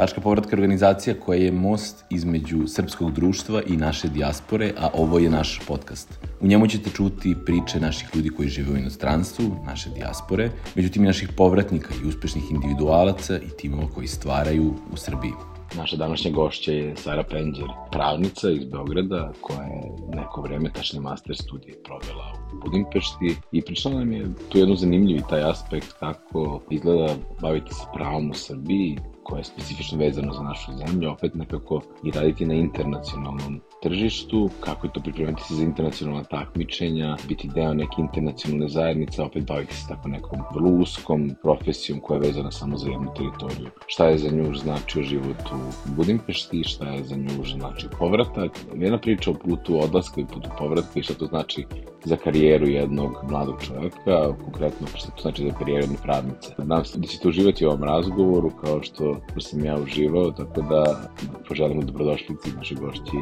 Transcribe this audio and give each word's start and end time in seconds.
Tačka 0.00 0.20
povratka 0.20 0.56
organizacija 0.56 1.14
koja 1.20 1.38
je 1.38 1.52
most 1.52 2.04
između 2.10 2.66
srpskog 2.66 3.12
društva 3.12 3.62
i 3.66 3.76
naše 3.76 4.08
dijaspore, 4.08 4.72
a 4.78 4.88
ovo 4.94 5.18
je 5.18 5.30
naš 5.30 5.60
podcast. 5.66 6.18
U 6.40 6.46
njemu 6.46 6.66
ćete 6.66 6.90
čuti 6.90 7.36
priče 7.46 7.80
naših 7.80 8.08
ljudi 8.14 8.30
koji 8.30 8.48
žive 8.48 8.72
u 8.72 8.76
inostranstvu, 8.76 9.44
naše 9.66 9.90
dijaspore, 9.90 10.50
međutim 10.74 11.04
i 11.04 11.06
naših 11.06 11.28
povratnika 11.36 11.94
i 11.94 12.08
uspešnih 12.08 12.50
individualaca 12.50 13.36
i 13.36 13.56
timova 13.58 13.88
koji 13.94 14.06
stvaraju 14.06 14.74
u 14.92 14.96
Srbiji. 14.96 15.32
Naša 15.76 15.96
današnja 15.96 16.30
gošća 16.30 16.72
je 16.72 16.96
Sara 16.96 17.24
Penđer, 17.30 17.66
pravnica 17.92 18.50
iz 18.50 18.64
Beograda, 18.64 19.32
koja 19.40 19.62
je 19.62 19.92
neko 20.14 20.42
vreme, 20.42 20.70
tačne 20.72 21.00
master 21.00 21.36
studije, 21.36 21.74
provela 21.84 22.32
u 22.52 22.60
Budimpešti 22.64 23.36
i 23.52 23.62
pričala 23.62 23.98
nam 23.98 24.12
je 24.12 24.26
tu 24.48 24.58
jednu 24.58 24.76
zanimljivi 24.76 25.22
taj 25.30 25.50
aspekt 25.50 25.92
kako 25.92 26.60
izgleda 26.70 27.14
baviti 27.40 27.74
se 27.74 27.84
pravom 27.94 28.30
u 28.30 28.34
Srbiji, 28.34 28.98
koje 29.22 29.40
je 29.40 29.44
specifično 29.44 29.98
vezano 29.98 30.32
za 30.32 30.42
našu 30.42 30.72
zemlju, 30.72 31.10
opet 31.10 31.34
nekako 31.34 31.80
i 32.04 32.10
raditi 32.10 32.46
na 32.46 32.54
internacionalnom 32.54 33.60
tržištu, 33.82 34.50
kako 34.60 34.86
je 34.86 34.92
to 34.92 35.00
pripremiti 35.00 35.42
se 35.42 35.54
za 35.54 35.62
internacionalna 35.62 36.24
takmičenja, 36.24 37.16
biti 37.28 37.48
deo 37.54 37.74
neke 37.74 37.96
internacionalne 37.98 38.68
zajednice, 38.68 39.22
opet 39.22 39.46
baviti 39.46 39.74
se 39.74 39.88
tako 39.88 40.08
nekom 40.08 40.38
vrlo 40.54 40.70
uskom 40.70 41.30
profesijom 41.42 42.00
koja 42.00 42.16
je 42.16 42.26
vezana 42.26 42.50
samo 42.50 42.76
za 42.76 42.90
jednu 42.90 43.14
teritoriju. 43.16 43.70
Šta 43.86 44.06
je 44.06 44.18
za 44.18 44.30
nju 44.30 44.54
značio 44.54 45.02
život 45.02 45.42
u 45.54 45.94
Budimpešti, 45.96 46.64
šta 46.64 46.88
je 46.88 47.04
za 47.04 47.16
nju 47.16 47.44
značio 47.44 47.88
povratak. 47.98 48.52
Jedna 48.74 48.98
priča 48.98 49.30
o 49.30 49.34
putu 49.34 49.80
odlaska 49.82 50.20
i 50.20 50.24
putu 50.24 50.50
povratka 50.58 51.00
i 51.00 51.02
šta 51.02 51.14
to 51.14 51.26
znači 51.26 51.66
za 52.04 52.16
karijeru 52.16 52.66
jednog 52.66 53.12
mladog 53.30 53.62
čoveka, 53.62 54.34
konkretno 54.44 54.86
šta 54.94 55.10
to 55.10 55.22
znači 55.22 55.44
za 55.44 55.52
karijeru 55.58 55.82
jedne 55.82 55.96
pravnice. 56.02 56.54
Nadam 56.58 56.84
se 56.84 56.98
da 56.98 57.06
ćete 57.06 57.28
uživati 57.28 57.66
u 57.66 57.68
ovom 57.68 57.84
razgovoru 57.84 58.50
kao 58.50 58.82
što 58.82 59.16
sam 59.38 59.64
ja 59.64 59.76
uživao, 59.76 60.30
tako 60.30 60.62
da 60.62 61.10
poželimo 61.48 61.82
dobrodošlici 61.82 62.52
našoj 62.56 62.76
gošći 62.76 63.16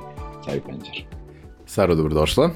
Sari 0.45 0.61
Penđer. 0.67 1.05
Saro, 1.67 1.95
dobrodošla. 1.95 2.51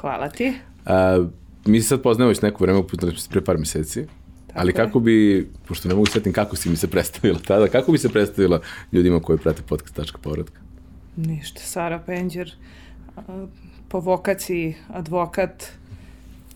Hvala 0.00 0.28
ti. 0.28 0.52
A, 0.86 1.24
mi 1.66 1.80
se 1.80 1.88
sad 1.88 2.02
poznajemo 2.02 2.28
već 2.28 2.42
neko 2.42 2.64
vreme, 2.64 2.82
pre 3.30 3.44
par 3.44 3.58
meseci. 3.58 4.06
Tako 4.46 4.60
ali 4.60 4.72
kako 4.72 5.00
bi, 5.00 5.48
pošto 5.68 5.88
ne 5.88 5.94
mogu 5.94 6.06
setim 6.06 6.32
kako 6.32 6.56
si 6.56 6.70
mi 6.70 6.76
se 6.76 6.88
predstavila 6.88 7.38
tada, 7.46 7.68
kako 7.68 7.92
bi 7.92 7.98
se 7.98 8.08
predstavila 8.08 8.60
ljudima 8.92 9.20
koji 9.20 9.38
prate 9.38 9.62
podcast 9.68 9.94
Tačka 9.94 10.18
povratka? 10.18 10.60
Ništa, 11.16 11.60
Sara 11.60 11.98
Penđer, 11.98 12.52
po 13.88 14.00
vokaciji 14.00 14.74
advokat, 14.88 15.72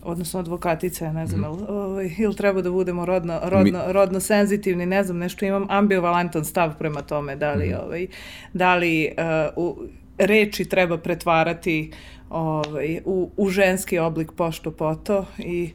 odnosno 0.03 0.41
advokatica, 0.41 1.13
ne 1.13 1.27
znam, 1.27 1.41
mm. 1.41 1.45
ili, 1.45 1.65
ovaj, 1.69 2.11
ili 2.19 2.37
treba 2.37 2.63
da 2.63 2.71
budemo 2.71 3.07
rodno, 3.07 3.41
rodno, 3.43 3.87
Mi... 3.87 3.93
rodno 3.93 4.21
senzitivni, 4.21 4.87
ne 4.87 5.05
znam, 5.05 5.19
nešto 5.19 5.45
imam 5.45 5.67
ambivalentan 5.69 6.45
stav 6.45 6.79
prema 6.79 7.03
tome, 7.03 7.37
da 7.37 7.55
li, 7.55 7.69
mm. 7.69 7.77
ovaj, 7.85 8.07
da 8.53 8.75
li 8.77 9.15
uh, 9.57 9.65
u, 9.65 9.87
reči 10.21 10.65
treba 10.65 10.99
pretvarati 10.99 11.91
ovaj, 12.31 13.01
u, 13.05 13.31
u 13.37 13.51
ženski 13.51 13.99
oblik 13.99 14.33
pošto 14.33 14.71
poto 14.71 15.25
i 15.39 15.71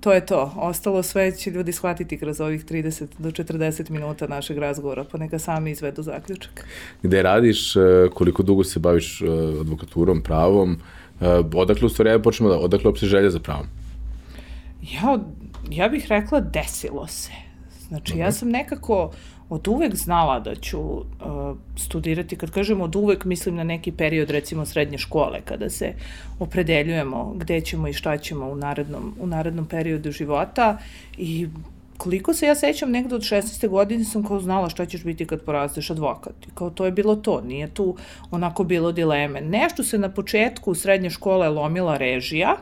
to 0.00 0.12
je 0.12 0.26
to. 0.26 0.52
Ostalo 0.56 1.02
sve 1.02 1.36
će 1.36 1.50
ljudi 1.50 1.72
shvatiti 1.72 2.18
kroz 2.18 2.40
ovih 2.40 2.64
30 2.64 3.06
do 3.18 3.30
40 3.30 3.90
minuta 3.90 4.26
našeg 4.26 4.58
razgovora, 4.58 5.04
pa 5.04 5.18
neka 5.18 5.38
sami 5.38 5.70
izvedu 5.70 6.02
zaključak. 6.02 6.66
Gde 7.02 7.22
radiš, 7.22 7.76
e, 7.76 7.80
koliko 8.14 8.42
dugo 8.42 8.64
se 8.64 8.78
baviš 8.80 9.22
e, 9.22 9.24
advokaturom, 9.60 10.22
pravom, 10.22 10.78
e, 11.20 11.28
odakle 11.54 11.86
u 11.86 11.88
stvari, 11.88 12.22
počnemo 12.22 12.50
da, 12.50 12.58
odakle 12.58 12.88
uopšte 12.88 13.06
želja 13.06 13.30
za 13.30 13.38
pravom? 13.38 13.66
Ja, 14.92 15.18
ja 15.70 15.88
bih 15.88 16.06
rekla 16.08 16.40
desilo 16.40 17.06
se. 17.06 17.32
Znači, 17.88 18.12
Dobre. 18.12 18.24
ja 18.24 18.32
sam 18.32 18.48
nekako 18.48 19.12
od 19.50 19.68
uvek 19.68 19.94
znala 19.94 20.40
da 20.40 20.54
ću 20.54 20.80
uh, 20.80 21.04
studirati, 21.76 22.36
kad 22.36 22.50
kažem 22.50 22.80
od 22.80 22.96
uvek, 22.96 23.24
mislim 23.24 23.54
na 23.54 23.64
neki 23.64 23.92
period 23.92 24.30
recimo 24.30 24.66
srednje 24.66 24.98
škole, 24.98 25.40
kada 25.44 25.70
se 25.70 25.92
opredeljujemo 26.38 27.34
gde 27.36 27.60
ćemo 27.60 27.88
i 27.88 27.92
šta 27.92 28.18
ćemo 28.18 28.46
u 28.46 28.56
narednom, 28.56 29.14
u 29.20 29.26
narednom 29.26 29.66
periodu 29.66 30.12
života 30.12 30.78
i 31.18 31.48
koliko 31.96 32.34
se 32.34 32.46
ja 32.46 32.54
sećam, 32.54 32.90
negde 32.90 33.14
od 33.14 33.20
16. 33.20 33.68
godine 33.68 34.04
sam 34.04 34.24
kao 34.24 34.40
znala 34.40 34.68
šta 34.68 34.86
ćeš 34.86 35.04
biti 35.04 35.26
kad 35.26 35.42
porasteš 35.44 35.90
advokat. 35.90 36.46
I 36.46 36.50
kao 36.54 36.70
to 36.70 36.84
je 36.84 36.92
bilo 36.92 37.16
to, 37.16 37.40
nije 37.40 37.68
tu 37.68 37.96
onako 38.30 38.64
bilo 38.64 38.92
dileme. 38.92 39.40
Nešto 39.40 39.84
se 39.84 39.98
na 39.98 40.08
početku 40.08 40.74
srednje 40.74 41.10
škole 41.10 41.48
lomila 41.48 41.96
režija, 41.96 42.56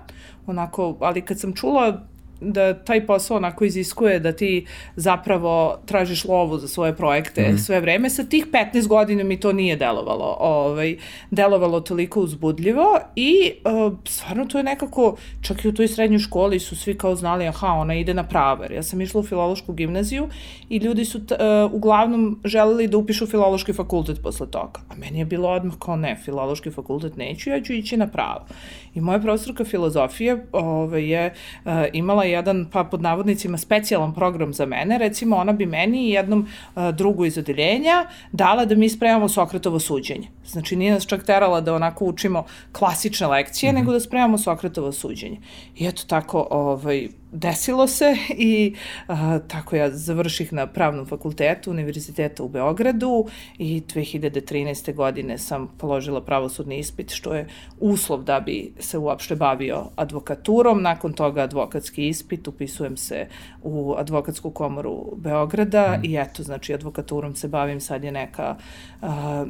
onako, 0.47 0.97
ali 1.01 1.23
kad 1.23 1.41
sam 1.41 1.55
čula 1.55 2.03
da 2.41 2.75
taj 2.75 3.06
posao 3.06 3.37
onako 3.37 3.65
iziskuje 3.65 4.21
da 4.21 4.32
ti 4.32 4.66
zapravo 4.97 5.78
tražiš 5.87 6.25
lovu 6.25 6.59
za 6.59 6.69
svoje 6.69 6.97
projekte 6.97 7.49
mm. 7.53 7.59
sve 7.59 7.81
vreme. 7.81 8.10
Sa 8.10 8.25
tih 8.25 8.47
15 8.53 8.87
godina 8.87 9.25
mi 9.25 9.41
to 9.41 9.53
nije 9.53 9.76
delovalo. 9.76 10.37
Ovaj, 10.41 10.97
delovalo 11.31 11.81
toliko 11.81 12.21
uzbudljivo 12.21 12.99
i 13.16 13.53
uh, 13.65 13.99
stvarno 14.04 14.44
to 14.44 14.59
je 14.59 14.65
nekako, 14.65 15.16
čak 15.41 15.65
i 15.65 15.69
u 15.69 15.75
toj 15.75 15.88
srednjoj 15.88 16.19
školi 16.19 16.60
su 16.60 16.76
svi 16.76 16.99
kao 16.99 17.15
znali, 17.15 17.49
aha, 17.49 17.66
ona 17.66 17.94
ide 17.94 18.15
na 18.15 18.22
praver. 18.28 18.72
Ja 18.72 18.82
sam 18.82 19.00
išla 19.00 19.20
u 19.20 19.25
filološku 19.25 19.72
gimnaziju 19.72 20.28
i 20.69 20.76
ljudi 20.76 21.05
su 21.05 21.26
t, 21.26 21.34
uh, 21.34 21.72
uglavnom 21.72 22.41
želeli 22.44 22.88
da 22.88 22.99
upišu 22.99 23.26
filološki 23.26 23.72
fakultet 23.72 24.22
posle 24.22 24.50
toga. 24.50 24.81
A 24.88 24.94
meni 24.97 25.19
je 25.19 25.25
bilo 25.25 25.49
odmah 25.49 25.75
kao 25.78 25.97
ne, 25.97 26.16
filološki 26.25 26.70
fakultet 26.70 27.16
neću, 27.16 27.50
ja 27.50 27.60
ću 27.60 27.72
ići 27.72 27.97
na 27.97 28.06
pravo. 28.06 28.47
I 28.94 29.00
moja 29.00 29.19
profesorka 29.19 29.65
filozofije 29.65 30.47
ovaj, 30.53 31.10
je 31.10 31.34
uh, 31.65 31.72
imala 31.93 32.25
jedan, 32.31 32.66
pa 32.72 32.84
pod 32.84 33.03
navodnicima, 33.03 33.59
specijalan 33.59 34.15
program 34.15 34.53
za 34.53 34.66
mene. 34.66 34.99
Recimo, 34.99 35.37
ona 35.37 35.53
bi 35.53 35.66
meni 35.66 36.06
i 36.06 36.11
jednom 36.11 36.41
uh, 36.77 36.89
drugu 36.94 37.25
iz 37.25 37.39
odeljenja 37.39 38.06
dala 38.33 38.65
da 38.65 38.75
mi 38.75 38.89
spremamo 38.89 39.28
Sokratovo 39.28 39.78
suđenje. 39.78 40.28
Znači, 40.47 40.77
nije 40.77 40.93
nas 40.93 41.06
čak 41.06 41.25
terala 41.25 41.61
da 41.61 41.75
onako 41.75 42.05
učimo 42.05 42.44
klasične 42.72 43.27
lekcije, 43.27 43.72
mm 43.72 43.75
-hmm. 43.75 43.78
nego 43.78 43.93
da 43.93 44.00
spremamo 44.00 44.38
Sokratovo 44.38 44.93
suđenje. 44.93 45.41
I 45.77 45.87
eto 45.87 46.03
tako, 46.06 46.47
ovaj, 46.50 47.09
desilo 47.33 47.87
se 47.87 48.16
i 48.31 48.75
a, 49.09 49.39
tako 49.39 49.77
ja 49.77 49.91
završih 49.91 50.53
na 50.53 50.66
pravnom 50.66 51.06
fakultetu 51.06 51.71
Univerziteta 51.71 52.43
u 52.43 52.49
Beogradu 52.49 53.27
i 53.59 53.83
2013. 53.94 54.94
godine 54.94 55.38
sam 55.38 55.69
položila 55.78 56.21
pravosudni 56.21 56.78
ispit 56.78 57.11
što 57.11 57.34
je 57.34 57.49
uslov 57.81 58.22
da 58.22 58.41
bi 58.41 58.72
se 58.78 58.99
uopšte 58.99 59.37
bavio 59.37 59.84
advokaturom. 59.97 60.83
Nakon 60.83 61.12
toga 61.12 61.43
advokatski 61.43 62.09
ispit, 62.09 62.49
upisujem 62.49 62.97
se 62.97 63.27
u 63.62 63.94
advokatsku 63.99 64.50
komoru 64.50 65.17
Beograda 65.17 65.99
mm. 65.99 66.05
i 66.05 66.17
eto, 66.17 66.43
znači 66.43 66.75
advokaturom 66.75 67.34
se 67.34 67.49
bavim, 67.49 67.81
sad 67.81 68.05
je 68.05 68.12
neka 68.12 68.56
a, 69.03 69.47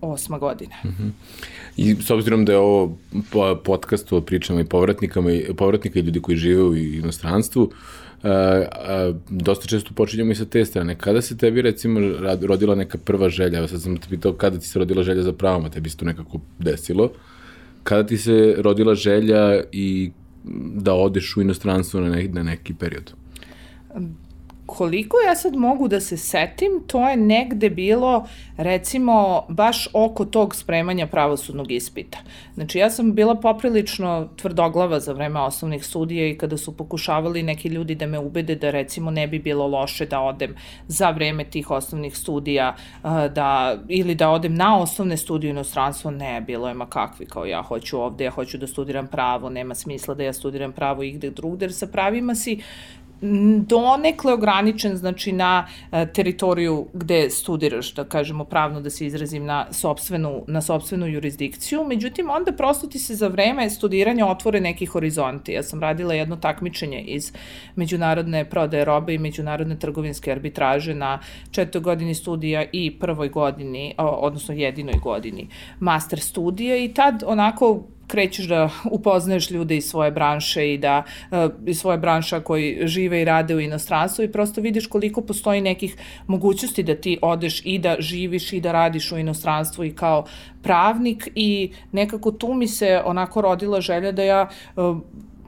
osma 0.00 0.38
godina. 0.38 0.74
Mm 0.84 0.88
-hmm. 0.88 1.10
I 1.76 1.96
s 2.02 2.10
obzirom 2.10 2.44
da 2.44 2.52
je 2.52 2.58
ovo 2.58 2.98
podcast 3.64 4.12
o 4.12 4.20
pričama 4.20 4.60
i 4.60 4.64
povratnikama 4.64 5.32
i 5.32 5.54
povratnika 5.56 5.98
i 5.98 6.02
ljudi 6.02 6.20
koji 6.20 6.36
žive 6.36 6.62
u 6.62 6.76
inostranstvu, 6.76 7.70
a, 8.22 8.28
a, 8.28 9.12
dosta 9.30 9.66
često 9.66 9.94
počinjemo 9.94 10.32
i 10.32 10.34
sa 10.34 10.44
te 10.44 10.64
strane. 10.64 10.98
Kada 10.98 11.22
se 11.22 11.36
tebi 11.36 11.62
recimo 11.62 12.00
rodila 12.42 12.74
neka 12.74 12.98
prva 12.98 13.28
želja, 13.28 13.68
sad 13.68 13.82
sam 13.82 13.96
te 13.96 14.08
pitao 14.08 14.32
kada 14.32 14.58
ti 14.58 14.66
se 14.66 14.78
rodila 14.78 15.02
želja 15.02 15.22
za 15.22 15.32
pravom, 15.32 15.64
a 15.64 15.70
tebi 15.70 15.90
se 15.90 15.96
to 15.96 16.04
nekako 16.04 16.40
desilo, 16.58 17.12
kada 17.82 18.06
ti 18.06 18.18
se 18.18 18.54
rodila 18.58 18.94
želja 18.94 19.62
i 19.72 20.10
da 20.74 20.94
odeš 20.94 21.36
u 21.36 21.42
inostranstvo 21.42 22.00
na, 22.00 22.08
ne, 22.08 22.28
na 22.28 22.42
neki 22.42 22.74
period? 22.74 23.12
Koliko 24.66 25.16
ja 25.26 25.36
sad 25.36 25.56
mogu 25.56 25.88
da 25.88 26.00
se 26.00 26.16
setim, 26.16 26.82
to 26.86 27.08
je 27.08 27.16
negde 27.16 27.70
bilo, 27.70 28.26
recimo, 28.56 29.44
baš 29.48 29.88
oko 29.92 30.24
tog 30.24 30.54
spremanja 30.54 31.06
pravosudnog 31.06 31.72
ispita. 31.72 32.18
Znači, 32.54 32.78
ja 32.78 32.90
sam 32.90 33.14
bila 33.14 33.34
poprilično 33.34 34.28
tvrdoglava 34.36 35.00
za 35.00 35.12
vreme 35.12 35.40
osnovnih 35.40 35.86
studija 35.86 36.28
i 36.28 36.38
kada 36.38 36.56
su 36.56 36.76
pokušavali 36.76 37.42
neki 37.42 37.68
ljudi 37.68 37.94
da 37.94 38.06
me 38.06 38.18
ubede 38.18 38.54
da, 38.54 38.70
recimo, 38.70 39.10
ne 39.10 39.26
bi 39.26 39.38
bilo 39.38 39.66
loše 39.66 40.06
da 40.06 40.20
odem 40.20 40.54
za 40.86 41.10
vreme 41.10 41.44
tih 41.44 41.70
osnovnih 41.70 42.16
studija, 42.16 42.76
da, 43.34 43.76
ili 43.88 44.14
da 44.14 44.30
odem 44.30 44.54
na 44.54 44.78
osnovne 44.78 45.16
studije 45.16 45.50
u 45.50 45.54
inostranstvo, 45.54 46.10
ne, 46.10 46.40
bilo 46.40 46.68
je 46.68 46.74
ma 46.74 46.86
kakvi, 46.86 47.26
kao 47.26 47.44
ja 47.46 47.62
hoću 47.62 48.00
ovde, 48.00 48.24
ja 48.24 48.30
hoću 48.30 48.58
da 48.58 48.66
studiram 48.66 49.06
pravo, 49.06 49.50
nema 49.50 49.74
smisla 49.74 50.14
da 50.14 50.22
ja 50.22 50.32
studiram 50.32 50.72
pravo 50.72 51.02
igde 51.02 51.30
drugde, 51.30 51.64
jer 51.64 51.72
sa 51.72 51.86
pravima 51.86 52.34
si 52.34 52.60
donekle 53.60 54.32
ograničen 54.32 54.96
znači 54.96 55.32
na 55.32 55.66
e, 55.92 56.06
teritoriju 56.12 56.86
gde 56.92 57.30
studiraš, 57.30 57.94
da 57.94 58.04
kažemo 58.04 58.44
pravno 58.44 58.80
da 58.80 58.90
se 58.90 59.06
izrazim 59.06 59.44
na 59.44 59.66
sopstvenu, 59.72 60.44
na 60.46 60.62
sopstvenu 60.62 61.06
jurisdikciju, 61.06 61.84
međutim 61.84 62.30
onda 62.30 62.52
prosto 62.52 62.86
ti 62.86 62.98
se 62.98 63.14
za 63.14 63.28
vreme 63.28 63.70
studiranja 63.70 64.26
otvore 64.26 64.60
neki 64.60 64.86
horizonti. 64.86 65.52
Ja 65.52 65.62
sam 65.62 65.80
radila 65.80 66.14
jedno 66.14 66.36
takmičenje 66.36 67.00
iz 67.00 67.32
međunarodne 67.76 68.44
prodaje 68.44 68.84
robe 68.84 69.14
i 69.14 69.18
međunarodne 69.18 69.78
trgovinske 69.78 70.32
arbitraže 70.32 70.94
na 70.94 71.18
četvrtoj 71.50 71.80
godini 71.80 72.14
studija 72.14 72.64
i 72.72 72.98
prvoj 72.98 73.28
godini, 73.28 73.94
odnosno 73.98 74.54
jedinoj 74.54 74.94
godini 75.02 75.48
master 75.80 76.20
studija 76.20 76.76
i 76.76 76.94
tad 76.94 77.22
onako 77.26 77.82
krećeš 78.06 78.46
da 78.46 78.70
upoznaješ 78.90 79.50
ljude 79.50 79.76
iz 79.76 79.84
svoje 79.84 80.10
branše 80.10 80.74
i 80.74 80.78
da 80.78 81.02
uh, 81.30 81.38
iz 81.66 81.80
svoje 81.80 81.98
branša 81.98 82.40
koji 82.40 82.78
žive 82.82 83.22
i 83.22 83.24
rade 83.24 83.54
u 83.54 83.60
inostranstvu 83.60 84.24
i 84.24 84.32
prosto 84.32 84.60
vidiš 84.60 84.86
koliko 84.86 85.20
postoji 85.20 85.60
nekih 85.60 85.96
mogućnosti 86.26 86.82
da 86.82 86.94
ti 86.94 87.18
odeš 87.22 87.62
i 87.64 87.78
da 87.78 87.96
živiš 87.98 88.52
i 88.52 88.60
da 88.60 88.72
radiš 88.72 89.12
u 89.12 89.18
inostranstvu 89.18 89.84
i 89.84 89.94
kao 89.94 90.24
pravnik 90.62 91.28
i 91.34 91.72
nekako 91.92 92.30
tu 92.30 92.54
mi 92.54 92.68
se 92.68 93.02
onako 93.04 93.40
rodila 93.40 93.80
želja 93.80 94.12
da 94.12 94.22
ja 94.22 94.48
uh, 94.76 94.96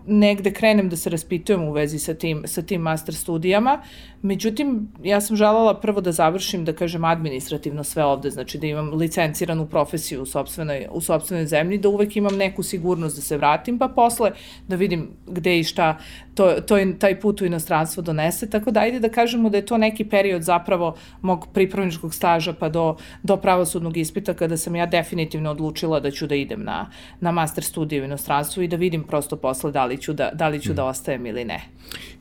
negde 0.09 0.53
krenem 0.53 0.89
da 0.89 0.97
se 0.97 1.11
raspitujem 1.11 1.63
u 1.63 1.73
vezi 1.73 1.99
sa 1.99 2.15
tim, 2.15 2.43
sa 2.47 2.63
tim 2.63 2.81
master 2.81 3.15
studijama. 3.15 3.83
Međutim, 4.23 4.89
ja 5.03 5.21
sam 5.21 5.37
želala 5.37 5.81
prvo 5.81 6.01
da 6.01 6.13
završim, 6.13 6.65
da 6.65 6.73
kažem, 6.73 7.05
administrativno 7.05 7.85
sve 7.85 8.05
ovde, 8.05 8.31
znači 8.31 8.59
da 8.59 8.67
imam 8.67 8.95
licenciranu 8.95 9.67
profesiju 9.67 10.23
u 10.23 10.27
sobstvenoj, 10.27 10.87
u 10.91 11.01
sobstvenoj 11.01 11.47
zemlji, 11.47 11.79
da 11.79 11.89
uvek 11.89 12.17
imam 12.17 12.37
neku 12.37 12.63
sigurnost 12.63 13.17
da 13.17 13.23
se 13.23 13.37
vratim, 13.37 13.79
pa 13.79 13.89
posle 13.89 14.31
da 14.69 14.77
vidim 14.77 15.11
gde 15.27 15.59
i 15.59 15.65
šta 15.65 15.99
to, 16.39 16.61
to 16.61 16.77
je, 16.77 16.99
taj 16.99 17.21
put 17.21 17.41
u 17.41 17.47
inostranstvo 17.47 18.03
donese, 18.03 18.51
tako 18.51 18.71
da 18.71 18.81
ajde 18.81 19.01
da 19.01 19.09
kažemo 19.09 19.51
da 19.51 19.57
je 19.57 19.67
to 19.67 19.79
neki 19.79 20.05
period 20.05 20.43
zapravo 20.43 20.95
mog 21.23 21.49
pripravničkog 21.55 22.15
staža 22.15 22.53
pa 22.53 22.69
do, 22.69 22.97
do 23.23 23.37
pravosudnog 23.37 23.97
ispita 23.97 24.35
kada 24.35 24.57
sam 24.57 24.77
ja 24.77 24.87
definitivno 24.87 25.51
odlučila 25.51 26.01
da 26.01 26.11
ću 26.11 26.27
da 26.27 26.35
idem 26.35 26.63
na, 26.65 26.91
na 27.21 27.33
master 27.33 27.65
studiju 27.65 28.03
u 28.03 28.05
inostranstvu 28.05 28.63
i 28.63 28.69
da 28.69 28.77
vidim 28.77 29.05
prosto 29.05 29.37
posle 29.37 29.73
da 29.73 29.85
li 29.85 29.98
ću 29.99 30.13
da, 30.13 30.31
da, 30.35 30.49
li 30.49 30.61
ću 30.61 30.73
mm. 30.73 30.75
da 30.75 30.85
ostajem 30.85 31.27
ili 31.27 31.45
ne. 31.45 31.61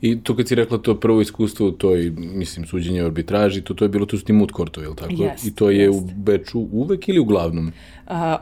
I 0.00 0.20
to 0.22 0.36
kad 0.36 0.48
si 0.48 0.54
rekla 0.54 0.78
to 0.78 1.00
prvo 1.00 1.20
iskustvo, 1.20 1.70
to 1.70 1.88
toj, 1.88 2.12
mislim, 2.16 2.66
suđenje 2.66 3.02
arbitraži, 3.02 3.60
to, 3.60 3.74
to 3.74 3.84
je 3.84 3.88
bilo, 3.88 4.06
to 4.06 4.18
su 4.18 4.24
ti 4.24 4.32
moot 4.32 4.52
courtovi, 4.56 4.84
je 4.84 4.90
li 4.90 4.96
tako? 4.96 5.14
Jest, 5.18 5.46
I 5.46 5.54
to 5.54 5.70
je 5.70 5.78
jest. 5.78 5.98
u 5.98 6.10
Beču 6.16 6.58
uvek 6.72 7.08
ili 7.08 7.18
uglavnom? 7.18 7.66
Uh, 7.66 7.72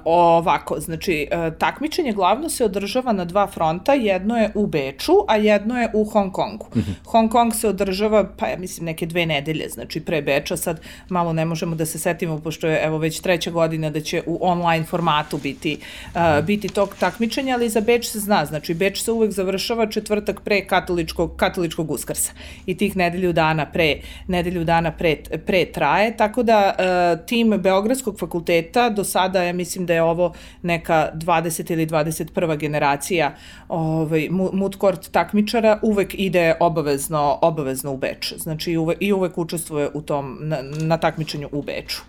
ovako, 0.04 0.80
znači, 0.80 1.28
uh, 1.32 1.58
takmičenje 1.58 2.12
glavno 2.12 2.48
se 2.48 2.64
održava 2.64 3.12
na 3.12 3.24
dva 3.24 3.46
fronta, 3.46 3.94
jedno 3.94 4.36
je 4.36 4.50
u 4.54 4.66
Beču, 4.66 5.12
a 5.28 5.36
jedno 5.36 5.80
je 5.80 5.90
u 5.94 6.04
Hong 6.04 6.32
Kongu. 6.32 6.66
Mm 6.74 6.78
-hmm. 6.78 6.94
Hong 7.04 7.32
Kong 7.32 7.54
se 7.54 7.68
održava, 7.68 8.24
pa 8.36 8.46
ja 8.46 8.58
mislim, 8.58 8.84
neke 8.84 9.06
dve 9.06 9.26
nedelje, 9.26 9.68
znači 9.68 10.00
pre 10.00 10.22
Beča, 10.22 10.56
sad 10.56 10.80
malo 11.08 11.32
ne 11.32 11.44
možemo 11.44 11.76
da 11.76 11.86
se 11.86 11.98
setimo, 11.98 12.38
pošto 12.40 12.66
je 12.66 12.80
evo 12.84 12.98
već 12.98 13.20
treća 13.20 13.50
godina 13.50 13.90
da 13.90 14.00
će 14.00 14.22
u 14.26 14.38
online 14.40 14.84
formatu 14.84 15.38
biti, 15.38 15.78
uh, 16.14 16.44
biti 16.44 16.68
tog 16.68 16.94
takmičenja, 17.00 17.54
ali 17.54 17.68
za 17.68 17.80
Beč 17.80 18.06
se 18.06 18.18
zna, 18.20 18.44
znači 18.44 18.74
Beč 18.74 19.02
se 19.02 19.12
uvek 19.12 19.30
završava 19.30 19.86
četvrtak 19.86 20.40
pre 20.40 20.66
katoličkog, 20.66 21.36
katoličkog 21.36 21.90
uskrsa 21.90 22.32
i 22.66 22.76
tih 22.76 22.96
nedelju 22.96 23.32
dana 23.32 23.66
pre, 23.66 24.00
nedelju 24.28 24.64
dana 24.64 24.92
pre, 24.92 25.16
pre 25.46 25.64
traje, 25.64 26.16
tako 26.16 26.42
da 26.42 26.74
uh, 26.78 27.26
tim 27.26 27.50
Beogradskog 27.58 28.18
fakulteta 28.18 28.90
do 28.90 29.04
sada 29.04 29.42
je 29.42 29.55
mislim 29.56 29.86
da 29.86 29.94
je 29.94 30.02
ovo 30.02 30.32
neka 30.62 31.10
20 31.14 31.72
ili 31.72 31.86
21. 31.86 32.58
generacija 32.58 33.34
ovaj, 33.68 34.28
moot 34.30 34.76
court 34.80 35.10
takmičara, 35.10 35.78
uvek 35.82 36.14
ide 36.18 36.54
obavezno, 36.60 37.38
obavezno 37.42 37.92
u 37.92 37.96
Beč. 37.96 38.32
Znači 38.36 38.72
i 38.72 38.76
uvek, 38.76 38.98
i 39.00 39.12
uvek 39.12 39.38
učestvuje 39.38 39.90
u 39.94 40.02
tom, 40.02 40.38
na, 40.40 40.58
na 40.62 40.98
takmičenju 40.98 41.48
u 41.52 41.62
Beču. 41.62 42.02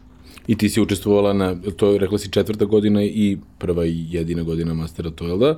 I 0.48 0.58
ti 0.58 0.70
si 0.70 0.82
učestvovala 0.82 1.34
na, 1.34 1.56
to 1.78 1.98
rekla 1.98 2.18
si 2.18 2.32
četvrta 2.32 2.66
godina 2.66 3.04
i 3.04 3.38
prva 3.58 3.86
i 3.86 4.06
jedina 4.10 4.44
godina 4.44 4.74
mastera, 4.74 5.10
to 5.12 5.28
je 5.28 5.38
da? 5.38 5.58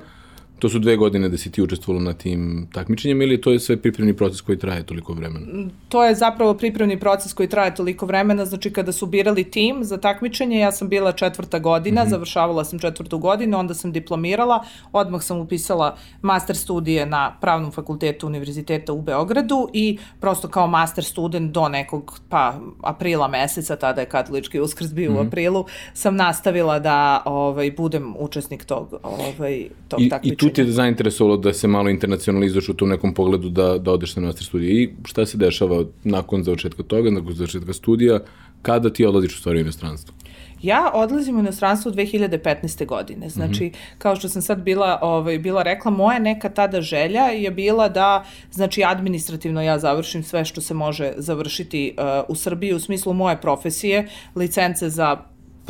To 0.60 0.70
su 0.70 0.80
dve 0.80 0.96
godine 0.96 1.30
da 1.30 1.38
si 1.38 1.52
ti 1.52 1.62
učestvovala 1.62 2.04
na 2.06 2.14
tim 2.14 2.68
takmičenjima 2.74 3.24
ili 3.24 3.42
to 3.42 3.52
je 3.52 3.60
sve 3.60 3.78
pripremni 3.78 4.14
proces 4.14 4.42
koji 4.42 4.58
traje 4.58 4.84
toliko 4.84 5.14
vremena? 5.14 5.46
To 5.90 6.04
je 6.04 6.16
zapravo 6.16 6.54
pripremni 6.54 7.00
proces 7.00 7.34
koji 7.34 7.50
traje 7.50 7.76
toliko 7.76 8.06
vremena, 8.06 8.46
znači 8.46 8.74
kada 8.74 8.92
su 8.92 9.06
birali 9.06 9.44
tim 9.44 9.84
za 9.84 9.98
takmičenje, 9.98 10.60
ja 10.60 10.72
sam 10.72 10.90
bila 10.90 11.12
četvrta 11.12 11.60
godina, 11.60 12.04
mm 12.04 12.06
-hmm. 12.06 12.10
završavala 12.10 12.66
sam 12.66 12.80
četvrtu 12.80 13.18
godinu, 13.18 13.60
onda 13.60 13.74
sam 13.74 13.92
diplomirala, 13.92 14.64
odmah 14.92 15.24
sam 15.24 15.40
upisala 15.40 15.98
master 16.22 16.58
studije 16.58 17.06
na 17.06 17.38
Pravnom 17.42 17.72
fakultetu 17.72 18.28
Univerziteta 18.28 18.94
u 18.94 19.02
Beogradu 19.02 19.70
i 19.74 19.98
prosto 20.20 20.48
kao 20.48 20.68
master 20.68 21.04
student 21.04 21.52
do 21.52 21.70
nekog, 21.70 22.20
pa, 22.30 22.60
aprila 22.84 23.28
meseca, 23.28 23.76
tada 23.76 24.02
je 24.02 24.10
katolički 24.10 24.60
uskrs 24.60 24.94
bio 24.94 25.12
mm 25.12 25.14
-hmm. 25.14 25.18
u 25.18 25.22
mhm. 25.22 25.28
aprilu, 25.28 25.66
sam 25.94 26.16
nastavila 26.16 26.80
da 26.80 27.22
ovaj, 27.26 27.72
budem 27.72 28.16
učesnik 28.20 28.66
tog, 28.66 29.00
ovaj, 29.04 29.68
tog 29.88 30.02
I, 30.02 30.10
takmičenja. 30.10 30.34
I 30.34 30.38
tu 30.38 30.49
tu 30.50 30.56
ti 30.56 30.62
je 30.62 30.72
zainteresovalo 30.72 31.38
da 31.38 31.54
se 31.54 31.68
malo 31.68 31.90
internacionalizuješ 31.90 32.70
u 32.70 32.74
tom 32.74 32.90
nekom 32.90 33.14
pogledu 33.14 33.50
da, 33.50 33.78
da 33.78 33.92
odeš 33.92 34.16
na 34.16 34.22
master 34.22 34.46
studije 34.46 34.84
i 34.84 34.90
šta 35.06 35.26
se 35.26 35.38
dešava 35.38 35.84
nakon 36.04 36.44
završetka 36.44 36.84
toga, 36.84 37.12
nakon 37.12 37.34
završetka 37.34 37.74
studija, 37.74 38.20
kada 38.62 38.94
ti 38.94 39.06
odlaziš 39.06 39.36
u 39.36 39.40
stvari 39.40 39.60
u 39.60 39.62
inostranstvo? 39.62 40.16
Ja 40.62 40.92
odlazim 40.94 41.38
u 41.38 41.40
inostranstvo 41.40 41.92
2015. 41.92 42.86
godine. 42.86 43.30
Znači, 43.30 43.66
mm 43.66 43.70
-hmm. 43.70 43.98
kao 43.98 44.16
što 44.16 44.30
sam 44.30 44.42
sad 44.42 44.62
bila, 44.62 45.00
ovaj, 45.02 45.40
bila 45.40 45.64
rekla, 45.64 45.92
moja 45.92 46.20
neka 46.20 46.50
tada 46.50 46.82
želja 46.82 47.22
je 47.22 47.52
bila 47.52 47.90
da, 47.90 48.26
znači, 48.52 48.84
administrativno 48.84 49.62
ja 49.62 49.80
završim 49.80 50.24
sve 50.24 50.46
što 50.46 50.62
se 50.62 50.74
može 50.74 51.14
završiti 51.18 51.96
uh, 51.98 52.04
u 52.28 52.36
Srbiji 52.36 52.74
u 52.74 52.80
smislu 52.80 53.14
moje 53.14 53.42
profesije, 53.42 54.08
licence 54.36 54.90
za 54.90 55.18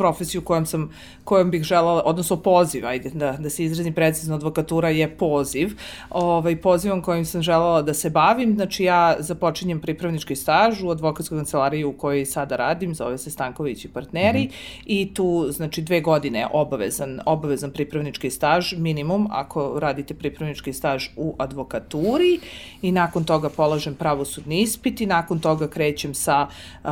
profesiju 0.00 0.40
kojom 0.42 0.66
sam, 0.66 0.88
kojom 1.24 1.50
bih 1.50 1.62
želala, 1.62 2.02
odnosno 2.04 2.36
poziv, 2.36 2.86
ajde 2.86 3.10
da, 3.14 3.32
da 3.32 3.50
se 3.50 3.64
izrazim 3.64 3.92
precizno, 3.94 4.34
advokatura 4.34 4.88
je 4.88 5.08
poziv, 5.16 5.74
ovaj, 6.10 6.56
pozivom 6.56 7.02
kojim 7.02 7.24
sam 7.24 7.42
želala 7.42 7.82
da 7.82 7.94
se 7.94 8.10
bavim, 8.10 8.54
znači 8.54 8.84
ja 8.84 9.16
započinjem 9.18 9.80
pripravnički 9.80 10.36
staž 10.36 10.82
u 10.82 10.90
advokatskoj 10.90 11.38
kancelariji 11.38 11.84
u 11.84 11.92
kojoj 11.92 12.24
sada 12.26 12.56
radim, 12.56 12.94
zove 12.94 13.18
se 13.18 13.30
Stanković 13.30 13.84
i 13.84 13.88
partneri, 13.88 14.44
mm 14.44 14.48
-hmm. 14.48 14.82
i 14.86 15.14
tu, 15.14 15.46
znači, 15.50 15.82
dve 15.82 16.00
godine 16.00 16.46
obavezan, 16.52 17.20
obavezan 17.26 17.70
pripravnički 17.70 18.30
staž, 18.30 18.72
minimum, 18.76 19.28
ako 19.30 19.78
radite 19.80 20.14
pripravnički 20.14 20.72
staž 20.72 21.08
u 21.16 21.34
advokaturi, 21.38 22.40
i 22.82 22.92
nakon 22.92 23.24
toga 23.24 23.48
polažem 23.48 23.94
pravosudni 23.94 24.62
ispit 24.62 25.00
i 25.00 25.06
nakon 25.06 25.40
toga 25.40 25.68
krećem 25.68 26.14
sa 26.14 26.46
uh, 26.46 26.90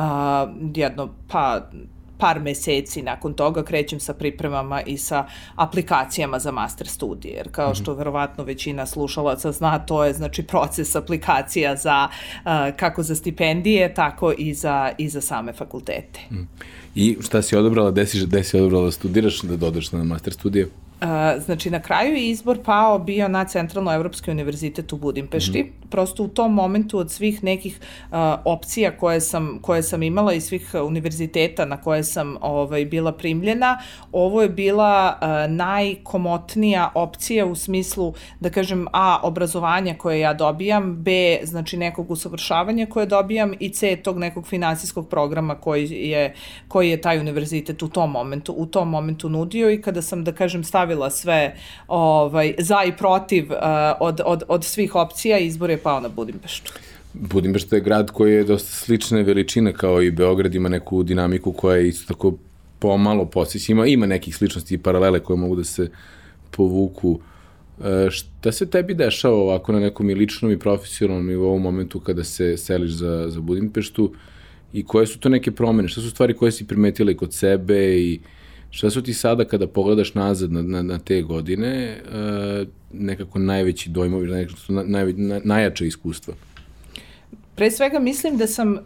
jedno, 0.75 1.09
pa, 1.31 1.69
par 2.19 2.39
meseci 2.39 3.01
nakon 3.01 3.33
toga 3.33 3.63
krećem 3.63 3.99
sa 3.99 4.13
pripremama 4.13 4.81
i 4.81 4.97
sa 4.97 5.27
aplikacijama 5.55 6.39
za 6.39 6.51
master 6.51 6.87
studije, 6.87 7.33
jer 7.33 7.51
kao 7.51 7.75
što 7.75 7.91
mhm. 7.91 7.97
verovatno 7.97 8.43
većina 8.43 8.85
slušalaca 8.85 9.51
zna, 9.51 9.79
to 9.79 10.05
je 10.05 10.13
znači 10.13 10.43
proces 10.43 10.95
aplikacija 10.95 11.75
za 11.75 12.07
kako 12.75 13.03
za 13.03 13.15
stipendije, 13.15 13.93
tako 13.93 14.33
i 14.37 14.53
za, 14.53 14.91
i 14.97 15.09
za 15.09 15.21
same 15.21 15.53
fakultete. 15.53 16.19
Mhm. 16.31 16.43
I 16.95 17.17
šta 17.21 17.41
si 17.41 17.55
odobrala, 17.55 17.91
gde 17.91 18.05
si, 18.05 18.25
gde 18.25 18.43
si 18.43 18.57
odobrala 18.57 18.85
da 18.85 18.91
studiraš, 18.91 19.41
da 19.41 19.55
dodeš 19.55 19.91
na 19.91 20.03
master 20.03 20.33
studije? 20.33 20.69
Znači, 21.45 21.69
na 21.69 21.79
kraju 21.79 22.15
je 22.15 22.29
izbor 22.29 22.59
pao 22.65 22.99
bio 22.99 23.27
na 23.27 23.45
Centralno-Evropski 23.45 24.31
univerzitet 24.31 24.93
u 24.93 24.97
Budimpešti. 24.97 25.63
Mm 25.63 25.65
-hmm. 25.65 25.78
Prosto 25.89 26.23
u 26.23 26.27
tom 26.27 26.53
momentu 26.53 26.97
od 26.97 27.11
svih 27.11 27.43
nekih 27.43 27.79
uh, 27.79 28.17
opcija 28.45 28.97
koje 28.97 29.21
sam, 29.21 29.59
koje 29.61 29.83
sam 29.83 30.03
imala 30.03 30.33
i 30.33 30.41
svih 30.41 30.73
univerziteta 30.85 31.65
na 31.65 31.81
koje 31.81 32.03
sam 32.03 32.37
ovaj, 32.41 32.85
bila 32.85 33.11
primljena, 33.11 33.79
ovo 34.11 34.41
je 34.41 34.49
bila 34.49 35.17
uh, 35.21 35.55
najkomotnija 35.55 36.91
opcija 36.95 37.45
u 37.45 37.55
smislu, 37.55 38.13
da 38.39 38.49
kažem, 38.49 38.87
A, 38.93 39.19
obrazovanja 39.23 39.95
koje 39.97 40.19
ja 40.19 40.33
dobijam, 40.33 41.03
B, 41.03 41.39
znači 41.43 41.77
nekog 41.77 42.11
usavršavanja 42.11 42.85
koje 42.85 43.05
dobijam 43.05 43.53
i 43.59 43.69
C, 43.69 43.95
tog 43.95 44.19
nekog 44.19 44.47
finansijskog 44.47 45.09
programa 45.09 45.55
koji 45.55 45.89
je, 45.89 46.33
koji 46.67 46.89
je 46.89 47.01
taj 47.01 47.19
univerzitet 47.19 47.83
u 47.83 47.87
tom 47.89 48.11
momentu, 48.11 48.53
u 48.57 48.65
tom 48.65 48.89
momentu 48.89 49.29
nudio 49.29 49.71
i 49.71 49.81
kada 49.81 50.01
sam, 50.01 50.23
da 50.23 50.31
kažem, 50.31 50.63
stavila 50.63 51.09
sve 51.09 51.55
ovaj, 51.87 52.55
za 52.57 52.83
i 52.83 52.97
protiv 52.97 53.51
uh, 53.51 53.57
od, 53.99 54.21
od, 54.25 54.43
od 54.47 54.63
svih 54.63 54.95
opcija, 54.95 55.37
izbor 55.37 55.69
je 55.69 55.78
pao 55.83 55.99
na 55.99 56.09
Budimpeštu. 56.09 56.73
Budimpešta 57.13 57.75
je 57.75 57.81
grad 57.81 58.11
koji 58.11 58.33
je 58.33 58.43
dosta 58.43 58.71
slične 58.71 59.23
veličine 59.23 59.73
kao 59.73 60.01
i 60.01 60.11
Beograd, 60.11 60.55
ima 60.55 60.69
neku 60.69 61.03
dinamiku 61.03 61.51
koja 61.51 61.77
je 61.77 61.87
isto 61.87 62.13
tako 62.13 62.33
pomalo 62.79 63.25
posjeća. 63.25 63.71
Ima, 63.71 63.87
ima 63.87 64.05
nekih 64.05 64.35
sličnosti 64.35 64.75
i 64.75 64.77
paralele 64.77 65.19
koje 65.19 65.37
mogu 65.37 65.55
da 65.55 65.63
se 65.63 65.89
povuku. 66.51 67.19
E, 67.83 68.09
šta 68.11 68.51
se 68.51 68.69
tebi 68.69 68.93
dešava 68.93 69.35
ovako 69.35 69.71
na 69.71 69.79
nekom 69.79 70.09
i 70.09 70.15
ličnom 70.15 70.51
i 70.51 70.59
profesionalnom 70.59 71.29
i 71.29 71.35
u 71.35 71.59
momentu 71.59 71.99
kada 71.99 72.23
se 72.23 72.57
seliš 72.57 72.91
za, 72.91 73.25
za 73.29 73.39
Budimpeštu 73.39 74.13
i 74.73 74.85
koje 74.85 75.07
su 75.07 75.19
to 75.19 75.29
neke 75.29 75.51
promene? 75.51 75.89
Šta 75.89 76.01
su 76.01 76.09
stvari 76.09 76.33
koje 76.33 76.51
si 76.51 76.67
primetila 76.67 77.11
i 77.11 77.17
kod 77.17 77.33
sebe 77.33 77.97
i 77.99 78.19
Šta 78.71 78.89
su 78.89 79.01
ti 79.03 79.13
sada 79.13 79.45
kada 79.45 79.67
pogledaš 79.67 80.13
nazad 80.13 80.51
na, 80.51 80.61
na, 80.61 80.81
na 80.81 80.99
te 80.99 81.21
godine 81.21 82.01
uh, 82.05 82.67
nekako 82.93 83.39
najveći 83.39 83.89
dojmovi, 83.89 84.27
nekako 84.27 84.57
naj, 84.69 85.13
naj, 85.13 85.41
najjače 85.43 85.87
iskustva? 85.87 86.33
Pre 87.59 87.71
svega 87.71 87.99
mislim 87.99 88.37
da 88.37 88.47
sam 88.47 88.73
uh, 88.73 88.79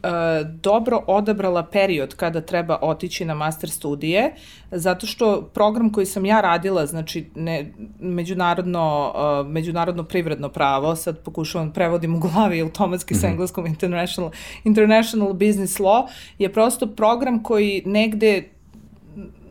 dobro 0.61 1.03
odabrala 1.07 1.63
period 1.63 2.15
kada 2.15 2.41
treba 2.41 2.77
otići 2.81 3.25
na 3.25 3.33
master 3.33 3.69
studije, 3.69 4.33
zato 4.71 5.07
što 5.07 5.41
program 5.53 5.91
koji 5.91 6.05
sam 6.05 6.25
ja 6.25 6.41
radila, 6.41 6.85
znači 6.85 7.25
ne, 7.35 7.73
međunarodno, 7.99 9.13
uh, 9.15 9.51
međunarodno 9.51 10.03
privredno 10.03 10.49
pravo, 10.49 10.95
sad 10.95 11.23
pokušavam 11.23 11.73
prevodim 11.73 12.15
u 12.15 12.19
glavi 12.19 12.61
automatski 12.61 13.13
mm 13.13 13.17
-hmm. 13.17 13.21
sa 13.21 13.27
engleskom 13.27 13.65
international, 13.65 14.31
international 14.63 15.33
business 15.33 15.79
law, 15.79 16.07
je 16.39 16.53
prosto 16.53 16.87
program 16.87 17.43
koji 17.43 17.83
negde 17.85 18.52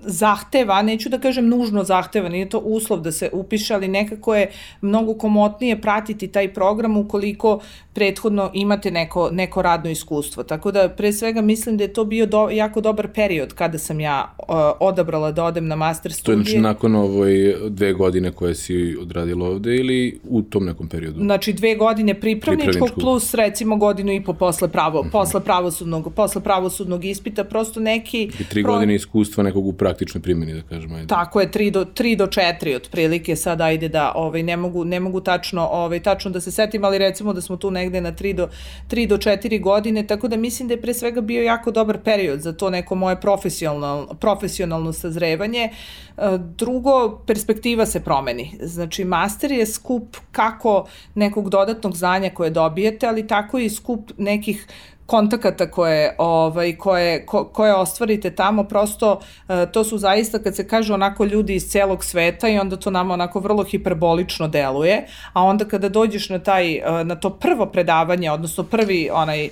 zahteva, 0.05 0.83
neću 0.83 1.09
da 1.09 1.19
kažem 1.19 1.49
nužno 1.49 1.85
zahteva, 1.85 2.29
nije 2.29 2.49
to 2.49 2.59
uslov 2.59 3.01
da 3.01 3.13
se 3.13 3.31
upiše, 3.33 3.75
ali 3.75 3.89
nekako 3.89 4.35
je 4.35 4.51
mnogo 4.81 5.15
komotnije 5.15 5.81
pratiti 5.81 6.29
taj 6.29 6.55
program 6.55 6.97
ukoliko 6.97 7.61
prethodno 7.95 8.51
imate 8.55 8.91
neko, 8.91 9.31
neko 9.33 9.63
radno 9.63 9.91
iskustvo. 9.91 10.43
Tako 10.43 10.71
da 10.71 10.89
pre 10.89 11.13
svega 11.13 11.41
mislim 11.41 11.77
da 11.77 11.85
je 11.85 11.93
to 11.93 12.05
bio 12.05 12.27
do, 12.27 12.49
jako 12.53 12.81
dobar 12.81 13.09
period 13.09 13.55
kada 13.55 13.79
sam 13.79 14.01
ja 14.01 14.35
uh, 14.39 14.55
odabrala 14.81 15.33
da 15.33 15.45
odem 15.45 15.67
na 15.67 15.77
master 15.77 16.13
studije. 16.13 16.35
To 16.35 16.41
je 16.41 16.45
znači 16.45 16.59
nakon 16.59 16.95
ovoj 16.95 17.57
dve 17.69 17.93
godine 17.93 18.33
koje 18.33 18.55
si 18.55 18.97
odradila 19.01 19.49
ovde 19.49 19.77
ili 19.77 20.21
u 20.29 20.43
tom 20.43 20.65
nekom 20.65 20.89
periodu? 20.89 21.21
Znači 21.21 21.53
dve 21.53 21.75
godine 21.75 22.21
pripravničkog, 22.21 22.73
pripravničkog. 22.73 23.03
plus 23.03 23.35
recimo 23.35 23.77
godinu 23.77 24.13
i 24.13 24.25
po 24.25 24.33
posle, 24.33 24.69
pravo, 24.69 25.01
uh 25.01 25.07
mhm. 25.07 25.09
-huh. 25.09 25.21
posle, 25.21 25.41
pravosudnog, 25.41 26.15
posle 26.15 26.43
pravosudnog 26.43 27.05
ispita, 27.05 27.45
prosto 27.45 27.81
neki... 27.81 28.23
I 28.41 28.45
tri 28.45 28.63
pro... 28.63 28.73
godine 28.73 28.95
iskustva 28.95 29.45
nekog 29.45 29.67
u 29.67 29.73
praktičnoj 29.73 30.23
primjeni, 30.23 30.55
da 30.55 30.63
kažemo. 30.63 30.95
Ajde. 30.95 31.07
Tako 31.07 31.41
je, 31.41 31.51
tri 31.51 31.71
do, 31.71 31.85
tri 31.85 32.17
do 32.17 32.27
četiri 32.27 32.75
otprilike, 32.75 33.37
sad 33.37 33.61
ajde 33.61 33.89
da 33.89 34.13
ovaj, 34.15 34.43
ne, 34.43 34.57
mogu, 34.57 34.85
ne 34.85 35.01
mogu 35.01 35.21
tačno, 35.21 35.69
ovaj, 35.73 36.03
tačno 36.03 36.31
da 36.31 36.41
se 36.41 36.51
setim, 36.51 36.85
ali 36.85 36.99
recimo 36.99 37.33
da 37.33 37.41
smo 37.41 37.57
tu 37.57 37.71
negde 37.83 38.01
na 38.01 38.13
3 38.13 38.35
do, 38.35 38.49
3 38.91 39.07
do 39.09 39.17
4 39.17 39.61
godine, 39.61 40.07
tako 40.07 40.29
da 40.29 40.37
mislim 40.37 40.69
da 40.69 40.75
je 40.75 40.83
pre 40.83 40.95
svega 40.95 41.21
bio 41.21 41.43
jako 41.43 41.71
dobar 41.71 41.99
period 42.05 42.41
za 42.41 42.53
to 42.53 42.71
neko 42.71 42.95
moje 42.95 43.21
profesionalno, 43.21 44.15
profesionalno 44.21 44.93
sazrevanje. 44.93 45.69
E, 45.69 46.39
drugo, 46.39 47.23
perspektiva 47.27 47.87
se 47.87 48.01
promeni. 48.05 48.59
Znači, 48.61 49.05
master 49.05 49.53
je 49.53 49.67
skup 49.67 50.17
kako 50.33 50.87
nekog 51.15 51.51
dodatnog 51.51 51.97
znanja 51.97 52.31
koje 52.31 52.51
dobijete, 52.51 53.07
ali 53.07 53.27
tako 53.27 53.59
i 53.59 53.71
skup 53.71 54.11
nekih 54.19 54.67
kontakata 55.07 55.71
koje, 55.71 56.15
ovaj, 56.19 56.77
koje, 56.77 57.27
ko, 57.27 57.45
koje 57.45 57.75
ostvarite 57.75 58.31
tamo, 58.31 58.65
prosto 58.65 59.21
e, 59.49 59.67
to 59.73 59.85
su 59.85 59.99
zaista, 59.99 60.39
kad 60.39 60.57
se 60.57 60.69
kaže 60.69 60.95
onako 60.95 61.25
ljudi 61.25 61.55
iz 61.55 61.69
celog 61.69 62.05
sveta 62.05 62.49
i 62.49 62.59
onda 62.59 62.77
to 62.77 62.91
nama 62.91 63.15
onako 63.15 63.41
vrlo 63.41 63.65
hiperbolično 63.65 64.49
deluje, 64.49 65.07
a 65.33 65.43
onda 65.43 65.65
kada 65.65 65.89
dođeš 65.89 66.29
na, 66.29 66.39
taj, 66.39 66.75
e, 66.75 67.05
na 67.05 67.15
to 67.15 67.31
prvo 67.31 67.67
predavanje, 67.67 68.31
odnosno 68.31 68.65
prvi 68.65 69.11
onaj 69.13 69.45
e, 69.45 69.51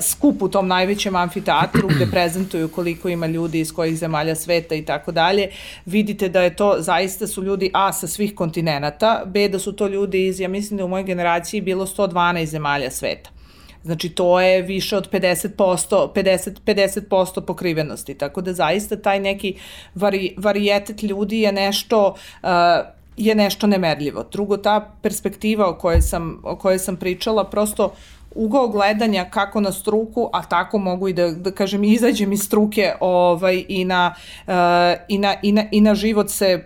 skup 0.00 0.42
u 0.42 0.48
tom 0.48 0.68
najvećem 0.68 1.16
amfiteatru 1.16 1.88
gde 1.88 2.06
prezentuju 2.16 2.68
koliko 2.68 3.08
ima 3.08 3.26
ljudi 3.26 3.60
iz 3.60 3.72
kojih 3.72 3.98
zemalja 3.98 4.34
sveta 4.34 4.74
i 4.74 4.84
tako 4.84 5.12
dalje, 5.12 5.48
vidite 5.86 6.28
da 6.28 6.42
je 6.42 6.56
to, 6.56 6.76
zaista 6.78 7.26
su 7.26 7.42
ljudi 7.42 7.70
A 7.74 7.92
sa 7.92 8.06
svih 8.06 8.34
kontinenta, 8.34 9.22
B 9.26 9.48
da 9.48 9.58
su 9.58 9.72
to 9.72 9.86
ljudi 9.86 10.26
iz, 10.26 10.40
ja 10.40 10.48
mislim 10.48 10.78
da 10.78 10.84
u 10.84 10.88
mojoj 10.88 11.04
generaciji 11.04 11.60
bilo 11.60 11.86
112 11.86 12.44
zemalja 12.44 12.90
sveta. 12.90 13.37
Znači, 13.84 14.08
to 14.08 14.40
je 14.40 14.62
više 14.62 14.96
od 14.96 15.10
50%, 15.10 16.12
50, 16.14 16.50
50% 16.66 17.40
pokrivenosti. 17.40 18.14
Tako 18.14 18.40
da 18.40 18.52
zaista 18.52 18.96
taj 18.96 19.20
neki 19.20 19.54
vari, 19.94 20.34
varijetet 20.36 21.02
ljudi 21.02 21.40
je 21.40 21.52
nešto... 21.52 22.14
Uh, 22.42 22.48
je 23.18 23.34
nešto 23.34 23.66
nemerljivo. 23.66 24.24
Drugo, 24.32 24.56
ta 24.56 24.92
perspektiva 25.02 25.68
o 25.68 25.74
kojoj 25.74 26.00
sam, 26.00 26.40
o 26.44 26.56
kojoj 26.56 26.78
sam 26.78 26.96
pričala, 26.96 27.44
prosto 27.44 27.92
ugao 28.34 28.68
gledanja 28.68 29.24
kako 29.30 29.60
na 29.60 29.72
struku, 29.72 30.30
a 30.32 30.42
tako 30.42 30.78
mogu 30.78 31.08
i 31.08 31.12
da, 31.12 31.30
da 31.30 31.50
kažem, 31.50 31.84
izađem 31.84 32.32
iz 32.32 32.40
struke 32.40 32.92
ovaj, 33.00 33.64
i, 33.68 33.84
na, 33.84 34.14
uh, 34.46 34.52
i, 35.08 35.18
na, 35.18 35.34
i, 35.42 35.52
na, 35.52 35.64
i 35.70 35.80
na 35.80 35.94
život 35.94 36.30
se 36.30 36.64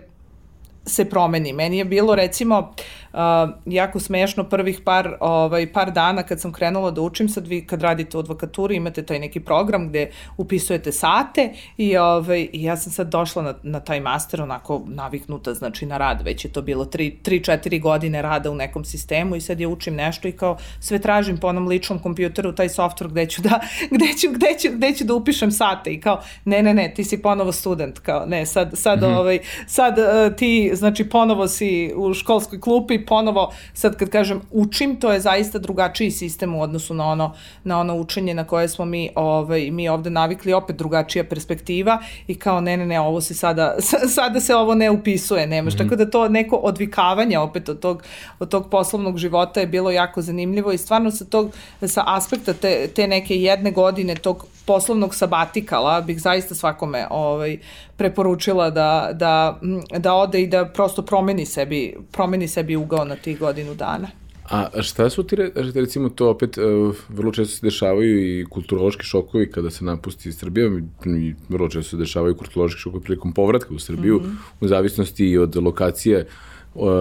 se 0.85 1.05
promeni. 1.05 1.53
Meni 1.53 1.77
je 1.77 1.85
bilo 1.85 2.15
recimo 2.15 2.59
uh, 2.59 2.65
uh, 3.13 3.19
jako 3.65 3.99
smešno 3.99 4.43
prvih 4.43 4.81
par, 4.85 5.17
ovaj, 5.19 5.73
par 5.73 5.91
dana 5.91 6.23
kad 6.23 6.41
sam 6.41 6.51
krenula 6.51 6.91
da 6.91 7.01
učim, 7.01 7.29
sad 7.29 7.47
vi 7.47 7.67
kad 7.67 7.81
radite 7.81 8.17
u 8.17 8.19
advokaturi 8.19 8.75
imate 8.75 9.03
taj 9.03 9.19
neki 9.19 9.39
program 9.39 9.89
gde 9.89 10.11
upisujete 10.37 10.91
sate 10.91 11.53
i, 11.77 11.97
ovaj, 11.97 12.47
i 12.53 12.63
ja 12.63 12.77
sam 12.77 12.91
sad 12.91 13.07
došla 13.07 13.43
na, 13.43 13.53
na 13.63 13.79
taj 13.79 13.99
master 13.99 14.41
onako 14.41 14.81
naviknuta 14.85 15.53
znači 15.53 15.85
na 15.85 15.97
rad, 15.97 16.21
već 16.21 16.45
je 16.45 16.51
to 16.51 16.61
bilo 16.61 16.85
3-4 16.85 17.81
godine 17.81 18.21
rada 18.21 18.51
u 18.51 18.55
nekom 18.55 18.85
sistemu 18.85 19.35
i 19.35 19.41
sad 19.41 19.59
ja 19.59 19.69
učim 19.69 19.95
nešto 19.95 20.27
i 20.27 20.31
kao 20.31 20.57
sve 20.79 20.99
tražim 20.99 21.37
po 21.37 21.47
onom 21.47 21.67
ličnom 21.67 21.99
kompjuteru 21.99 22.55
taj 22.55 22.69
software 22.69 23.09
gde 23.09 23.25
ću 23.25 23.41
da, 23.41 23.59
gde 23.95 24.07
ću, 24.21 24.27
gde 24.31 24.47
ću, 24.59 24.67
gde 24.77 24.93
ću 24.93 25.03
da 25.03 25.13
upišem 25.13 25.51
sate 25.51 25.93
i 25.93 26.01
kao 26.01 26.21
ne, 26.45 26.63
ne, 26.63 26.73
ne, 26.73 26.93
ti 26.95 27.03
si 27.03 27.21
ponovo 27.21 27.51
student, 27.51 27.99
kao 27.99 28.25
ne, 28.25 28.45
sad, 28.45 28.71
sad, 28.73 29.01
mm 29.01 29.05
-hmm. 29.05 29.17
ovaj, 29.17 29.39
sad 29.67 29.97
uh, 29.97 30.35
ti, 30.35 30.71
znači 30.73 31.09
ponovo 31.09 31.47
si 31.47 31.93
u 31.95 32.13
školskoj 32.13 32.59
klupi, 32.61 33.02
ponovo, 33.05 33.51
sad 33.73 33.97
kad 33.97 34.09
kažem 34.09 34.41
učim, 34.51 34.99
to 34.99 35.11
je 35.11 35.19
zaista 35.19 35.59
drugačiji 35.59 36.11
sistem 36.11 36.55
u 36.55 36.61
odnosu 36.61 36.93
na 36.93 37.05
ono, 37.05 37.33
na 37.63 37.79
ono 37.79 37.95
učenje 37.95 38.33
na 38.33 38.43
koje 38.43 38.67
smo 38.67 38.85
mi, 38.85 39.09
ovaj, 39.15 39.71
mi 39.71 39.89
ovde 39.89 40.09
navikli, 40.09 40.53
opet 40.53 40.75
drugačija 40.75 41.23
perspektiva 41.23 41.99
i 42.27 42.35
kao 42.35 42.61
ne, 42.61 42.77
ne, 42.77 42.85
ne, 42.85 42.99
ovo 42.99 43.21
se 43.21 43.33
sada, 43.33 43.75
sada 44.15 44.39
se 44.39 44.55
ovo 44.55 44.75
ne 44.75 44.89
upisuje, 44.91 45.47
nemaš, 45.47 45.73
mm 45.73 45.77
-hmm. 45.77 45.83
tako 45.83 45.95
da 45.95 46.09
to 46.09 46.29
neko 46.29 46.55
odvikavanje 46.55 47.39
opet 47.39 47.69
od 47.69 47.79
tog, 47.79 48.03
od 48.39 48.49
tog 48.49 48.69
poslovnog 48.69 49.17
života 49.17 49.59
je 49.59 49.67
bilo 49.67 49.91
jako 49.91 50.21
zanimljivo 50.21 50.71
i 50.71 50.77
stvarno 50.77 51.11
sa 51.11 51.25
tog, 51.25 51.51
sa 51.87 52.03
aspekta 52.05 52.53
te, 52.53 52.87
te 52.87 53.07
neke 53.07 53.35
jedne 53.35 53.71
godine 53.71 54.15
tog 54.15 54.45
poslovnog 54.65 55.15
sabatikala 55.15 56.01
bih 56.01 56.21
zaista 56.21 56.55
svakome 56.55 57.07
ovaj, 57.09 57.57
preporučila 57.97 58.69
da, 58.69 59.09
da, 59.13 59.59
da 59.97 60.13
ode 60.13 60.41
i 60.41 60.47
da 60.47 60.65
prosto 60.65 61.01
promeni 61.01 61.45
sebi, 61.45 61.95
promeni 62.11 62.47
sebi 62.47 62.75
ugao 62.75 63.05
na 63.05 63.15
tih 63.15 63.39
godinu 63.39 63.75
dana. 63.75 64.07
A 64.49 64.81
šta 64.81 65.09
su 65.09 65.23
ti, 65.23 65.35
recimo, 65.55 66.09
to 66.09 66.29
opet 66.29 66.57
uh, 66.57 66.95
vrlo 67.09 67.31
često 67.31 67.55
se 67.55 67.65
dešavaju 67.65 68.39
i 68.39 68.45
kulturološki 68.45 69.03
šokovi 69.03 69.51
kada 69.51 69.69
se 69.69 69.85
napusti 69.85 70.29
iz 70.29 70.37
Srbije, 70.37 70.83
i 71.05 71.33
vrlo 71.49 71.69
često 71.69 71.89
se 71.89 71.97
dešavaju 71.97 72.35
kulturološki 72.37 72.79
šokovi 72.79 73.03
prilikom 73.03 73.33
povratka 73.33 73.73
u 73.73 73.79
Srbiju, 73.79 74.15
mm 74.15 74.23
-hmm. 74.23 74.35
u 74.61 74.67
zavisnosti 74.67 75.25
i 75.25 75.37
od 75.37 75.55
lokacije 75.55 76.27
uh, 76.75 76.91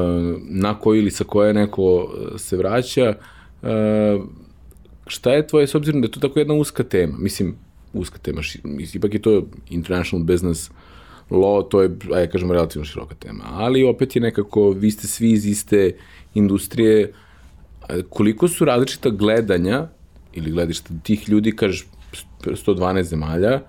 na 0.49 0.79
koji 0.79 0.99
ili 0.99 1.11
sa 1.11 1.25
koje 1.25 1.55
neko 1.55 2.15
se 2.37 2.57
vraća. 2.57 3.15
Šta 5.13 5.33
je 5.33 5.47
tvoje, 5.47 5.67
s 5.67 5.75
obzirom 5.75 6.01
da 6.01 6.07
je 6.07 6.11
to 6.11 6.21
tako 6.21 6.39
jedna 6.39 6.55
uska 6.55 6.83
tema, 6.83 7.19
mislim, 7.19 7.55
uska 7.93 8.19
tema, 8.19 8.41
ipak 8.95 9.15
je 9.15 9.23
to 9.23 9.43
international 9.71 10.25
business 10.25 10.71
law, 11.31 11.69
to 11.69 11.83
je, 11.83 11.91
ajde 12.15 12.31
kažemo, 12.33 12.55
relativno 12.55 12.85
široka 12.85 13.15
tema, 13.15 13.45
ali 13.51 13.85
opet 13.85 14.17
je 14.17 14.23
nekako, 14.23 14.71
vi 14.71 14.91
ste 14.91 15.07
svi 15.07 15.33
iz 15.33 15.47
iste 15.47 15.93
industrije, 16.35 17.13
koliko 18.09 18.49
su 18.49 18.65
različita 18.65 19.11
gledanja 19.11 19.89
ili 20.33 20.51
gledišta 20.51 20.95
tih 21.03 21.29
ljudi, 21.29 21.57
kažeš 21.57 21.87
112 22.45 23.03
zemalja, 23.03 23.61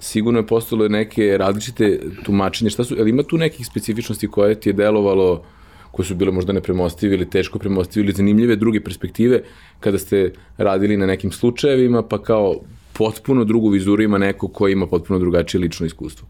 sigurno 0.00 0.40
je 0.40 0.46
postalo 0.46 0.88
neke 0.88 1.36
različite 1.38 2.00
tumačenje, 2.24 2.70
šta 2.70 2.84
su, 2.84 2.96
ali 2.98 3.10
ima 3.10 3.22
tu 3.22 3.38
nekih 3.38 3.66
specifičnosti 3.66 4.28
koje 4.28 4.60
ti 4.60 4.68
je 4.68 4.72
delovalo 4.72 5.32
uh, 5.32 5.61
koje 5.92 6.06
su 6.06 6.14
bile 6.14 6.32
možda 6.32 6.52
nepremostive 6.52 7.14
ili 7.14 7.30
teško 7.30 7.58
premostive 7.58 8.04
ili 8.04 8.12
zanimljive 8.12 8.56
druge 8.56 8.80
perspektive 8.80 9.42
kada 9.80 9.98
ste 9.98 10.32
radili 10.56 10.96
na 10.96 11.06
nekim 11.06 11.32
slučajevima, 11.32 12.02
pa 12.02 12.22
kao 12.22 12.54
potpuno 12.92 13.44
drugu 13.44 13.68
vizuru 13.68 14.02
ima 14.02 14.18
neko 14.18 14.48
ko 14.48 14.68
ima 14.68 14.86
potpuno 14.86 15.18
drugačije 15.18 15.60
lično 15.60 15.86
iskustvo. 15.86 16.28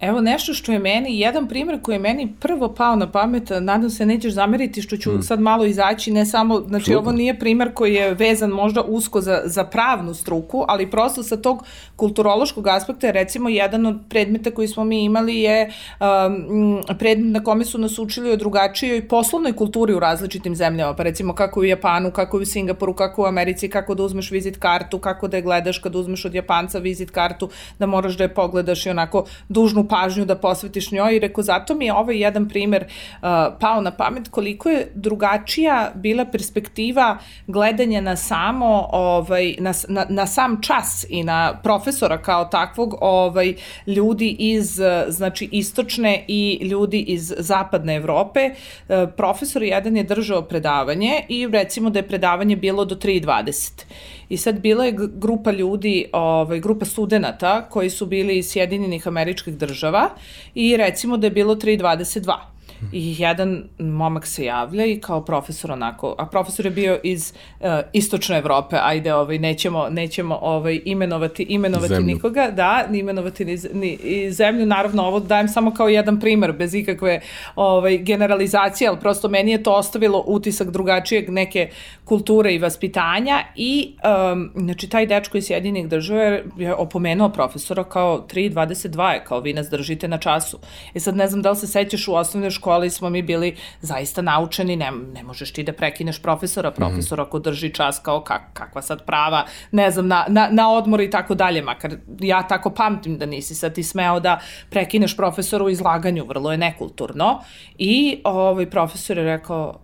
Evo 0.00 0.20
nešto 0.20 0.54
što 0.54 0.72
je 0.72 0.78
meni, 0.78 1.20
jedan 1.20 1.48
primjer 1.48 1.82
koji 1.82 1.94
je 1.94 1.98
meni 1.98 2.32
prvo 2.40 2.74
pao 2.74 2.96
na 2.96 3.10
pamet, 3.10 3.50
nadam 3.60 3.90
se 3.90 4.06
nećeš 4.06 4.32
zameriti 4.32 4.82
što 4.82 4.96
ću 4.96 5.12
mm. 5.12 5.22
sad 5.22 5.40
malo 5.40 5.64
izaći, 5.64 6.10
ne 6.10 6.26
samo, 6.26 6.60
znači 6.60 6.84
Sluga. 6.84 6.98
ovo 6.98 7.12
nije 7.12 7.38
primjer 7.38 7.74
koji 7.74 7.94
je 7.94 8.14
vezan 8.14 8.50
možda 8.50 8.82
usko 8.82 9.20
za, 9.20 9.42
za 9.44 9.64
pravnu 9.64 10.14
struku, 10.14 10.64
ali 10.68 10.90
prosto 10.90 11.22
sa 11.22 11.36
tog 11.36 11.64
kulturološkog 11.96 12.66
aspekta, 12.66 13.10
recimo 13.10 13.48
jedan 13.48 13.86
od 13.86 13.98
predmeta 14.08 14.50
koji 14.50 14.68
smo 14.68 14.84
mi 14.84 15.04
imali 15.04 15.40
je 15.40 15.70
um, 16.00 16.82
predmet 16.98 17.32
na 17.32 17.44
kome 17.44 17.64
su 17.64 17.78
nas 17.78 17.98
učili 17.98 18.32
o 18.32 18.36
drugačijoj 18.36 19.08
poslovnoj 19.08 19.52
kulturi 19.52 19.94
u 19.94 19.98
različitim 19.98 20.56
zemljama, 20.56 20.94
pa 20.94 21.02
recimo 21.02 21.34
kako 21.34 21.60
u 21.60 21.64
Japanu, 21.64 22.10
kako 22.10 22.38
u 22.38 22.44
Singapuru, 22.44 22.94
kako 22.94 23.22
u 23.22 23.26
Americi, 23.26 23.68
kako 23.68 23.94
da 23.94 24.02
uzmeš 24.02 24.30
vizit 24.30 24.56
kartu, 24.56 24.98
kako 24.98 25.28
da 25.28 25.36
je 25.36 25.42
gledaš 25.42 25.78
kad 25.78 25.96
uzmeš 25.96 26.24
od 26.24 26.34
Japanca 26.34 26.78
vizit 26.78 27.10
kartu, 27.10 27.48
da 27.78 27.86
moraš 27.86 28.16
da 28.16 28.24
je 28.24 28.34
pogledaš 28.34 28.86
i 28.86 28.90
onako 28.90 29.24
dužnu 29.48 29.89
pažnju 29.90 30.24
da 30.24 30.36
posvetiš 30.36 30.90
njoj 30.92 31.16
i 31.16 31.18
rekao 31.18 31.44
zato 31.44 31.74
mi 31.74 31.86
je 31.86 31.94
ovaj 31.94 32.18
jedan 32.18 32.48
primer 32.48 32.84
uh, 32.84 33.20
pao 33.60 33.80
na 33.80 33.90
pamet 33.90 34.28
koliko 34.28 34.68
je 34.68 34.92
drugačija 34.94 35.92
bila 35.94 36.24
perspektiva 36.24 37.18
gledanja 37.46 38.00
na 38.00 38.16
samo 38.16 38.88
ovaj 38.92 39.54
na, 39.58 39.72
na, 39.88 40.06
na 40.08 40.26
sam 40.26 40.62
čas 40.62 41.06
i 41.08 41.24
na 41.24 41.60
profesora 41.62 42.18
kao 42.22 42.44
takvog 42.44 42.94
ovaj 43.00 43.54
ljudi 43.86 44.36
iz 44.38 44.80
znači 45.08 45.48
istočne 45.52 46.24
i 46.28 46.58
ljudi 46.62 47.00
iz 47.00 47.34
zapadne 47.38 47.96
Evrope. 47.96 48.50
Uh, 48.50 49.10
profesor 49.16 49.62
jedan 49.62 49.96
je 49.96 50.04
držao 50.04 50.42
predavanje 50.42 51.22
i 51.28 51.46
recimo 51.46 51.90
da 51.90 51.98
je 51.98 52.08
predavanje 52.08 52.56
bilo 52.56 52.84
do 52.84 52.94
3:20 52.94 53.84
I 54.30 54.36
sad 54.36 54.60
bila 54.60 54.84
je 54.84 54.96
grupa 54.96 55.50
ljudi, 55.50 56.06
ovaj, 56.12 56.60
grupa 56.60 56.84
studenta 56.84 57.66
koji 57.70 57.90
su 57.90 58.06
bili 58.06 58.38
iz 58.38 58.50
Sjedinjenih 58.50 59.08
američkih 59.08 59.56
država 59.56 60.08
i 60.54 60.76
recimo 60.76 61.16
da 61.16 61.26
je 61.26 61.30
bilo 61.30 61.54
3.22. 61.54 62.49
i 62.92 63.14
jedan 63.18 63.64
momak 63.78 64.26
se 64.26 64.44
javlja 64.44 64.84
i 64.84 65.00
kao 65.00 65.24
profesor 65.24 65.72
onako, 65.72 66.14
a 66.18 66.26
profesor 66.26 66.66
je 66.66 66.70
bio 66.70 67.00
iz 67.02 67.32
uh, 67.60 67.66
istočne 67.92 68.38
Evrope, 68.38 68.76
ajde, 68.82 69.14
ovaj, 69.14 69.38
nećemo, 69.38 69.88
nećemo 69.90 70.38
ovaj, 70.42 70.80
imenovati, 70.84 71.42
imenovati 71.42 71.94
Zemlju. 71.94 72.14
nikoga, 72.14 72.50
da, 72.50 72.86
ni 72.90 72.98
imenovati 72.98 73.44
ni, 73.44 73.58
ni 73.72 73.92
i 73.92 74.32
zemlju, 74.32 74.66
naravno 74.66 75.02
ovo 75.02 75.20
dajem 75.20 75.48
samo 75.48 75.74
kao 75.74 75.88
jedan 75.88 76.20
primer, 76.20 76.52
bez 76.52 76.74
ikakve 76.74 77.20
ovaj, 77.56 77.98
generalizacije, 77.98 78.88
ali 78.88 79.00
prosto 79.00 79.28
meni 79.28 79.50
je 79.50 79.62
to 79.62 79.72
ostavilo 79.72 80.24
utisak 80.26 80.70
drugačijeg 80.70 81.30
neke 81.30 81.70
kulture 82.04 82.54
i 82.54 82.58
vaspitanja 82.58 83.44
i 83.56 83.94
um, 84.32 84.50
znači 84.54 84.88
taj 84.88 85.06
dečko 85.06 85.38
iz 85.38 85.44
Sjedinih 85.46 85.88
država 85.88 86.38
je 86.56 86.74
opomenuo 86.74 87.28
profesora 87.28 87.84
kao 87.84 88.26
3.22 88.32 89.10
je, 89.10 89.24
kao 89.24 89.40
vi 89.40 89.52
nas 89.52 89.68
držite 89.70 90.08
na 90.08 90.18
času. 90.18 90.58
E 90.94 91.00
sad 91.00 91.16
ne 91.16 91.28
znam 91.28 91.42
da 91.42 91.50
li 91.50 91.56
se 91.56 91.66
sećaš 91.66 92.08
u 92.08 92.14
osnovnoj 92.14 92.50
školi 92.50 92.69
smo 92.90 93.10
mi 93.10 93.22
bili 93.22 93.56
zaista 93.80 94.22
naučeni, 94.22 94.76
ne, 94.76 94.90
ne 94.90 95.22
možeš 95.22 95.52
ti 95.52 95.62
da 95.62 95.72
prekineš 95.72 96.22
profesora, 96.22 96.70
profesor 96.70 97.18
mm 97.18 97.22
-hmm. 97.22 97.26
ako 97.26 97.38
drži 97.38 97.74
čas 97.74 97.98
kao 97.98 98.20
kak, 98.20 98.42
kakva 98.52 98.82
sad 98.82 99.04
prava, 99.06 99.46
ne 99.70 99.90
znam, 99.90 100.08
na, 100.08 100.24
na, 100.28 100.48
na 100.52 100.72
odmor 100.72 101.00
i 101.00 101.10
tako 101.10 101.34
dalje, 101.34 101.62
makar 101.62 101.96
ja 102.20 102.42
tako 102.48 102.70
pamtim 102.70 103.18
da 103.18 103.26
nisi 103.26 103.54
sad 103.54 103.74
ti 103.74 103.82
smeo 103.82 104.20
da 104.20 104.40
prekineš 104.70 105.16
profesora 105.16 105.64
u 105.64 105.70
izlaganju, 105.70 106.24
vrlo 106.24 106.52
je 106.52 106.58
nekulturno. 106.58 107.40
I 107.78 108.20
ovaj 108.24 108.70
profesor 108.70 109.18
je 109.18 109.24
rekao, 109.24 109.80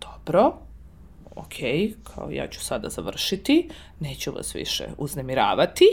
dobro, 0.00 0.52
ok, 1.36 1.54
kao 2.02 2.30
ja 2.30 2.48
ću 2.48 2.60
sada 2.60 2.88
završiti, 2.88 3.68
neću 4.00 4.32
vas 4.32 4.54
više 4.54 4.84
uznemiravati 4.98 5.84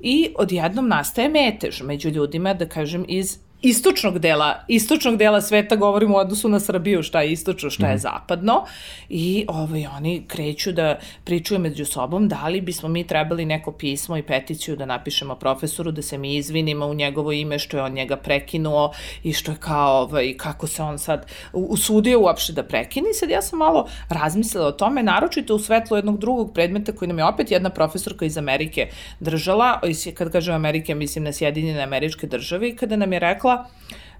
i 0.00 0.34
odjednom 0.38 0.88
nastaje 0.88 1.28
metež 1.28 1.82
među 1.82 2.08
ljudima, 2.08 2.54
da 2.54 2.68
kažem, 2.68 3.04
iz 3.08 3.38
istočnog 3.62 4.18
dela, 4.18 4.64
istočnog 4.68 5.16
dela 5.16 5.40
sveta 5.40 5.76
govorimo 5.76 6.14
u 6.14 6.18
odnosu 6.18 6.48
na 6.48 6.60
Srbiju, 6.60 7.02
šta 7.02 7.20
je 7.22 7.32
istočno, 7.32 7.70
šta 7.70 7.86
je 7.86 7.94
mm. 7.94 7.98
zapadno 7.98 8.64
i 9.08 9.44
ovaj, 9.48 9.86
oni 9.96 10.24
kreću 10.28 10.72
da 10.72 10.98
pričaju 11.24 11.60
među 11.60 11.84
sobom 11.84 12.28
da 12.28 12.48
li 12.48 12.60
bismo 12.60 12.88
mi 12.88 13.06
trebali 13.06 13.44
neko 13.44 13.72
pismo 13.72 14.16
i 14.16 14.22
peticiju 14.22 14.76
da 14.76 14.86
napišemo 14.86 15.34
profesoru, 15.34 15.90
da 15.90 16.02
se 16.02 16.18
mi 16.18 16.36
izvinimo 16.36 16.86
u 16.86 16.94
njegovo 16.94 17.32
ime 17.32 17.58
što 17.58 17.76
je 17.76 17.82
on 17.82 17.92
njega 17.92 18.16
prekinuo 18.16 18.92
i 19.22 19.32
što 19.32 19.52
je 19.52 19.56
kao, 19.60 20.02
ovaj, 20.02 20.34
kako 20.36 20.66
se 20.66 20.82
on 20.82 20.98
sad 20.98 21.26
usudio 21.52 22.20
uopšte 22.20 22.52
da 22.52 22.62
prekine. 22.62 23.10
I 23.10 23.14
sad 23.14 23.30
ja 23.30 23.42
sam 23.42 23.58
malo 23.58 23.88
razmislila 24.08 24.66
o 24.66 24.72
tome, 24.72 25.02
naročito 25.02 25.54
u 25.54 25.58
svetlu 25.58 25.96
jednog 25.96 26.18
drugog 26.18 26.54
predmeta 26.54 26.92
koji 26.92 27.08
nam 27.08 27.18
je 27.18 27.24
opet 27.24 27.50
jedna 27.50 27.70
profesorka 27.70 28.24
iz 28.24 28.38
Amerike 28.38 28.88
držala, 29.20 29.80
kad 30.14 30.32
kažem 30.32 30.54
Amerike, 30.54 30.94
mislim 30.94 31.24
na 31.24 31.32
Sjedinjene 31.32 31.82
američke 31.82 32.26
države 32.26 32.68
i 32.68 32.76
kada 32.76 32.96
nam 32.96 33.12
je 33.12 33.18
rekla 33.18 33.47
rekla, 33.48 33.64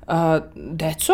Uh, 0.08 0.14
deco, 0.54 1.12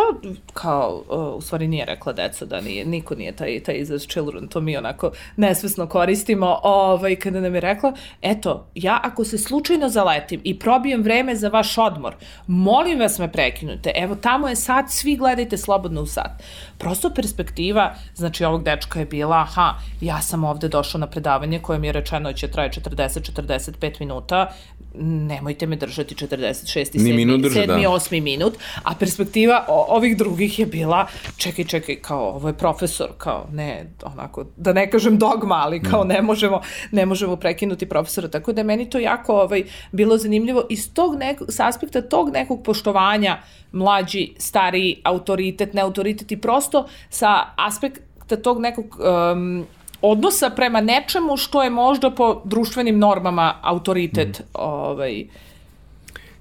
kao, 0.53 1.03
uh, 1.09 1.39
u 1.39 1.41
stvari 1.41 1.69
nije 1.69 1.85
rekla 1.85 2.13
deco, 2.13 2.47
da 2.47 2.61
nije, 2.61 2.85
niko 2.85 3.15
nije 3.15 3.33
taj, 3.33 3.61
taj 3.61 3.75
izraz 3.75 4.07
children, 4.07 4.49
to 4.49 4.61
mi 4.61 4.77
onako 4.77 5.11
nesvesno 5.37 5.87
koristimo, 5.87 6.61
ovaj, 6.63 7.17
kada 7.17 7.41
nam 7.41 7.55
je 7.55 7.61
rekla, 7.61 7.93
eto, 8.23 8.67
ja 8.75 9.01
ako 9.03 9.25
se 9.25 9.39
slučajno 9.39 9.89
zaletim 9.89 10.41
i 10.45 10.59
probijem 10.59 11.03
vreme 11.03 11.37
za 11.37 11.49
vaš 11.49 11.79
odmor, 11.79 12.15
molim 12.47 13.01
vas 13.01 13.19
me 13.19 13.33
prekinute, 13.33 13.93
evo 13.97 14.15
tamo 14.15 14.49
je 14.49 14.57
sat, 14.57 14.85
svi 14.89 15.17
gledajte 15.17 15.59
slobodno 15.59 16.03
u 16.03 16.07
sat. 16.07 16.43
Prosto 16.79 17.11
perspektiva, 17.11 17.95
znači 18.15 18.45
ovog 18.45 18.63
dečka 18.63 19.01
je 19.01 19.07
bila, 19.07 19.37
aha, 19.37 19.75
ja 20.01 20.23
sam 20.23 20.45
ovde 20.45 20.69
došao 20.69 20.99
na 20.99 21.07
predavanje 21.07 21.59
koje 21.59 21.79
mi 21.79 21.87
je 21.87 21.93
rečeno 21.93 22.31
da 22.31 22.37
će 22.37 22.51
traje 22.51 22.71
40-45 22.71 24.01
minuta, 24.01 24.53
nemojte 25.01 25.67
me 25.67 25.77
držati 25.77 26.15
46. 26.15 27.03
Ni 27.03 27.13
minut 27.13 27.41
drže, 27.41 27.61
7. 27.61 27.67
da. 27.67 27.75
8. 27.75 28.21
minut, 28.23 28.55
a 28.83 28.95
perspektiva 28.95 29.65
ovih 29.69 30.17
drugih 30.17 30.59
je 30.59 30.67
bila, 30.67 31.07
čekaj, 31.37 31.65
čekaj, 31.65 31.97
kao, 31.97 32.29
ovo 32.29 32.49
je 32.49 32.55
profesor, 32.55 33.09
kao, 33.19 33.47
ne, 33.53 33.91
onako, 34.03 34.45
da 34.57 34.73
ne 34.73 34.91
kažem 34.91 35.19
dogma, 35.19 35.55
ali 35.55 35.83
kao, 35.83 36.05
ne 36.05 36.23
možemo, 36.23 36.61
ne 36.93 37.07
možemo 37.07 37.37
prekinuti 37.37 37.87
profesora, 37.87 38.29
tako 38.29 38.53
da 38.53 38.61
je 38.61 38.65
meni 38.65 38.91
to 38.91 38.99
jako 38.99 39.41
ovaj, 39.41 39.63
bilo 39.93 40.19
zanimljivo 40.19 40.67
iz 40.71 40.95
tog 40.95 41.17
nekog, 41.17 41.53
s 41.53 41.61
aspekta 41.61 42.01
tog 42.03 42.33
nekog 42.33 42.63
poštovanja 42.65 43.39
mlađi, 43.73 44.35
stariji, 44.39 45.01
autoritet, 45.05 45.75
ne 45.75 45.83
autoritet 45.83 46.33
i 46.33 46.37
prosto 46.37 46.87
sa 47.11 47.47
aspekta 47.57 48.37
tog 48.37 48.61
nekog 48.61 49.01
um, 49.01 49.67
odnosa 50.11 50.51
prema 50.51 50.81
nečemu 50.81 51.37
što 51.37 51.63
je 51.63 51.71
možda 51.71 52.11
po 52.11 52.43
društvenim 52.45 52.99
normama 52.99 53.55
autoritet 53.63 54.39
mm. 54.39 54.43
ovaj, 54.55 55.25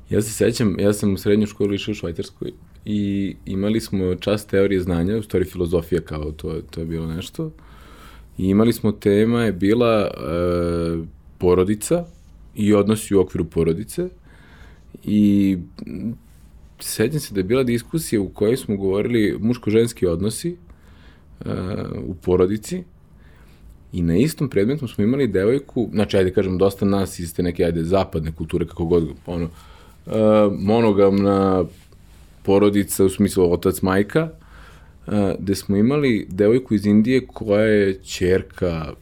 Ja 0.10 0.22
se 0.22 0.32
sećam, 0.32 0.80
ja 0.80 0.94
sam 0.94 1.14
u 1.14 1.18
srednjoj 1.18 1.48
školi 1.48 1.76
išao 1.76 1.92
u 1.92 1.96
Švajcarskoj 1.96 2.52
i 2.86 3.36
imali 3.46 3.82
smo 3.82 4.16
čas 4.16 4.46
teorije 4.46 4.82
znanja, 4.82 5.18
u 5.18 5.24
stvari 5.24 5.46
filozofija 5.46 6.02
kao 6.02 6.32
to, 6.32 6.62
to 6.72 6.80
je 6.80 6.86
bilo 6.86 7.08
nešto. 7.08 7.52
I 8.38 8.46
imali 8.48 8.74
smo 8.74 8.92
tema 8.92 9.44
je 9.44 9.52
bila 9.52 9.98
e, 9.98 10.10
porodica 11.38 12.06
i 12.56 12.74
odnosi 12.74 13.16
u 13.16 13.22
okviru 13.22 13.46
porodice. 13.46 14.10
I 15.04 15.58
sećam 16.80 17.20
se 17.20 17.34
da 17.34 17.40
je 17.40 17.44
bila 17.44 17.64
diskusija 17.64 18.22
u 18.22 18.30
kojoj 18.30 18.58
smo 18.58 18.78
govorili 18.78 19.38
muško-ženski 19.40 20.08
odnosi 20.08 20.58
e, 21.46 21.50
u 22.06 22.14
porodici 22.14 22.84
I 23.94 24.02
na 24.02 24.18
istom 24.18 24.50
predmetu 24.50 24.88
smo 24.88 25.04
imali 25.04 25.28
devojku, 25.28 25.90
znači 25.94 26.18
ajde 26.18 26.34
kažem 26.34 26.58
dosta 26.58 26.86
nas 26.86 27.20
iz 27.20 27.36
te 27.36 27.44
neke 27.44 27.64
ajde 27.66 27.84
zapadne 27.84 28.32
kulture 28.32 28.68
kako 28.68 28.86
god 28.86 29.08
ono 29.26 29.46
uh, 29.46 30.14
monogamna 30.60 31.66
porodica 32.44 33.06
u 33.06 33.10
smislu 33.10 33.54
otac 33.54 33.82
majka 33.82 34.30
uh, 35.08 35.14
gde 35.40 35.56
smo 35.56 35.78
imali 35.78 36.28
devojku 36.30 36.74
iz 36.74 36.86
Indije 36.86 37.28
koja 37.28 37.66
je 37.66 38.00
ćerka 38.04 38.94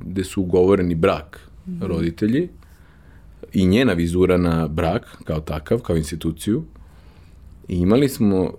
gde 0.00 0.24
su 0.24 0.42
ugovoreni 0.42 0.94
brak 0.94 1.48
mm 1.66 1.70
-hmm. 1.70 1.86
roditelji 1.86 2.48
i 3.52 3.66
njena 3.66 3.92
vizura 3.92 4.36
na 4.36 4.68
brak 4.68 5.22
kao 5.24 5.40
takav, 5.40 5.78
kao 5.78 5.96
instituciju. 5.96 6.64
I 7.68 7.76
imali 7.76 8.08
smo 8.08 8.42
uh, 8.42 8.52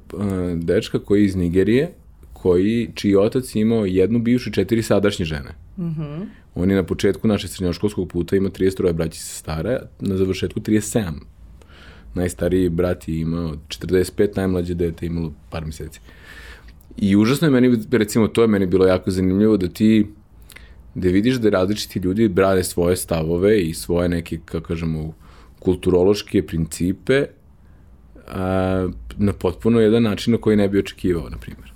dečka 0.55 0.99
koji 0.99 1.21
je 1.21 1.25
iz 1.25 1.35
Nigerije, 1.35 1.93
koji, 2.43 2.89
čiji 2.95 3.15
otac 3.15 3.55
imao 3.55 3.85
jednu 3.85 4.19
bivšu 4.19 4.49
i 4.49 4.53
četiri 4.53 4.83
sadašnje 4.83 5.25
žene. 5.25 5.51
Mm 5.77 5.83
-hmm. 5.83 6.25
On 6.55 6.69
je 6.69 6.75
na 6.75 6.83
početku 6.83 7.27
naše 7.27 7.47
srednjoškolskog 7.47 8.09
puta 8.09 8.35
imao 8.35 8.51
33 8.51 8.93
braći 8.93 9.19
se 9.19 9.35
stara, 9.35 9.79
na 9.99 10.17
završetku 10.17 10.59
37. 10.59 11.11
Najstariji 12.13 12.69
brat 12.69 13.07
je 13.07 13.19
imao 13.19 13.55
45, 13.67 14.37
najmlađe 14.37 14.73
dete 14.73 15.05
imalo 15.05 15.33
par 15.49 15.65
meseci. 15.65 15.99
I 16.97 17.15
užasno 17.15 17.47
je 17.47 17.51
meni, 17.51 17.77
recimo, 17.91 18.27
to 18.27 18.41
je 18.41 18.47
meni 18.47 18.65
bilo 18.65 18.87
jako 18.87 19.11
zanimljivo 19.11 19.57
da 19.57 19.67
ti 19.67 20.05
da 20.95 21.09
vidiš 21.09 21.35
da 21.35 21.49
različiti 21.49 21.99
ljudi 21.99 22.27
brane 22.27 22.63
svoje 22.63 22.95
stavove 22.95 23.61
i 23.61 23.73
svoje 23.73 24.09
neke, 24.09 24.39
kako 24.45 24.67
kažemo, 24.67 25.13
kulturološke 25.59 26.45
principe 26.47 27.25
a, 28.27 28.87
na 29.17 29.33
potpuno 29.33 29.79
jedan 29.79 30.03
način 30.03 30.33
na 30.33 30.37
koji 30.37 30.57
ne 30.57 30.67
bi 30.67 30.79
očekivao, 30.79 31.29
na 31.29 31.37
primjer 31.37 31.72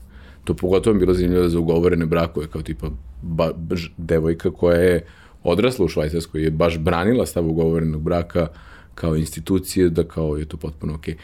to 0.48 0.54
pogotovo 0.54 0.94
mi 0.94 1.00
bilo 1.00 1.14
zanimljivo 1.14 1.50
za 1.50 1.60
ugovorene 1.60 2.06
brakove, 2.06 2.48
kao 2.48 2.62
tipa 2.62 2.90
ba, 3.22 3.52
baš 3.54 3.92
devojka 3.98 4.52
koja 4.52 4.78
je 4.78 5.06
odrasla 5.44 5.86
u 5.86 5.88
Švajcarskoj, 5.88 6.44
je 6.44 6.52
baš 6.52 6.78
branila 6.78 7.26
stav 7.26 7.48
ugovorenog 7.48 8.02
braka 8.02 8.48
kao 8.96 9.16
institucije, 9.16 9.90
da 9.90 10.04
kao 10.04 10.38
je 10.38 10.46
to 10.46 10.58
potpuno 10.58 10.96
okej. 10.96 11.14
Okay. 11.14 11.18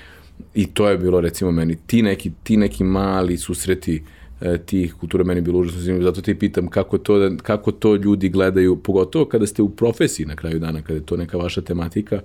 I 0.56 0.66
to 0.66 0.90
je 0.90 0.98
bilo 0.98 1.22
recimo 1.22 1.52
meni, 1.52 1.78
ti 1.88 2.02
neki, 2.02 2.32
ti 2.44 2.58
neki 2.58 2.84
mali 2.84 3.38
susreti 3.38 4.04
e, 4.42 4.58
tih 4.58 4.94
kultura 4.94 5.24
meni 5.24 5.42
bilo 5.42 5.60
užasno 5.60 5.82
zanimljivo, 5.82 6.12
zato 6.12 6.22
te 6.22 6.36
pitam 6.36 6.68
kako 6.68 6.98
to, 6.98 7.20
da, 7.20 7.38
kako 7.38 7.72
to 7.72 7.96
ljudi 7.96 8.30
gledaju, 8.30 8.76
pogotovo 8.76 9.26
kada 9.26 9.48
ste 9.48 9.62
u 9.62 9.70
profesiji 9.70 10.26
na 10.26 10.36
kraju 10.36 10.60
dana, 10.60 10.82
kada 10.82 10.94
je 10.94 11.06
to 11.06 11.18
neka 11.18 11.38
vaša 11.38 11.62
tematika, 11.62 12.22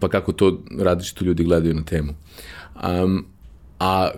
pa 0.00 0.08
kako 0.08 0.32
to 0.32 0.62
različito 0.78 1.24
ljudi 1.24 1.44
gledaju 1.44 1.74
na 1.74 1.82
temu. 1.82 2.12
Um, 3.04 3.24
a 3.78 4.10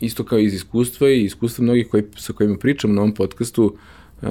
isto 0.00 0.24
kao 0.24 0.38
iz 0.38 0.54
iskustva 0.54 1.10
i 1.10 1.24
iskustva 1.24 1.62
mnogih 1.62 1.88
koji, 1.88 2.02
sa 2.16 2.32
kojima 2.32 2.56
pričam 2.56 2.94
na 2.94 3.00
ovom 3.00 3.14
podcastu, 3.14 3.76
e, 4.22 4.26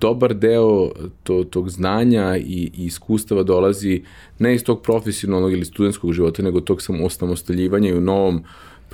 dobar 0.00 0.34
deo 0.34 0.90
to, 1.22 1.44
tog 1.44 1.70
znanja 1.70 2.36
i, 2.36 2.70
i 2.76 2.84
iskustava 2.84 3.42
dolazi 3.42 4.02
ne 4.38 4.54
iz 4.54 4.64
tog 4.64 4.82
profesionalnog 4.82 5.52
ili 5.52 5.64
studentskog 5.64 6.12
života, 6.12 6.42
nego 6.42 6.60
tog 6.60 6.82
samostaljivanja 6.82 7.90
i 7.90 7.96
u 7.96 8.00
novom 8.00 8.44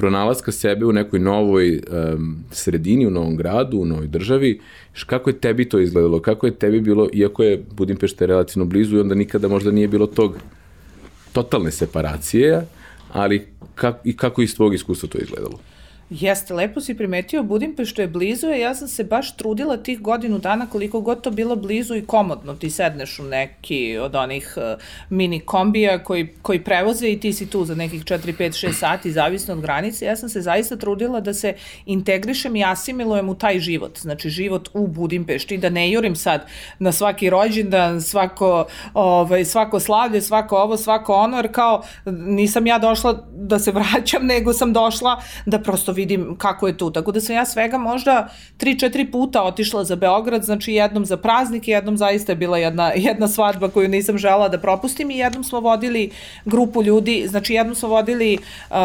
pronalaska 0.01 0.53
sebe 0.53 0.87
u 0.87 0.93
nekoj 0.93 1.21
novoj 1.21 1.81
um, 2.15 2.45
sredini, 2.51 3.07
u 3.07 3.11
novom 3.11 3.37
gradu, 3.37 3.79
u 3.79 3.87
novoj 3.87 4.07
državi. 4.07 4.61
Kako 5.07 5.31
je 5.31 5.41
tebi 5.41 5.69
to 5.69 5.81
izgledalo? 5.81 6.21
Kako 6.21 6.47
je 6.47 6.55
tebi 6.55 6.81
bilo, 6.81 7.09
iako 7.13 7.43
je 7.43 7.63
Budimpešta 7.77 8.27
relativno 8.27 8.65
blizu 8.65 8.97
i 8.97 9.01
onda 9.01 9.15
nikada 9.15 9.49
možda 9.49 9.71
nije 9.71 9.89
bilo 9.89 10.07
tog 10.07 10.39
totalne 11.33 11.71
separacije, 11.71 12.67
ali 13.13 13.49
kak, 13.75 13.97
i 14.05 14.17
kako 14.17 14.43
iz 14.43 14.55
tvojeg 14.55 14.75
iskustva 14.75 15.09
to 15.09 15.19
izgledalo? 15.19 15.59
Jeste, 16.11 16.55
lepo 16.55 16.81
si 16.81 16.95
primetio, 16.95 17.43
Budimpešta 17.43 18.03
je 18.03 18.09
blizu, 18.09 18.47
a 18.47 18.55
ja 18.55 18.75
sam 18.75 18.89
se 18.89 19.05
baš 19.05 19.37
trudila 19.37 19.77
tih 19.77 20.01
godinu 20.01 20.39
dana 20.39 20.67
koliko 20.67 21.01
god 21.01 21.21
to 21.21 21.31
bilo 21.31 21.57
blizu 21.57 21.97
i 21.97 22.07
komodno. 22.07 22.55
Ti 22.55 22.71
sedneš 22.71 23.19
u 23.19 23.23
neki 23.23 23.99
od 23.99 24.15
onih 24.15 24.55
uh, 24.57 24.81
mini 25.11 25.41
kombija 25.41 26.05
koji, 26.05 26.29
koji 26.43 26.65
prevoze 26.65 27.09
i 27.09 27.21
ti 27.21 27.33
si 27.33 27.51
tu 27.51 27.65
za 27.65 27.75
nekih 27.75 28.05
4, 28.05 28.19
5, 28.39 28.67
6 28.67 28.73
sati, 28.73 29.13
zavisno 29.13 29.55
od 29.55 29.61
granice. 29.61 30.05
Ja 30.05 30.17
sam 30.17 30.29
se 30.29 30.41
zaista 30.41 30.77
trudila 30.77 31.21
da 31.21 31.35
se 31.35 31.55
integrišem 31.87 32.57
i 32.57 32.65
asimilujem 32.65 33.29
u 33.29 33.35
taj 33.35 33.59
život. 33.59 33.99
Znači, 33.99 34.31
život 34.31 34.69
u 34.75 34.87
Budimpešti, 34.87 35.59
da 35.59 35.71
ne 35.71 35.91
jurim 35.91 36.17
sad 36.17 36.47
na 36.79 36.93
svaki 36.93 37.31
rođendan, 37.31 38.03
svako, 38.03 38.67
ovaj, 38.95 39.45
svako 39.45 39.81
slavlje, 39.81 40.23
svako 40.23 40.57
ovo, 40.57 40.77
svako 40.77 41.15
ono, 41.15 41.37
jer 41.37 41.53
kao 41.53 41.83
nisam 42.05 42.67
ja 42.67 42.79
došla 42.79 43.27
da 43.33 43.59
se 43.59 43.73
vraćam, 43.73 44.27
nego 44.35 44.53
sam 44.53 44.73
došla 44.73 45.23
da 45.47 45.59
prosto 45.59 45.93
vidim 46.01 46.37
kako 46.39 46.67
je 46.67 46.77
tu. 46.79 46.91
Tako 46.91 47.13
da 47.13 47.21
sam 47.21 47.37
ja 47.37 47.45
svega 47.47 47.79
možda 47.79 48.29
3-4 48.59 49.11
puta 49.13 49.43
otišla 49.43 49.85
za 49.85 49.97
Beograd, 49.97 50.45
znači 50.45 50.73
jednom 50.73 51.05
za 51.05 51.17
praznik 51.17 51.69
i 51.69 51.71
jednom 51.71 51.97
zaista 51.97 52.33
je 52.33 52.37
bila 52.37 52.59
jedna, 52.59 52.93
jedna 53.09 53.29
svadba 53.29 53.69
koju 53.69 53.89
nisam 53.89 54.19
žela 54.19 54.49
da 54.49 54.59
propustim 54.59 55.11
i 55.11 55.19
jednom 55.19 55.45
smo 55.45 55.61
vodili 55.61 56.11
grupu 56.45 56.83
ljudi, 56.83 57.27
znači 57.29 57.55
jednom 57.55 57.75
smo 57.75 57.89
vodili, 57.89 58.39
uh, 58.71 58.77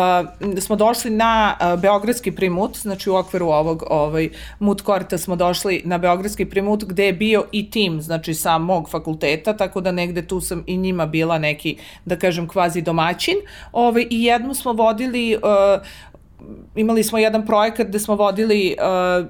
smo 0.60 0.76
došli 0.76 1.12
na 1.12 1.56
uh, 1.56 1.80
Beogradski 1.82 2.32
primut, 2.32 2.78
znači 2.78 3.10
u 3.10 3.16
okviru 3.16 3.48
ovog 3.48 3.84
ovaj, 3.90 4.30
mut 4.60 4.82
korta 4.82 5.18
smo 5.18 5.36
došli 5.36 5.82
na 5.86 5.98
Beogradski 5.98 6.46
primut 6.46 6.84
gde 6.84 7.06
je 7.06 7.14
bio 7.14 7.46
i 7.52 7.70
tim, 7.72 8.02
znači 8.02 8.34
sa 8.34 8.58
mog 8.58 8.90
fakulteta, 8.90 9.58
tako 9.58 9.82
da 9.82 9.92
negde 9.92 10.28
tu 10.28 10.42
sam 10.42 10.64
i 10.68 10.78
njima 10.78 11.06
bila 11.06 11.38
neki, 11.38 11.78
da 12.06 12.20
kažem, 12.20 12.48
kvazi 12.48 12.82
domaćin. 12.82 13.36
Ovaj, 13.72 14.08
I 14.10 14.24
jednom 14.24 14.56
smo 14.56 14.74
vodili 14.74 15.36
uh, 15.36 15.42
imali 16.76 17.04
smo 17.04 17.18
jedan 17.18 17.46
projekat 17.46 17.88
gde 17.88 18.00
smo 18.00 18.16
vodili 18.16 18.76
uh, 18.80 19.26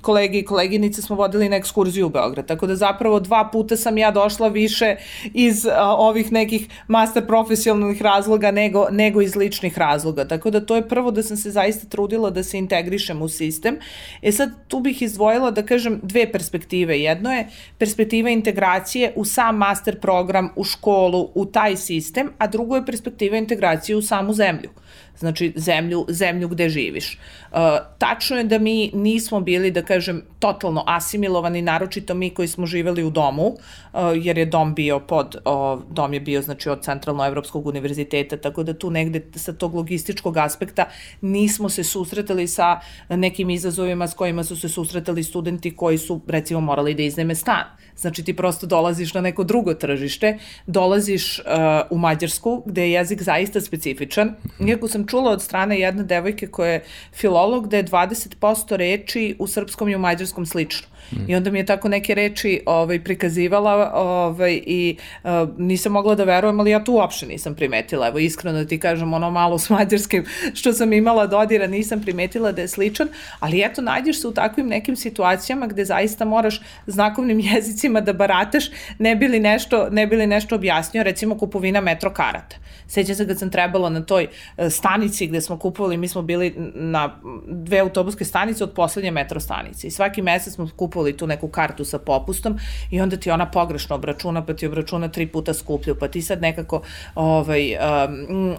kolege 0.00 0.38
i 0.38 0.44
koleginice 0.44 1.02
smo 1.02 1.16
vodili 1.16 1.48
na 1.48 1.56
ekskurziju 1.56 2.06
u 2.06 2.10
Beograd. 2.10 2.46
Tako 2.46 2.66
da 2.66 2.76
zapravo 2.76 3.20
dva 3.20 3.48
puta 3.52 3.76
sam 3.76 3.98
ja 3.98 4.10
došla 4.10 4.48
više 4.48 4.96
iz 5.34 5.64
uh, 5.64 5.72
ovih 5.76 6.32
nekih 6.32 6.68
master 6.88 7.26
profesionalnih 7.26 8.02
razloga 8.02 8.50
nego, 8.50 8.86
nego 8.90 9.20
iz 9.20 9.36
ličnih 9.36 9.78
razloga. 9.78 10.28
Tako 10.28 10.50
da 10.50 10.60
to 10.60 10.76
je 10.76 10.88
prvo 10.88 11.10
da 11.10 11.22
sam 11.22 11.36
se 11.36 11.50
zaista 11.50 11.88
trudila 11.88 12.30
da 12.30 12.42
se 12.42 12.58
integrišem 12.58 13.22
u 13.22 13.28
sistem. 13.28 13.78
E 14.22 14.32
sad 14.32 14.50
tu 14.68 14.80
bih 14.80 15.02
izdvojila 15.02 15.50
da 15.50 15.66
kažem 15.66 16.00
dve 16.02 16.32
perspektive. 16.32 17.00
Jedno 17.00 17.32
je 17.32 17.48
perspektiva 17.78 18.30
integracije 18.30 19.12
u 19.16 19.24
sam 19.24 19.56
master 19.56 20.00
program, 20.00 20.50
u 20.56 20.64
školu, 20.64 21.30
u 21.34 21.46
taj 21.46 21.76
sistem, 21.76 22.32
a 22.38 22.46
drugo 22.46 22.76
je 22.76 22.86
perspektiva 22.86 23.36
integracije 23.36 23.96
u 23.96 24.02
samu 24.02 24.32
zemlju 24.32 24.70
znači 25.18 25.52
zemlju, 25.56 26.06
zemlju 26.08 26.48
gde 26.48 26.68
živiš. 26.68 27.18
Uh, 27.52 27.58
tačno 27.98 28.36
je 28.36 28.44
da 28.44 28.58
mi 28.58 28.90
nismo 28.94 29.40
bili, 29.40 29.70
da 29.70 29.82
kažem, 29.82 30.22
totalno 30.38 30.84
asimilovani, 30.86 31.62
naročito 31.62 32.14
mi 32.14 32.30
koji 32.30 32.48
smo 32.48 32.66
živeli 32.66 33.04
u 33.04 33.10
domu, 33.10 33.46
uh, 33.46 34.00
jer 34.14 34.38
je 34.38 34.46
dom 34.46 34.74
bio 34.74 35.00
pod, 35.00 35.36
uh, 35.44 35.82
dom 35.90 36.14
je 36.14 36.20
bio 36.20 36.42
znači 36.42 36.70
od 36.70 36.80
Centralno-Evropskog 36.82 37.66
univerziteta, 37.66 38.36
tako 38.36 38.62
da 38.62 38.74
tu 38.74 38.90
negde 38.90 39.22
sa 39.34 39.52
tog 39.52 39.74
logističkog 39.74 40.36
aspekta 40.36 40.88
nismo 41.20 41.68
se 41.68 41.84
susretali 41.84 42.48
sa 42.48 42.80
nekim 43.08 43.50
izazovima 43.50 44.08
s 44.08 44.14
kojima 44.14 44.44
su 44.44 44.56
se 44.56 44.68
susretali 44.68 45.24
studenti 45.24 45.76
koji 45.76 45.98
su 45.98 46.20
recimo 46.26 46.60
morali 46.60 46.94
da 46.94 47.02
izneme 47.02 47.34
stan. 47.34 47.64
Znači 48.00 48.24
ti 48.24 48.36
prosto 48.36 48.66
dolaziš 48.66 49.14
na 49.14 49.20
neko 49.20 49.44
drugo 49.44 49.74
tržište, 49.74 50.38
dolaziš 50.66 51.38
uh, 51.38 51.44
u 51.90 51.98
Mađarsku 51.98 52.62
gde 52.66 52.82
je 52.82 52.92
jezik 52.92 53.22
zaista 53.22 53.60
specifičan. 53.60 54.34
Iako 54.68 54.88
sam 54.88 55.06
čula 55.06 55.30
od 55.30 55.42
strane 55.42 55.80
jedne 55.80 56.02
devojke 56.02 56.46
koja 56.46 56.72
je 56.72 56.84
filolog 57.12 57.68
da 57.68 57.76
je 57.76 57.84
20% 57.84 58.76
reči 58.76 59.36
u 59.38 59.46
srpskom 59.46 59.88
i 59.88 59.96
u 59.96 59.98
mađarskom 59.98 60.46
slično. 60.46 60.86
I 61.28 61.34
onda 61.36 61.50
mi 61.50 61.58
je 61.58 61.66
tako 61.66 61.88
neke 61.88 62.14
reči 62.14 62.60
ovaj, 62.66 63.04
prikazivala 63.04 63.92
ovaj, 63.94 64.60
i 64.66 64.96
uh, 65.24 65.30
nisam 65.58 65.92
mogla 65.92 66.14
da 66.14 66.24
verujem, 66.24 66.60
ali 66.60 66.70
ja 66.70 66.84
tu 66.84 66.92
uopšte 66.92 67.26
nisam 67.26 67.54
primetila. 67.54 68.08
Evo, 68.08 68.18
iskreno 68.18 68.58
da 68.58 68.64
ti 68.64 68.78
kažem, 68.78 69.12
ono 69.12 69.30
malo 69.30 69.58
s 69.58 69.70
mađarskim 69.70 70.24
što 70.54 70.72
sam 70.72 70.92
imala 70.92 71.26
dodira, 71.26 71.66
nisam 71.66 72.02
primetila 72.02 72.52
da 72.52 72.62
je 72.62 72.68
sličan, 72.68 73.08
ali 73.40 73.62
eto, 73.64 73.82
nađeš 73.82 74.20
se 74.20 74.28
u 74.28 74.32
takvim 74.32 74.68
nekim 74.68 74.96
situacijama 74.96 75.66
gde 75.66 75.84
zaista 75.84 76.24
moraš 76.24 76.60
znakovnim 76.86 77.40
jezicima 77.54 77.89
da 78.00 78.12
barataš, 78.12 78.64
ne 78.98 79.16
bili 79.16 79.40
nešto, 79.40 79.88
ne 79.90 80.06
bili 80.06 80.26
nešto 80.26 80.54
objasnio, 80.54 81.02
recimo 81.02 81.38
kupovina 81.38 81.80
metro 81.80 82.10
karata. 82.10 82.56
Sećam 82.86 83.14
se 83.14 83.26
kad 83.26 83.38
sam 83.38 83.50
trebala 83.50 83.88
na 83.90 84.02
toj 84.02 84.26
e, 84.56 84.70
stanici 84.70 85.26
gde 85.26 85.40
smo 85.40 85.58
kupovali, 85.58 85.96
mi 85.96 86.08
smo 86.08 86.22
bili 86.22 86.54
na 86.74 87.20
dve 87.46 87.78
autobuske 87.78 88.24
stanice 88.24 88.64
od 88.64 88.72
poslednje 88.72 89.10
metro 89.10 89.40
stanice 89.40 89.86
i 89.86 89.90
svaki 89.90 90.22
mesec 90.22 90.54
smo 90.54 90.68
kupovali 90.76 91.16
tu 91.16 91.26
neku 91.26 91.48
kartu 91.48 91.84
sa 91.84 91.98
popustom 91.98 92.58
i 92.90 93.00
onda 93.00 93.16
ti 93.16 93.30
ona 93.30 93.50
pogrešno 93.50 93.96
obračuna, 93.96 94.46
pa 94.46 94.54
ti 94.54 94.66
obračuna 94.66 95.08
tri 95.08 95.26
puta 95.26 95.54
skuplju, 95.54 95.94
pa 96.00 96.08
ti 96.08 96.22
sad 96.22 96.42
nekako 96.42 96.82
ovaj, 97.14 97.76
um, 98.08 98.56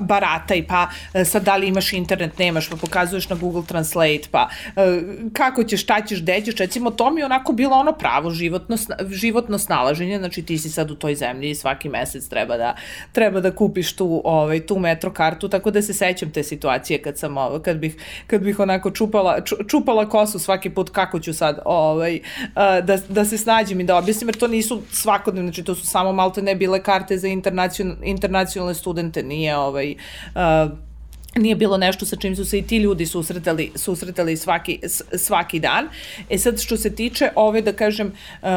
barataj, 0.00 0.66
pa 0.66 0.88
e, 1.14 1.24
sad 1.24 1.42
da 1.42 1.56
li 1.56 1.68
imaš 1.68 1.92
internet, 1.92 2.38
nemaš, 2.38 2.68
pa 2.68 2.76
pokazuješ 2.76 3.28
na 3.28 3.36
Google 3.36 3.62
Translate, 3.66 4.28
pa 4.30 4.48
uh, 4.48 4.82
kako 5.32 5.64
ćeš, 5.64 5.82
šta 5.82 6.00
ćeš, 6.00 6.22
gde 6.22 6.40
ćeš, 6.40 6.56
recimo 6.56 6.90
to 6.90 7.10
mi 7.10 7.20
je 7.20 7.24
onako 7.24 7.52
bilo 7.52 7.76
ono 7.76 7.92
pravo 7.92 8.30
životno, 8.68 9.06
životno 9.10 9.58
snalaženje, 9.58 10.18
znači 10.18 10.42
ti 10.42 10.58
si 10.58 10.70
sad 10.70 10.90
u 10.90 10.94
toj 10.94 11.14
zemlji 11.14 11.50
i 11.50 11.54
svaki 11.54 11.88
mesec 11.88 12.28
treba 12.28 12.56
da, 12.56 12.76
treba 13.12 13.40
da 13.40 13.50
kupiš 13.50 13.92
tu, 13.96 14.20
ovaj, 14.24 14.66
tu 14.66 14.78
metro 14.78 15.12
kartu, 15.12 15.48
tako 15.48 15.70
da 15.70 15.82
se 15.82 15.94
sećam 15.94 16.30
te 16.30 16.42
situacije 16.42 17.02
kad 17.02 17.18
sam, 17.18 17.34
kad 17.62 17.76
bih, 17.76 17.96
kad 18.26 18.42
bih 18.42 18.60
onako 18.60 18.90
čupala, 18.90 19.40
čupala 19.68 20.08
kosu 20.08 20.38
svaki 20.38 20.70
put 20.70 20.90
kako 20.90 21.20
ću 21.20 21.34
sad 21.34 21.58
ovaj, 21.64 22.20
da, 22.82 22.98
da 23.08 23.24
se 23.24 23.38
snađem 23.38 23.80
i 23.80 23.84
da 23.84 23.96
objasnim, 23.96 24.28
jer 24.28 24.36
to 24.36 24.48
nisu 24.48 24.82
svakodnevno, 24.90 25.48
znači 25.48 25.64
to 25.64 25.74
su 25.74 25.86
samo 25.86 26.12
malte 26.12 26.42
ne 26.42 26.54
bile 26.54 26.82
karte 26.82 27.18
za 27.18 27.28
internacionalne 28.02 28.74
studente, 28.74 29.22
nije 29.22 29.56
ovaj, 29.56 29.94
uh, 30.34 30.91
nije 31.36 31.54
bilo 31.54 31.76
nešto 31.76 32.06
sa 32.06 32.16
čim 32.16 32.36
su 32.36 32.44
se 32.44 32.58
i 32.58 32.62
ti 32.62 32.76
ljudi 32.76 33.06
susretali, 33.06 33.72
susretali 33.74 34.36
svaki, 34.36 34.80
svaki 35.16 35.60
dan. 35.60 35.88
E 36.30 36.38
sad, 36.38 36.60
što 36.60 36.76
se 36.76 36.94
tiče 36.94 37.30
ove, 37.34 37.62
da 37.62 37.72
kažem, 37.72 38.12
uh, 38.42 38.48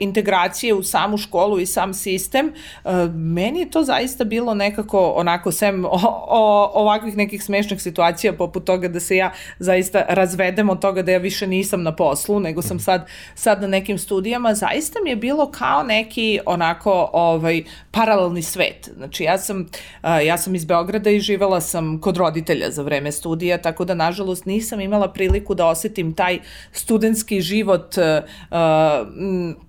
integracije 0.00 0.74
u 0.74 0.82
samu 0.82 1.16
školu 1.16 1.60
i 1.60 1.66
sam 1.66 1.94
sistem, 1.94 2.52
uh, 2.84 2.92
meni 3.14 3.60
je 3.60 3.70
to 3.70 3.82
zaista 3.82 4.24
bilo 4.24 4.54
nekako 4.54 5.10
onako, 5.10 5.52
sem 5.52 5.84
o, 5.84 5.88
o, 6.28 6.70
ovakvih 6.74 7.16
nekih 7.16 7.42
smešnih 7.42 7.82
situacija, 7.82 8.32
poput 8.32 8.64
toga 8.64 8.88
da 8.88 9.00
se 9.00 9.16
ja 9.16 9.32
zaista 9.58 10.04
razvedem 10.08 10.70
od 10.70 10.80
toga 10.80 11.02
da 11.02 11.12
ja 11.12 11.18
više 11.18 11.46
nisam 11.46 11.82
na 11.82 11.96
poslu, 11.96 12.40
nego 12.40 12.62
sam 12.62 12.80
sad, 12.80 13.06
sad 13.34 13.60
na 13.60 13.66
nekim 13.66 13.98
studijama, 13.98 14.54
zaista 14.54 14.98
mi 15.04 15.10
je 15.10 15.16
bilo 15.16 15.50
kao 15.50 15.82
neki 15.82 16.40
onako 16.46 17.10
ovaj, 17.12 17.62
paralelni 17.90 18.42
svet. 18.42 18.90
Znači, 18.96 19.24
ja 19.24 19.38
sam, 19.38 19.60
uh, 19.60 20.26
ja 20.26 20.38
sam 20.38 20.54
iz 20.54 20.64
Beograda 20.64 21.10
i 21.10 21.20
živela 21.20 21.60
sam 21.60 21.97
kod 22.00 22.16
roditelja 22.16 22.70
za 22.70 22.82
vreme 22.82 23.12
studija, 23.12 23.58
tako 23.62 23.84
da 23.84 23.94
nažalost 23.94 24.46
nisam 24.46 24.80
imala 24.80 25.12
priliku 25.12 25.54
da 25.54 25.66
osetim 25.66 26.14
taj 26.14 26.38
studentski 26.72 27.40
život 27.40 27.96
uh, 27.96 28.04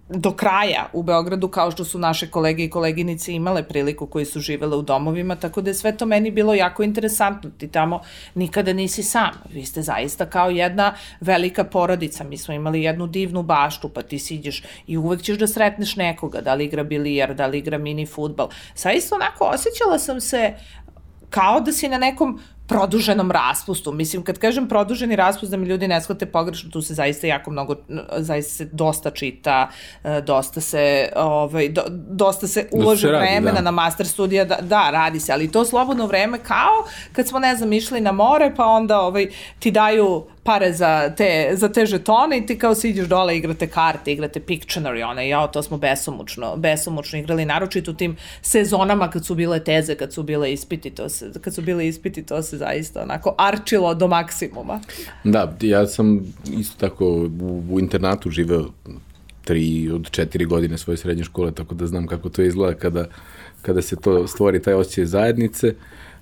do 0.09 0.31
kraja 0.31 0.89
u 0.93 1.03
Beogradu 1.03 1.47
kao 1.47 1.71
što 1.71 1.85
su 1.85 1.99
naše 1.99 2.27
kolege 2.27 2.63
i 2.63 2.69
koleginice 2.69 3.33
imale 3.33 3.63
priliku 3.63 4.07
koji 4.07 4.25
su 4.25 4.39
živele 4.39 4.77
u 4.77 4.81
domovima, 4.81 5.35
tako 5.35 5.61
da 5.61 5.69
je 5.69 5.73
sve 5.73 5.97
to 5.97 6.05
meni 6.05 6.31
bilo 6.31 6.53
jako 6.53 6.83
interesantno. 6.83 7.49
Ti 7.57 7.67
tamo 7.67 8.01
nikada 8.35 8.73
nisi 8.73 9.03
sam. 9.03 9.29
Vi 9.53 9.65
ste 9.65 9.81
zaista 9.81 10.25
kao 10.25 10.49
jedna 10.49 10.93
velika 11.21 11.63
porodica. 11.63 12.23
Mi 12.23 12.37
smo 12.37 12.53
imali 12.53 12.83
jednu 12.83 13.07
divnu 13.07 13.43
baštu, 13.43 13.89
pa 13.89 14.01
ti 14.01 14.19
siđeš 14.19 14.63
i 14.87 14.97
uvek 14.97 15.21
ćeš 15.21 15.37
da 15.37 15.47
sretneš 15.47 15.95
nekoga, 15.95 16.41
da 16.41 16.53
li 16.53 16.65
igra 16.65 16.83
bilijar, 16.83 17.35
da 17.35 17.47
li 17.47 17.57
igra 17.57 17.77
mini 17.77 18.05
futbal. 18.05 18.49
Saista 18.73 19.15
onako 19.15 19.45
osjećala 19.45 19.99
sam 19.99 20.21
se 20.21 20.53
kao 21.29 21.59
da 21.59 21.71
si 21.71 21.87
na 21.87 21.97
nekom 21.97 22.39
produženom 22.69 23.31
raspustu. 23.31 23.91
Mislim, 23.91 24.23
kad 24.23 24.37
kažem 24.37 24.67
produženi 24.67 25.15
raspust, 25.15 25.51
da 25.51 25.57
mi 25.57 25.67
ljudi 25.67 25.87
ne 25.87 26.01
shvate 26.01 26.25
pogrešno, 26.25 26.69
tu 26.69 26.81
se 26.81 26.93
zaista 26.93 27.27
jako 27.27 27.51
mnogo, 27.51 27.75
zaista 28.17 28.53
se 28.53 28.65
dosta 28.71 29.11
čita, 29.11 29.69
e, 30.03 30.21
dosta 30.21 30.61
se, 30.61 31.09
ovaj, 31.15 31.69
do, 31.69 31.81
dosta 31.89 32.47
se 32.47 32.67
ulože 32.71 33.11
radi, 33.11 33.25
vremena 33.25 33.55
da. 33.55 33.61
na 33.61 33.71
master 33.71 34.07
studija, 34.07 34.45
da, 34.45 34.57
da, 34.61 34.89
radi 34.91 35.19
se, 35.19 35.33
ali 35.33 35.51
to 35.51 35.65
slobodno 35.65 36.07
vreme 36.07 36.37
kao 36.37 36.85
kad 37.13 37.27
smo, 37.27 37.39
ne 37.39 37.55
znam, 37.55 37.73
išli 37.73 38.01
na 38.01 38.11
more, 38.11 38.53
pa 38.55 38.65
onda 38.65 38.99
ovaj, 39.01 39.29
ti 39.59 39.71
daju 39.71 40.25
pare 40.43 40.73
za 40.73 41.13
te, 41.17 41.51
za 41.53 41.69
te 41.69 41.85
žetone 41.85 42.37
i 42.37 42.45
ti 42.45 42.57
kao 42.57 42.75
siđeš 42.75 43.07
dole, 43.07 43.37
igrate 43.37 43.67
karte, 43.67 44.11
igrate 44.11 44.39
Pictionary, 44.39 45.09
one, 45.09 45.29
jao, 45.29 45.47
to 45.47 45.63
smo 45.63 45.77
besomučno, 45.77 46.55
besomučno 46.57 47.19
igrali, 47.19 47.45
naročito 47.45 47.91
u 47.91 47.93
tim 47.93 48.15
sezonama 48.41 49.09
kad 49.09 49.25
su 49.25 49.35
bile 49.35 49.63
teze, 49.63 49.95
kad 49.95 50.13
su 50.13 50.23
bile 50.23 50.53
ispiti, 50.53 50.89
to 50.89 51.09
se, 51.09 51.31
kad 51.41 51.55
su 51.55 51.61
bile 51.61 51.87
ispiti, 51.87 52.25
to 52.25 52.41
se 52.41 52.57
zaista 52.57 53.01
onako 53.01 53.35
arčilo 53.37 53.93
do 53.93 54.07
maksimuma. 54.07 54.79
Da, 55.23 55.57
ja 55.61 55.87
sam 55.87 56.33
isto 56.57 56.87
tako 56.89 57.05
u, 57.05 57.63
u 57.71 57.79
internatu 57.79 58.29
živeo 58.29 58.65
tri 59.43 59.89
od 59.93 60.11
četiri 60.11 60.45
godine 60.45 60.77
svoje 60.77 60.97
srednje 60.97 61.23
škole, 61.23 61.51
tako 61.51 61.75
da 61.75 61.87
znam 61.87 62.07
kako 62.07 62.29
to 62.29 62.41
izgleda 62.41 62.73
kada, 62.79 63.05
kada 63.61 63.81
se 63.81 63.95
to 63.95 64.27
stvori 64.27 64.61
taj 64.61 64.73
osjećaj 64.73 65.05
zajednice. 65.05 65.73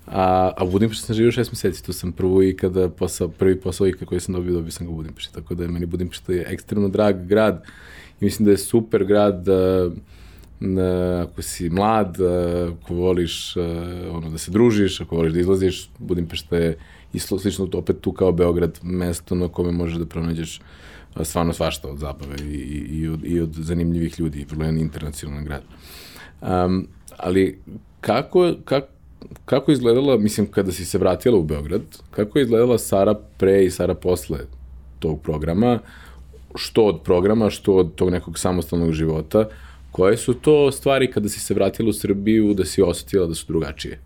A, 0.07 0.51
a 0.57 0.63
u 0.63 0.71
Budimpešti 0.71 1.05
sam 1.05 1.15
živio 1.15 1.31
šest 1.31 1.51
meseci, 1.51 1.83
tu 1.83 1.93
sam 1.93 2.11
prvo 2.11 2.43
i 2.43 2.55
kada 2.55 2.89
posao, 2.89 3.27
prvi 3.27 3.59
posao 3.61 3.87
i 3.87 3.93
koji 3.93 4.21
sam 4.21 4.35
dobio, 4.35 4.53
dobio 4.53 4.71
sam 4.71 4.87
ga 4.87 4.93
u 4.93 4.95
Budimpešti, 4.95 5.33
tako 5.33 5.55
da 5.55 5.63
je 5.63 5.69
meni 5.69 5.85
Budimpešta 5.85 6.33
je 6.33 6.45
ekstremno 6.47 6.89
drag 6.89 7.25
grad 7.25 7.63
i 8.21 8.25
mislim 8.25 8.45
da 8.45 8.51
je 8.51 8.57
super 8.57 9.05
grad 9.05 9.43
da, 9.43 9.89
da 10.59 11.21
ako 11.29 11.41
si 11.41 11.69
mlad, 11.69 12.17
ako 12.81 12.93
voliš 12.93 13.57
ono, 14.11 14.29
da 14.29 14.37
se 14.37 14.51
družiš, 14.51 15.01
ako 15.01 15.15
voliš 15.15 15.33
da 15.33 15.39
izlaziš, 15.39 15.89
Budimpešta 15.99 16.57
je 16.57 16.77
i 17.13 17.19
slično 17.19 17.67
opet 17.73 18.01
tu 18.01 18.11
kao 18.11 18.31
Beograd, 18.31 18.79
mesto 18.83 19.35
na 19.35 19.47
kome 19.47 19.71
možeš 19.71 19.97
da 19.97 20.05
pronađeš 20.05 20.61
stvarno 21.23 21.53
svašta 21.53 21.89
od 21.89 21.97
zabave 21.99 22.35
i, 22.41 22.53
i, 22.53 22.99
i, 22.99 23.07
od, 23.07 23.25
i 23.25 23.39
od 23.39 23.53
zanimljivih 23.53 24.19
ljudi, 24.19 24.45
vrlo 24.49 24.65
je 24.65 24.79
internacionalan 24.79 25.45
grad. 25.45 25.63
Um, 26.41 26.87
ali 27.17 27.59
kako, 28.01 28.53
kako, 28.65 28.96
kako 29.45 29.71
izgledala, 29.71 30.17
mislim, 30.17 30.47
kada 30.51 30.71
si 30.71 30.85
se 30.85 30.97
vratila 30.97 31.37
u 31.37 31.43
Beograd, 31.43 31.81
kako 32.11 32.39
je 32.39 32.43
izgledala 32.43 32.77
Sara 32.77 33.13
pre 33.37 33.65
i 33.65 33.71
Sara 33.71 33.93
posle 33.95 34.39
tog 34.99 35.21
programa, 35.21 35.79
što 36.55 36.85
od 36.85 37.01
programa, 37.03 37.49
što 37.49 37.75
od 37.75 37.95
tog 37.95 38.09
nekog 38.09 38.39
samostalnog 38.39 38.91
života, 38.91 39.49
koje 39.91 40.17
su 40.17 40.33
to 40.33 40.71
stvari 40.71 41.11
kada 41.11 41.29
si 41.29 41.39
se 41.39 41.53
vratila 41.53 41.89
u 41.89 41.93
Srbiju 41.93 42.53
da 42.53 42.65
si 42.65 42.81
osetila 42.81 43.27
da 43.27 43.35
su 43.35 43.45
drugačije? 43.47 43.99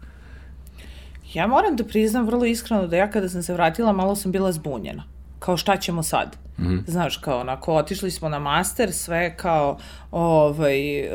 Ja 1.34 1.48
moram 1.48 1.76
da 1.76 1.84
priznam 1.84 2.26
vrlo 2.26 2.46
iskreno 2.46 2.88
da 2.88 2.98
ja 2.98 3.12
kada 3.12 3.30
sam 3.30 3.44
se 3.44 3.54
vratila 3.54 3.94
malo 3.94 4.16
sam 4.16 4.32
bila 4.32 4.52
zbunjena. 4.52 5.04
Kao 5.40 5.58
šta 5.58 5.78
ćemo 5.78 6.04
sad? 6.04 6.38
Mm 6.62 6.68
-hmm. 6.68 6.84
Znaš, 6.88 7.18
kao 7.18 7.40
onako, 7.40 7.74
otišli 7.74 8.12
smo 8.12 8.30
na 8.30 8.40
master, 8.40 8.94
sve 8.94 9.38
kao, 9.38 9.78
ovaj, 10.12 11.00
e, 11.00 11.10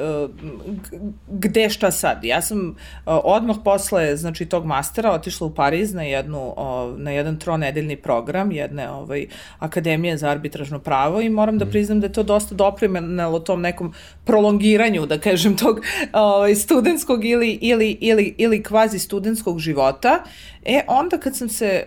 gde 1.29 1.71
šta 1.71 1.91
sad? 1.91 2.25
Ja 2.25 2.43
sam 2.43 2.71
e, 2.71 2.75
odmah 3.07 3.57
posle, 3.65 4.17
znači, 4.17 4.47
tog 4.47 4.65
mastera 4.65 5.13
otišla 5.13 5.47
u 5.47 5.55
Pariz 5.55 5.95
na, 5.95 6.03
jednu, 6.03 6.55
na 6.97 7.11
jedan 7.11 7.39
tronedeljni 7.39 7.97
program 7.97 8.53
jedne 8.53 8.91
ovaj, 8.91 9.27
akademije 9.59 10.17
za 10.17 10.29
arbitražno 10.29 10.79
pravo 10.79 11.21
i 11.21 11.31
moram 11.31 11.59
da 11.59 11.65
mhm. 11.65 11.71
priznam 11.71 12.01
da 12.01 12.07
je 12.07 12.13
to 12.13 12.23
dosta 12.23 12.55
doprimenalo 12.55 13.39
tom 13.39 13.61
nekom 13.61 13.93
prolongiranju, 14.25 15.07
da 15.07 15.19
kažem, 15.19 15.57
tog 15.57 15.81
ovaj, 16.13 16.55
studentskog 16.55 17.25
ili, 17.25 17.59
ili, 17.63 17.99
ili, 18.01 18.35
ili 18.39 18.63
kvazi 18.63 18.99
studentskog 18.99 19.59
života. 19.59 20.23
E, 20.65 20.81
onda 20.89 21.19
kad 21.19 21.37
sam 21.37 21.49
se, 21.49 21.85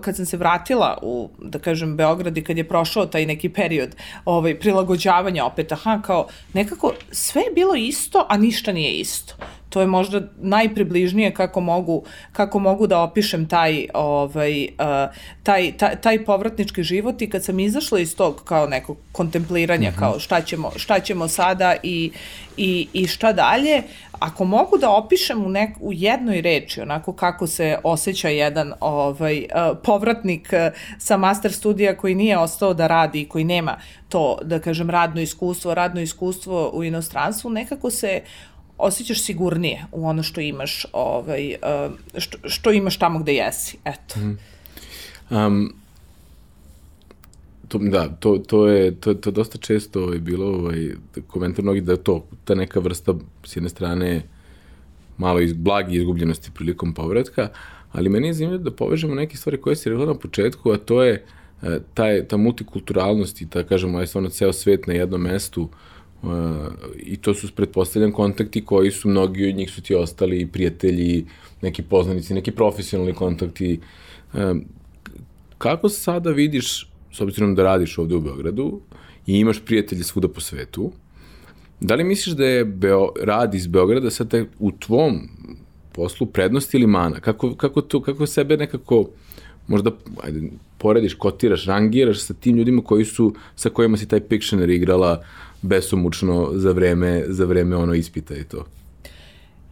kad 0.00 0.16
sam 0.16 0.26
se 0.26 0.36
vratila 0.36 0.98
u, 1.02 1.30
da 1.38 1.58
kažem, 1.58 1.96
Beograd 1.96 2.38
i 2.38 2.44
kad 2.44 2.58
je 2.58 2.68
prošao 2.84 3.06
taj 3.06 3.26
neki 3.26 3.48
period 3.48 3.96
ovaj, 4.24 4.58
prilagođavanja 4.60 5.44
opet, 5.44 5.72
aha, 5.72 6.00
kao 6.04 6.26
nekako 6.52 6.92
sve 7.10 7.42
je 7.42 7.54
bilo 7.54 7.74
isto, 7.74 8.26
a 8.28 8.36
ništa 8.36 8.72
nije 8.72 8.92
isto. 8.92 9.34
To 9.68 9.80
je 9.80 9.86
možda 9.86 10.20
najpribližnije 10.36 11.34
kako 11.34 11.60
mogu, 11.60 12.04
kako 12.32 12.58
mogu 12.58 12.86
da 12.86 13.00
opišem 13.00 13.48
taj, 13.48 13.86
ovaj, 13.94 14.62
uh, 14.64 15.14
taj, 15.42 15.72
taj, 15.76 15.96
taj 16.00 16.24
povratnički 16.24 16.82
život 16.82 17.22
i 17.22 17.30
kad 17.30 17.44
sam 17.44 17.60
izašla 17.60 17.98
iz 18.00 18.16
tog 18.16 18.44
kao 18.44 18.66
nekog 18.66 18.96
kontempliranja, 19.12 19.90
mm 19.90 19.94
-hmm. 19.94 19.98
kao 19.98 20.20
šta 20.20 20.40
ćemo, 20.40 20.70
šta 20.76 21.00
ćemo 21.00 21.28
sada 21.28 21.74
i, 21.82 22.12
i, 22.56 22.88
i 22.92 23.06
šta 23.06 23.32
dalje, 23.32 23.82
ako 24.24 24.44
mogu 24.44 24.78
da 24.78 24.90
opišem 24.90 25.44
u, 25.44 25.48
nek, 25.48 25.76
u 25.80 25.92
jednoj 25.92 26.40
reči 26.40 26.80
onako 26.80 27.12
kako 27.12 27.46
se 27.46 27.78
osjeća 27.84 28.28
jedan 28.28 28.72
ovaj, 28.80 29.38
uh, 29.38 29.78
povratnik 29.82 30.48
uh, 30.52 30.78
sa 30.98 31.16
master 31.16 31.52
studija 31.52 31.96
koji 31.96 32.14
nije 32.14 32.38
ostao 32.38 32.74
da 32.74 32.86
radi 32.86 33.20
i 33.20 33.28
koji 33.28 33.44
nema 33.44 33.76
to, 34.08 34.38
da 34.42 34.58
kažem, 34.58 34.90
radno 34.90 35.20
iskustvo, 35.20 35.74
radno 35.74 36.00
iskustvo 36.00 36.70
u 36.74 36.84
inostranstvu, 36.84 37.50
nekako 37.50 37.90
se 37.90 38.20
osjećaš 38.78 39.22
sigurnije 39.22 39.84
u 39.92 40.06
ono 40.06 40.22
što 40.22 40.40
imaš, 40.40 40.86
ovaj, 40.92 41.54
uh, 41.54 41.92
što, 42.18 42.38
što 42.48 42.72
imaš 42.72 42.98
tamo 42.98 43.18
gde 43.18 43.34
jesi. 43.34 43.78
Eto. 43.84 44.20
Mm. 44.20 44.38
Um, 45.30 45.83
to, 47.68 47.78
da, 47.78 48.08
to, 48.08 48.38
to 48.38 48.68
je 48.68 49.00
to, 49.00 49.14
to 49.14 49.30
dosta 49.30 49.58
često 49.58 50.12
je 50.12 50.18
bilo 50.18 50.46
ovaj, 50.46 50.90
komentar 51.26 51.62
mnogi 51.62 51.80
da 51.80 51.96
to 51.96 52.26
ta 52.44 52.54
neka 52.54 52.80
vrsta 52.80 53.14
s 53.44 53.56
jedne 53.56 53.68
strane 53.68 54.22
malo 55.18 55.40
iz, 55.40 55.52
blagi 55.52 55.96
izgubljenosti 55.96 56.50
prilikom 56.54 56.94
povratka, 56.94 57.48
ali 57.92 58.08
meni 58.08 58.26
je 58.26 58.34
zanimljivo 58.34 58.64
da 58.64 58.70
povežemo 58.70 59.14
neke 59.14 59.36
stvari 59.36 59.60
koje 59.60 59.76
si 59.76 59.90
rekla 59.90 60.06
na 60.06 60.14
početku, 60.14 60.70
a 60.70 60.76
to 60.76 61.02
je 61.02 61.24
e, 61.62 61.78
taj, 61.94 62.24
ta 62.28 62.36
multikulturalnost 62.36 63.42
i 63.42 63.48
ta, 63.50 63.62
kažemo, 63.62 64.00
je 64.00 64.06
stvarno 64.06 64.30
ceo 64.30 64.52
svet 64.52 64.86
na 64.86 64.94
jednom 64.94 65.22
mestu 65.22 65.68
uh, 66.22 66.30
i 66.98 67.16
to 67.16 67.34
su 67.34 67.54
pretpostavljam 67.54 68.12
kontakti 68.12 68.64
koji 68.64 68.90
su, 68.90 69.08
mnogi 69.08 69.48
od 69.48 69.54
njih 69.54 69.70
su 69.70 69.82
ti 69.82 69.94
ostali 69.94 70.46
prijatelji, 70.46 71.26
neki 71.62 71.82
poznanici, 71.82 72.34
neki 72.34 72.50
profesionalni 72.50 73.14
kontakti. 73.14 73.80
Uh, 74.32 74.40
kako 75.58 75.88
sada 75.88 76.30
vidiš 76.30 76.88
s 77.14 77.20
obzirom 77.20 77.54
da 77.54 77.62
radiš 77.62 77.98
ovde 77.98 78.14
u 78.14 78.20
Beogradu 78.20 78.80
i 79.26 79.38
imaš 79.38 79.60
prijatelje 79.64 80.04
svuda 80.04 80.28
po 80.28 80.40
svetu, 80.40 80.92
da 81.80 81.94
li 81.94 82.04
misliš 82.04 82.36
da 82.36 82.44
je 82.44 82.64
Beo, 82.64 83.08
rad 83.22 83.54
iz 83.54 83.66
Beograda 83.66 84.10
sad 84.10 84.30
te, 84.30 84.44
u 84.58 84.72
tvom 84.72 85.28
poslu 85.92 86.26
prednost 86.26 86.74
ili 86.74 86.86
mana? 86.86 87.20
Kako, 87.20 87.54
kako, 87.54 87.80
to, 87.80 88.02
kako 88.02 88.26
sebe 88.26 88.56
nekako 88.56 89.08
možda 89.66 89.90
ajde, 90.22 90.50
porediš, 90.78 91.14
kotiraš, 91.14 91.66
rangiraš 91.66 92.18
sa 92.18 92.34
tim 92.34 92.56
ljudima 92.56 92.82
koji 92.82 93.04
su, 93.04 93.34
sa 93.56 93.70
kojima 93.70 93.96
si 93.96 94.08
taj 94.08 94.20
Pictionary 94.20 94.74
igrala 94.74 95.24
besomučno 95.62 96.50
za 96.54 96.72
vreme, 96.72 97.24
za 97.28 97.44
vreme 97.44 97.76
ono 97.76 97.94
ispita 97.94 98.36
i 98.36 98.44
to? 98.44 98.66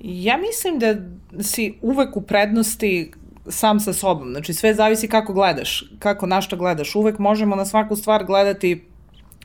Ja 0.00 0.36
mislim 0.36 0.78
da 0.78 0.96
si 1.42 1.74
uvek 1.80 2.16
u 2.16 2.22
prednosti 2.22 3.10
sam 3.48 3.80
sa 3.80 3.92
sobom. 3.92 4.30
Znači 4.30 4.54
sve 4.54 4.74
zavisi 4.74 5.08
kako 5.08 5.32
gledaš, 5.32 5.84
kako 5.98 6.26
na 6.26 6.40
što 6.40 6.56
gledaš. 6.56 6.94
Uvek 6.94 7.18
možemo 7.18 7.56
na 7.56 7.64
svaku 7.64 7.96
stvar 7.96 8.24
gledati 8.24 8.88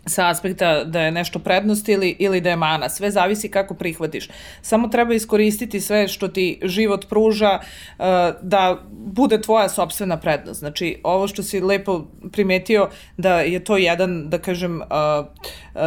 sa 0.08 0.30
aspekta 0.30 0.84
da 0.84 1.02
je 1.02 1.12
nešto 1.12 1.40
prednost 1.40 1.90
ili, 1.90 2.16
ili 2.20 2.42
da 2.42 2.50
je 2.50 2.56
mana. 2.56 2.90
Sve 2.90 3.12
zavisi 3.12 3.50
kako 3.50 3.74
prihvatiš. 3.74 4.30
Samo 4.62 4.88
treba 4.88 5.14
iskoristiti 5.14 5.82
sve 5.82 6.08
što 6.08 6.28
ti 6.28 6.60
život 6.64 7.10
pruža 7.10 7.60
uh, 7.60 8.06
da 8.42 8.78
bude 8.92 9.42
tvoja 9.42 9.70
sobstvena 9.70 10.18
prednost. 10.18 10.60
Znači, 10.60 11.00
ovo 11.04 11.28
što 11.28 11.44
si 11.44 11.62
lepo 11.62 12.06
primetio 12.32 12.90
da 13.18 13.40
je 13.40 13.64
to 13.64 13.78
jedan, 13.78 14.30
da 14.30 14.38
kažem, 14.38 14.82
uh, 14.82 15.26
uh, 15.76 15.82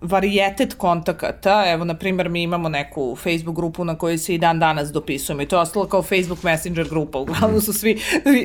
varijetet 0.00 0.74
kontakata, 0.74 1.64
evo, 1.66 1.84
na 1.84 1.94
primjer, 1.94 2.28
mi 2.28 2.42
imamo 2.42 2.68
neku 2.68 3.16
Facebook 3.16 3.56
grupu 3.56 3.84
na 3.84 3.98
kojoj 3.98 4.18
se 4.18 4.34
i 4.34 4.38
dan 4.38 4.58
danas 4.58 4.92
dopisujemo 4.92 5.42
i 5.42 5.46
to 5.46 5.56
je 5.56 5.60
ostalo 5.60 5.86
kao 5.86 6.02
Facebook 6.02 6.42
Messenger 6.42 6.88
grupa, 6.88 7.18
uglavnom 7.18 7.60
su 7.60 7.72
svi, 7.72 8.00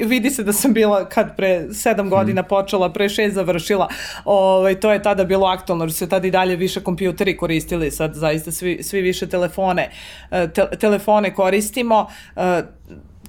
vidi 0.05 0.29
se 0.29 0.43
da 0.43 0.53
sam 0.53 0.73
bila 0.73 1.09
kad 1.09 1.35
pre 1.35 1.73
sedam 1.73 2.09
godina 2.09 2.43
počela, 2.43 2.93
pre 2.93 3.09
šest 3.09 3.35
završila, 3.35 3.87
ovaj, 4.25 4.79
to 4.79 4.91
je 4.91 5.01
tada 5.01 5.23
bilo 5.23 5.47
aktualno, 5.47 5.83
jer 5.83 5.91
su 5.91 5.97
se 5.97 6.09
tada 6.09 6.27
i 6.27 6.31
dalje 6.31 6.55
više 6.55 6.83
kompjuteri 6.83 7.37
koristili, 7.37 7.91
sad 7.91 8.13
zaista 8.13 8.51
svi, 8.51 8.83
svi 8.83 9.01
više 9.01 9.29
telefone, 9.29 9.89
eh, 10.31 10.49
te, 10.53 10.77
telefone 10.79 11.33
koristimo, 11.33 12.07
eh, 12.35 12.63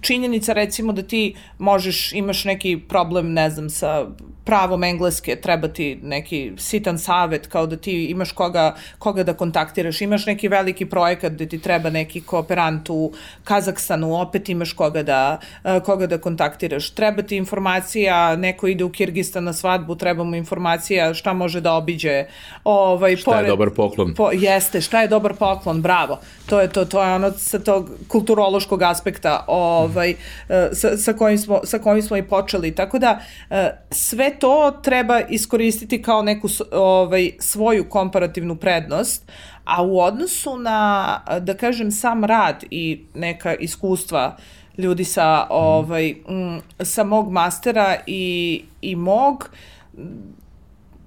činjenica 0.03 0.53
recimo 0.53 0.93
da 0.93 1.03
ti 1.03 1.35
možeš, 1.59 2.12
imaš 2.12 2.45
neki 2.45 2.81
problem, 2.88 3.33
ne 3.33 3.51
znam, 3.51 3.71
sa 3.71 4.07
pravom 4.45 4.85
engleske, 4.85 5.37
treba 5.37 5.69
ti 5.69 5.99
neki 6.03 6.53
sitan 6.57 6.99
savet, 6.99 7.47
kao 7.47 7.67
da 7.67 7.77
ti 7.77 8.05
imaš 8.05 8.33
koga, 8.33 8.75
koga 8.99 9.23
da 9.23 9.35
kontaktiraš, 9.35 10.01
imaš 10.01 10.27
neki 10.27 10.49
veliki 10.49 10.87
projekat 10.87 11.33
gde 11.33 11.47
ti 11.49 11.59
treba 11.59 11.91
neki 11.91 12.21
kooperant 12.21 12.91
u 12.91 13.12
Kazakstanu, 13.45 14.21
opet 14.21 14.49
imaš 14.49 14.73
koga 14.73 15.03
da, 15.03 15.38
eh, 15.65 15.81
koga 15.85 16.07
da 16.07 16.19
kontaktiraš. 16.19 16.91
Treba 16.91 17.23
ti 17.23 17.37
informacija, 17.37 18.37
neko 18.37 18.67
ide 18.67 18.85
u 18.85 18.91
Kirgistan 18.91 19.45
na 19.45 19.53
svadbu, 19.53 19.95
treba 19.95 20.25
mu 20.25 20.37
informacija 20.37 21.15
šta 21.15 21.33
može 21.33 21.61
da 21.61 21.75
obiđe. 21.75 22.25
Ovaj, 22.65 23.17
šta 23.17 23.31
pored, 23.31 23.45
je 23.45 23.51
dobar 23.51 23.71
poklon? 23.77 24.15
Po, 24.15 24.31
jeste, 24.33 24.81
šta 24.81 25.03
je 25.03 25.09
dobar 25.09 25.35
poklon, 25.35 25.83
bravo. 25.83 26.19
To 26.47 26.61
je 26.61 26.69
to, 26.69 26.85
to 26.85 27.03
je 27.03 27.15
ono 27.15 27.31
sa 27.31 27.59
tog 27.59 27.91
kulturološkog 28.09 28.83
aspekta 28.83 29.45
ovaj, 29.47 29.91
eh, 30.00 30.68
sa, 30.72 30.96
sa, 30.96 31.12
kojim 31.12 31.38
smo, 31.38 31.61
sa 31.64 31.78
kojim 31.78 32.02
smo 32.02 32.16
i 32.16 32.22
počeli. 32.22 32.74
Tako 32.74 32.98
da 32.98 33.20
eh, 33.50 33.70
sve 33.90 34.38
to 34.38 34.81
treba 34.83 35.20
iskoristiti 35.20 36.02
kao 36.02 36.22
neku 36.22 36.48
ovaj, 36.72 37.31
svoju 37.38 37.88
komparativnu 37.88 38.57
prednost, 38.57 39.33
a 39.64 39.83
u 39.83 40.00
odnosu 40.00 40.59
na, 40.59 41.20
da 41.40 41.55
kažem, 41.55 41.90
sam 41.90 42.24
rad 42.24 42.64
i 42.70 43.05
neka 43.14 43.55
iskustva 43.55 44.37
ljudi 44.78 45.05
sa, 45.05 45.46
ovaj, 45.50 46.14
m, 46.28 46.61
sa 46.81 47.05
mog 47.05 47.33
mastera 47.33 47.96
i, 48.07 48.62
i 48.83 48.96
mog, 48.96 49.50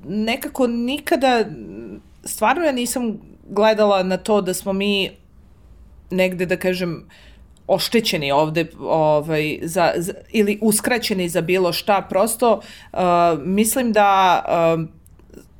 nekako 0.08 0.68
nikada, 0.68 1.46
stvarno 2.24 2.64
ja 2.64 2.72
nisam 2.72 3.20
gledala 3.50 4.04
na 4.04 4.18
to 4.18 4.42
da 4.42 4.54
smo 4.54 4.74
mi 4.74 5.10
negde, 6.12 6.46
da 6.46 6.58
kažem, 6.58 6.94
uh, 6.94 7.35
oštećeni 7.68 8.32
ovde 8.32 8.66
ovaj, 8.80 9.60
za, 9.62 9.94
za, 9.96 10.14
ili 10.32 10.60
uskraćeni 10.62 11.30
za 11.30 11.42
bilo 11.42 11.74
šta. 11.74 12.02
Prosto 12.10 12.54
uh, 12.94 13.00
mislim 13.40 13.92
da 13.94 14.44
uh, 14.78 14.95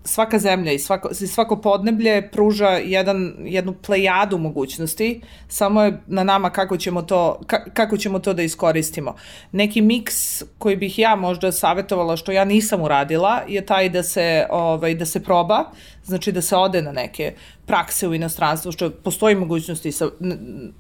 svaka 0.06 0.40
zemlja 0.40 0.72
i 0.72 0.80
svako, 0.80 1.10
i 1.22 1.28
svako 1.28 1.62
podneblje 1.62 2.30
pruža 2.32 2.70
jedan, 2.70 3.34
jednu 3.40 3.74
plejadu 3.74 4.38
mogućnosti, 4.38 5.22
samo 5.48 5.82
je 5.82 6.02
na 6.08 6.24
nama 6.24 6.50
kako 6.50 6.78
ćemo 6.78 7.02
to, 7.02 7.40
ka, 7.48 7.64
kako 7.74 7.98
ćemo 7.98 8.20
to 8.20 8.34
da 8.34 8.42
iskoristimo. 8.42 9.16
Neki 9.52 9.82
miks 9.82 10.44
koji 10.58 10.76
bih 10.76 11.00
ja 11.00 11.16
možda 11.16 11.52
savjetovala, 11.52 12.18
što 12.18 12.32
ja 12.32 12.46
nisam 12.46 12.82
uradila, 12.82 13.42
je 13.48 13.66
taj 13.66 13.90
da 13.90 14.04
se, 14.04 14.46
ovaj, 14.50 14.96
da 14.96 15.06
se 15.06 15.24
proba, 15.24 15.72
znači 16.04 16.32
da 16.32 16.42
se 16.42 16.56
ode 16.56 16.82
na 16.82 16.92
neke 16.92 17.34
prakse 17.66 18.08
u 18.08 18.14
inostranstvu, 18.14 18.72
što 18.72 18.90
postoji 18.90 19.36
mogućnosti 19.36 19.90
i 19.90 19.92
sa, 19.92 20.10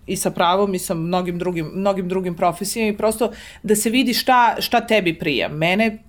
i 0.07 0.15
sa 0.15 0.31
pravom 0.31 0.75
i 0.75 0.79
sa 0.79 0.93
mnogim 0.93 1.39
drugim, 1.39 1.71
mnogim 1.73 2.09
drugim 2.09 2.35
profesijama 2.35 2.91
i 2.91 2.97
prosto 2.97 3.31
da 3.63 3.75
se 3.75 3.89
vidi 3.89 4.13
šta, 4.13 4.55
šta 4.59 4.87
tebi 4.87 5.19
prija. 5.19 5.49
Mene 5.49 5.99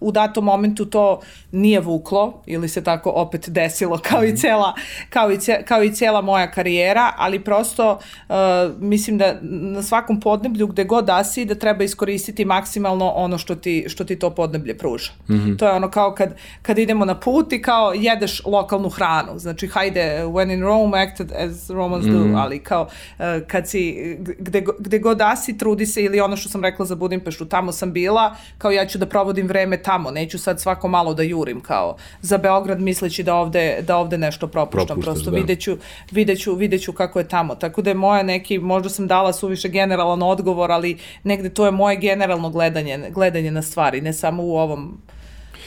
u 0.00 0.12
datom 0.12 0.44
momentu 0.44 0.84
to 0.84 1.20
nije 1.52 1.80
vuklo 1.80 2.42
ili 2.46 2.68
se 2.68 2.84
tako 2.84 3.10
opet 3.10 3.48
desilo 3.48 3.98
kao 4.08 4.24
i 4.24 4.28
mhm. 4.28 4.36
cela, 4.36 4.74
kao 5.10 5.32
i, 5.32 5.38
ce, 5.38 5.62
kao 5.68 5.84
i 5.84 5.94
cela 5.94 6.20
moja 6.20 6.50
karijera, 6.50 7.12
ali 7.16 7.44
prosto 7.44 7.98
uh, 8.28 8.34
mislim 8.78 9.18
da 9.18 9.34
na 9.42 9.82
svakom 9.82 10.20
podneblju 10.20 10.66
gde 10.66 10.84
god 10.84 11.04
da 11.04 11.24
si 11.24 11.44
da 11.44 11.54
treba 11.54 11.84
iskoristiti 11.84 12.44
maksimalno 12.44 13.08
ono 13.08 13.38
što 13.38 13.54
ti, 13.54 13.84
što 13.88 14.04
ti 14.04 14.18
to 14.18 14.30
podneblje 14.30 14.78
pruža. 14.78 15.12
Mm 15.28 15.34
-hmm. 15.34 15.58
To 15.58 15.66
je 15.66 15.72
ono 15.72 15.90
kao 15.90 16.14
kad, 16.14 16.34
kad 16.62 16.78
idemo 16.78 17.04
na 17.04 17.20
put 17.20 17.52
i 17.52 17.62
kao 17.62 17.92
jedeš 17.92 18.42
lokalnu 18.44 18.88
hranu. 18.88 19.38
Znači 19.38 19.66
hajde 19.66 20.24
when 20.24 20.52
in 20.52 20.62
Rome 20.62 21.02
acted 21.02 21.32
as 21.32 21.70
Romans 21.70 22.04
mm 22.04 22.08
-hmm. 22.08 22.18
do, 22.18 22.24
mhm. 22.24 22.34
ali 22.36 22.58
kao 22.58 22.82
uh, 22.82 23.24
kad 23.46 23.68
si 23.68 24.16
gde, 24.38 24.64
gde 24.78 24.98
god 24.98 25.18
da 25.18 25.36
si 25.36 25.58
trudi 25.58 25.86
se 25.86 26.04
ili 26.04 26.20
ono 26.20 26.36
što 26.36 26.48
sam 26.48 26.62
rekla 26.62 26.84
za 26.84 26.94
Budimpeštu, 26.94 27.44
tamo 27.44 27.72
sam 27.72 27.92
bila, 27.92 28.36
kao 28.58 28.70
ja 28.70 28.86
ću 28.86 28.98
da 28.98 29.06
provodim 29.06 29.46
vreme 29.46 29.82
tamo, 29.88 30.10
neću 30.10 30.38
sad 30.38 30.60
svako 30.60 30.88
malo 30.88 31.14
da 31.14 31.22
jurim 31.22 31.60
kao 31.60 31.96
za 32.20 32.38
Beograd 32.38 32.80
misleći 32.80 33.22
da 33.22 33.34
ovde, 33.34 33.82
da 33.86 33.96
ovde 33.96 34.18
nešto 34.18 34.46
propuštam, 34.46 34.86
Propuštaš, 34.86 35.14
prosto 35.14 35.30
da. 35.30 35.36
videću, 35.36 35.76
videću, 36.10 36.54
videću 36.54 36.92
kako 36.92 37.18
je 37.18 37.28
tamo, 37.28 37.54
tako 37.54 37.82
da 37.82 37.90
je 37.90 37.94
moja 37.94 38.22
neki, 38.22 38.58
možda 38.58 38.88
sam 38.88 39.06
dala 39.06 39.32
suviše 39.32 39.68
generalan 39.68 40.22
odgovor, 40.22 40.72
ali 40.72 40.98
negde 41.24 41.48
to 41.48 41.64
je 41.64 41.70
moje 41.70 41.96
generalno 41.96 42.50
gledanje, 42.50 43.10
gledanje 43.10 43.50
na 43.50 43.62
stvari, 43.62 44.00
ne 44.00 44.12
samo 44.12 44.42
u 44.42 44.56
ovom 44.56 45.00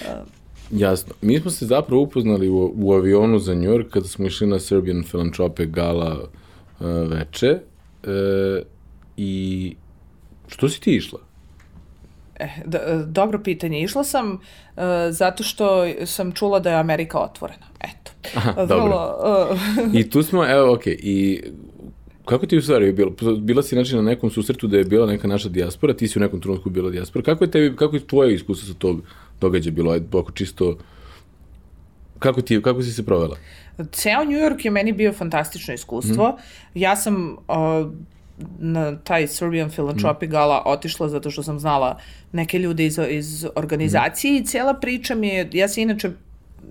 uh, 0.01 0.27
Jasno. 0.71 1.13
Mi 1.21 1.39
smo 1.39 1.51
se 1.51 1.65
zapravo 1.65 2.01
upoznali 2.01 2.49
u, 2.49 2.73
u 2.75 2.93
avionu 2.93 3.39
za 3.39 3.55
New 3.55 3.71
York 3.71 3.89
kada 3.89 4.07
smo 4.07 4.25
išli 4.25 4.47
na 4.47 4.59
Serbian 4.59 5.03
Philanthropic 5.03 5.69
Gala 5.69 6.19
uh, 6.21 6.87
veče 7.09 7.51
uh, 7.51 8.67
i 9.17 9.75
što 10.47 10.69
si 10.69 10.81
ti 10.81 10.95
išla? 10.95 11.30
Eh, 12.41 13.03
dobro 13.05 13.39
pitanje. 13.39 13.81
Išla 13.81 14.03
sam 14.03 14.31
uh, 14.31 14.83
zato 15.09 15.43
što 15.43 15.85
sam 16.05 16.31
čula 16.31 16.59
da 16.59 16.69
je 16.69 16.75
Amerika 16.75 17.19
otvorena. 17.19 17.65
Eto. 17.79 18.11
Aha, 18.35 18.51
Vrlo, 18.51 18.67
dobro. 18.67 19.57
Uh, 19.83 19.95
I 19.95 20.09
tu 20.09 20.23
smo, 20.23 20.45
evo, 20.45 20.73
okej, 20.73 20.93
okay, 20.93 20.99
i 21.03 21.41
Kako 22.25 22.45
ti 22.45 22.57
u 22.57 22.61
stvari 22.61 22.93
bilo? 22.93 23.11
Bila 23.37 23.63
si 23.63 23.75
znači 23.75 23.95
na 23.95 24.01
nekom 24.01 24.29
susretu 24.29 24.67
da 24.67 24.77
je 24.77 24.83
bila 24.83 25.07
neka 25.07 25.27
naša 25.27 25.49
dijaspora, 25.49 25.93
ti 25.93 26.07
si 26.07 26.19
u 26.19 26.21
nekom 26.21 26.41
trenutku 26.41 26.69
bila 26.69 26.89
dijaspora. 26.89 27.23
Kako 27.23 27.43
je 27.43 27.51
tebi, 27.51 27.75
kako 27.75 27.95
je 27.95 28.07
tvoje 28.07 28.35
iskustvo 28.35 28.73
sa 28.73 28.79
tog 28.79 29.01
događaja 29.41 29.73
bilo? 29.73 29.91
Ajde, 29.91 30.17
oko 30.17 30.31
čisto 30.31 30.77
kako 32.19 32.41
ti 32.41 32.61
kako 32.61 32.83
si 32.83 32.91
se 32.91 33.05
provela? 33.05 33.37
Ceo 33.91 34.23
New 34.23 34.39
York 34.39 34.65
je 34.65 34.71
meni 34.71 34.91
bio 34.91 35.13
fantastično 35.13 35.73
iskustvo. 35.73 36.29
Mm. 36.29 36.79
Ja 36.79 36.95
sam 36.95 37.33
uh, 37.33 37.91
na 38.59 38.97
taj 38.97 39.27
Serbian 39.27 39.69
Philanthropic 39.69 40.29
mm. 40.29 40.31
gala 40.31 40.63
otišla 40.65 41.09
zato 41.09 41.31
što 41.31 41.43
sam 41.43 41.59
znala 41.59 41.97
neke 42.31 42.59
ljude 42.59 42.85
iz, 42.85 42.99
iz 43.09 43.45
organizacije 43.55 44.33
mm. 44.33 44.35
i 44.35 44.45
cijela 44.45 44.73
priča 44.73 45.15
mi 45.15 45.27
je, 45.27 45.49
ja 45.53 45.67
se 45.67 45.81
inače 45.81 46.11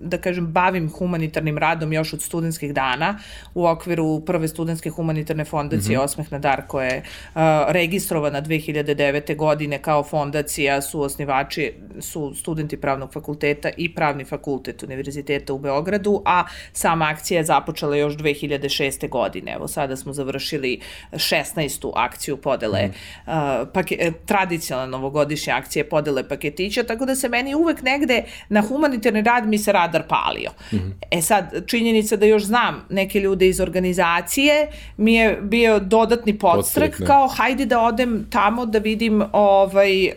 da 0.01 0.17
kažem, 0.17 0.47
bavim 0.47 0.89
humanitarnim 0.89 1.57
radom 1.57 1.93
još 1.93 2.13
od 2.13 2.21
studentskih 2.21 2.73
dana 2.73 3.19
u 3.53 3.67
okviru 3.67 4.25
prve 4.25 4.47
studentske 4.47 4.89
humanitarne 4.89 5.45
fondacije 5.45 5.97
mm 5.97 6.01
-hmm. 6.01 6.03
Osmeh 6.03 6.31
na 6.31 6.39
dar 6.39 6.61
koja 6.67 6.87
je 6.87 6.97
uh, 7.35 7.41
registrovana 7.67 8.41
2009. 8.41 9.35
godine 9.35 9.81
kao 9.81 10.03
fondacija 10.03 10.81
su 10.81 11.01
osnivači, 11.01 11.73
su 11.99 12.33
studenti 12.35 12.77
pravnog 12.77 13.13
fakulteta 13.13 13.69
i 13.77 13.95
pravni 13.95 14.25
fakultet 14.25 14.83
Univerziteta 14.83 15.53
u 15.53 15.59
Beogradu, 15.59 16.21
a 16.25 16.43
sama 16.73 17.05
akcija 17.05 17.37
je 17.37 17.43
započela 17.43 17.95
još 17.95 18.13
2006. 18.17 19.09
godine. 19.09 19.51
Evo 19.53 19.67
sada 19.67 19.95
smo 19.95 20.13
završili 20.13 20.79
16. 21.11 21.91
akciju 21.95 22.37
podele, 22.37 22.87
mm 22.87 22.91
-hmm. 23.27 23.61
uh, 23.61 23.67
pake, 23.73 24.11
tradicionalna 24.25 24.91
novogodišnja 24.91 25.55
akcija 25.55 25.85
podele 25.89 26.27
paketića, 26.27 26.83
tako 26.83 27.05
da 27.05 27.15
se 27.15 27.29
meni 27.29 27.55
uvek 27.55 27.81
negde 27.81 28.23
na 28.49 28.61
humanitarni 28.61 29.21
rad 29.21 29.47
mi 29.47 29.57
se 29.57 29.71
radar 29.81 30.03
palio. 30.07 30.49
Mm 30.71 30.75
-hmm. 30.77 30.91
E 31.11 31.21
sad, 31.21 31.67
činjenica 31.67 32.15
da 32.15 32.25
još 32.25 32.43
znam 32.43 32.85
neke 32.89 33.19
ljude 33.19 33.47
iz 33.47 33.59
organizacije 33.59 34.67
mi 34.97 35.13
je 35.13 35.39
bio 35.41 35.79
dodatni 35.79 36.39
podstrek, 36.39 37.01
kao 37.07 37.27
hajde 37.27 37.65
da 37.65 37.79
odem 37.79 38.27
tamo 38.29 38.65
da 38.65 38.79
vidim 38.79 39.23
ovaj, 39.31 40.07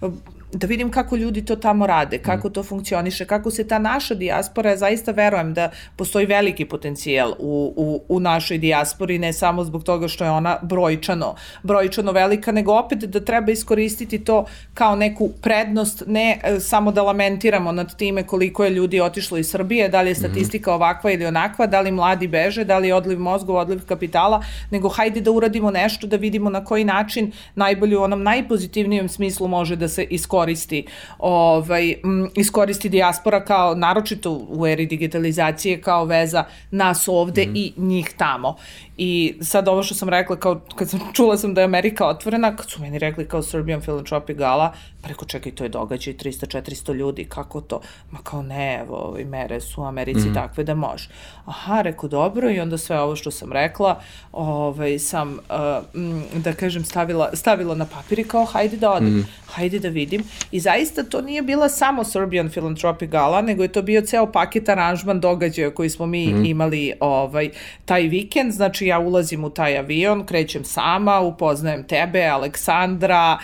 uh, 0.00 0.12
da 0.52 0.66
vidim 0.66 0.90
kako 0.90 1.16
ljudi 1.16 1.44
to 1.44 1.56
tamo 1.56 1.86
rade, 1.86 2.18
kako 2.18 2.48
mm. 2.48 2.52
to 2.52 2.62
funkcioniše, 2.62 3.24
kako 3.24 3.50
se 3.50 3.68
ta 3.68 3.78
naša 3.78 4.14
dijaspora, 4.14 4.70
ja 4.70 4.76
zaista 4.76 5.12
verujem 5.12 5.54
da 5.54 5.70
postoji 5.96 6.26
veliki 6.26 6.64
potencijal 6.64 7.34
u, 7.38 7.72
u, 7.76 8.02
u 8.08 8.20
našoj 8.20 8.58
dijaspori, 8.58 9.18
ne 9.18 9.32
samo 9.32 9.64
zbog 9.64 9.84
toga 9.84 10.08
što 10.08 10.24
je 10.24 10.30
ona 10.30 10.58
brojčano, 10.62 11.34
brojčano 11.62 12.12
velika, 12.12 12.52
nego 12.52 12.72
opet 12.72 12.98
da 12.98 13.20
treba 13.20 13.52
iskoristiti 13.52 14.24
to 14.24 14.44
kao 14.74 14.96
neku 14.96 15.28
prednost, 15.42 16.02
ne 16.06 16.40
e, 16.42 16.60
samo 16.60 16.92
da 16.92 17.02
lamentiramo 17.02 17.72
nad 17.72 17.96
time 17.96 18.22
koliko 18.22 18.64
je 18.64 18.70
ljudi 18.70 19.00
otišlo 19.00 19.38
iz 19.38 19.50
Srbije, 19.50 19.88
da 19.88 20.02
li 20.02 20.10
je 20.10 20.12
mhm. 20.12 20.20
statistika 20.20 20.74
ovakva 20.74 21.10
ili 21.10 21.26
onakva, 21.26 21.66
da 21.66 21.80
li 21.80 21.90
mladi 21.90 22.28
beže, 22.28 22.64
da 22.64 22.78
li 22.78 22.88
je 22.88 22.94
odliv 22.94 23.18
mozgova, 23.18 23.60
odliv 23.60 23.80
kapitala, 23.86 24.42
nego 24.70 24.88
hajde 24.88 25.20
da 25.20 25.30
uradimo 25.30 25.70
nešto, 25.70 26.06
da 26.06 26.16
vidimo 26.16 26.50
na 26.50 26.64
koji 26.64 26.84
način 26.84 27.32
najbolje 27.54 27.98
u 27.98 28.02
onom 28.02 28.22
najpozitivnijem 28.22 29.08
smislu 29.08 29.48
može 29.48 29.76
da 29.76 29.88
se 29.88 30.04
iskoristi 30.04 30.35
iskoristi, 30.36 30.86
ovaj, 31.18 31.94
iskoristi 32.34 32.88
dijaspora 32.88 33.44
kao, 33.44 33.74
naročito 33.74 34.46
u 34.48 34.66
eri 34.66 34.86
digitalizacije, 34.86 35.80
kao 35.80 36.04
veza 36.04 36.44
nas 36.70 37.08
ovde 37.08 37.46
mm. 37.46 37.56
i 37.56 37.72
njih 37.76 38.14
tamo. 38.16 38.56
I 38.98 39.34
sad 39.40 39.68
ovo 39.68 39.82
što 39.82 39.94
sam 39.94 40.08
rekla, 40.08 40.36
kao, 40.36 40.60
kad 40.76 40.90
sam 40.90 41.00
čula 41.12 41.36
sam 41.36 41.54
da 41.54 41.60
je 41.60 41.64
Amerika 41.64 42.06
otvorena, 42.06 42.56
kad 42.56 42.70
su 42.70 42.80
meni 42.80 42.98
rekli 42.98 43.28
kao 43.28 43.42
Serbian 43.42 43.80
Philanthropic 43.80 44.36
Gala, 44.36 44.72
rekao, 45.04 45.28
čekaj, 45.28 45.52
to 45.52 45.64
je 45.64 45.68
događaj 45.68 46.14
300-400 46.14 46.94
ljudi, 46.94 47.24
kako 47.24 47.60
to? 47.60 47.80
Ma 48.10 48.18
kao 48.22 48.42
ne, 48.42 48.80
evo, 48.80 48.96
ove 48.96 49.24
mere 49.24 49.60
su 49.60 49.82
u 49.82 49.84
Americi 49.84 50.28
mm. 50.28 50.34
takve 50.34 50.64
da 50.64 50.74
može. 50.74 51.08
Aha, 51.44 51.82
rekao, 51.82 52.08
dobro, 52.08 52.50
i 52.50 52.60
onda 52.60 52.78
sve 52.78 53.00
ovo 53.00 53.16
što 53.16 53.30
sam 53.30 53.52
rekla, 53.52 54.00
ovaj, 54.32 54.98
sam, 54.98 55.32
uh, 55.32 56.42
da 56.42 56.52
kažem, 56.52 56.84
stavila, 56.84 57.30
stavila 57.36 57.74
na 57.74 57.86
papir 57.86 58.18
i 58.18 58.24
kao, 58.24 58.44
hajde 58.44 58.76
da 58.76 58.92
odem, 58.92 59.16
mm. 59.16 59.28
hajde 59.46 59.78
da 59.78 59.88
vidim. 59.88 60.22
I 60.50 60.60
zaista 60.60 61.02
to 61.02 61.20
nije 61.20 61.42
bila 61.42 61.68
samo 61.68 62.04
Serbian 62.04 62.50
Philanthropic 62.50 63.10
Gala, 63.10 63.42
nego 63.42 63.62
je 63.62 63.68
to 63.68 63.82
bio 63.82 64.00
ceo 64.00 64.32
paket 64.32 64.68
aranžman 64.68 65.20
događaja 65.20 65.70
koji 65.70 65.90
smo 65.90 66.06
mi 66.06 66.26
mm. 66.26 66.44
imali 66.44 66.92
ovaj, 67.00 67.50
taj 67.84 68.02
vikend, 68.02 68.52
znači 68.52 68.86
ja 68.86 68.98
ulazim 68.98 69.44
u 69.44 69.50
taj 69.50 69.78
avion, 69.78 70.26
krećem 70.26 70.64
sama, 70.64 71.20
upoznajem 71.20 71.84
tebe, 71.84 72.26
Aleksandra, 72.26 73.38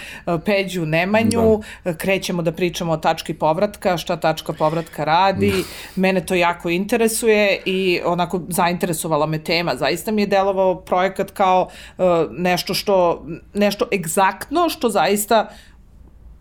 Peđu, 0.45 0.87
Nemanju, 0.87 1.61
da. 1.85 1.95
krećemo 1.95 2.43
da 2.43 2.53
pričamo 2.53 2.93
o 2.93 2.97
tački 2.97 3.35
povratka, 3.35 3.97
šta 3.97 4.17
tačka 4.17 4.53
povratka 4.53 5.05
radi, 5.05 5.51
da. 5.51 6.01
mene 6.01 6.27
to 6.27 6.35
jako 6.35 6.71
interesuje 6.71 7.59
i 7.65 8.01
onako 8.05 8.41
zainteresovala 8.49 9.27
me 9.27 9.39
tema. 9.39 9.77
Zaista 9.77 10.13
mi 10.13 10.23
je 10.23 10.27
delovao 10.27 10.81
projekat 10.81 11.31
kao 11.31 11.69
uh, 11.99 12.05
nešto 12.31 12.75
što, 12.75 13.27
nešto 13.55 13.89
egzaktno 13.93 14.69
što 14.69 14.89
zaista 14.89 15.49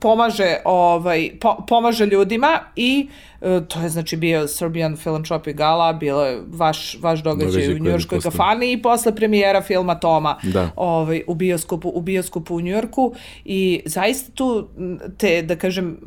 pomaže 0.01 0.57
ovaj 0.65 1.31
po, 1.41 1.57
pomaže 1.67 2.05
ljudima 2.05 2.59
i 2.75 3.07
uh, 3.41 3.67
to 3.67 3.81
je 3.81 3.89
znači 3.89 4.17
bio 4.17 4.47
Serbian 4.47 4.97
Philanthropic 4.97 5.55
Gala, 5.55 5.93
bilo 5.93 6.25
je 6.25 6.41
vaš 6.47 6.97
vaš 7.01 7.23
događaj, 7.23 7.51
događaj 7.51 7.75
u 7.75 7.79
njujorškoj 7.79 8.21
kafani 8.21 8.71
i 8.71 8.81
posle 8.81 9.15
premijera 9.15 9.61
filma 9.61 9.99
Toma 9.99 10.37
da. 10.43 10.69
ovaj 10.75 11.23
u 11.27 11.35
bioskopu 11.35 11.91
u 11.95 12.01
bioskopu 12.01 12.55
u 12.55 12.61
Njujorku 12.61 13.13
i 13.45 13.81
zaista 13.85 14.31
tu 14.31 14.67
te 15.17 15.41
da 15.41 15.55
kažem 15.55 15.97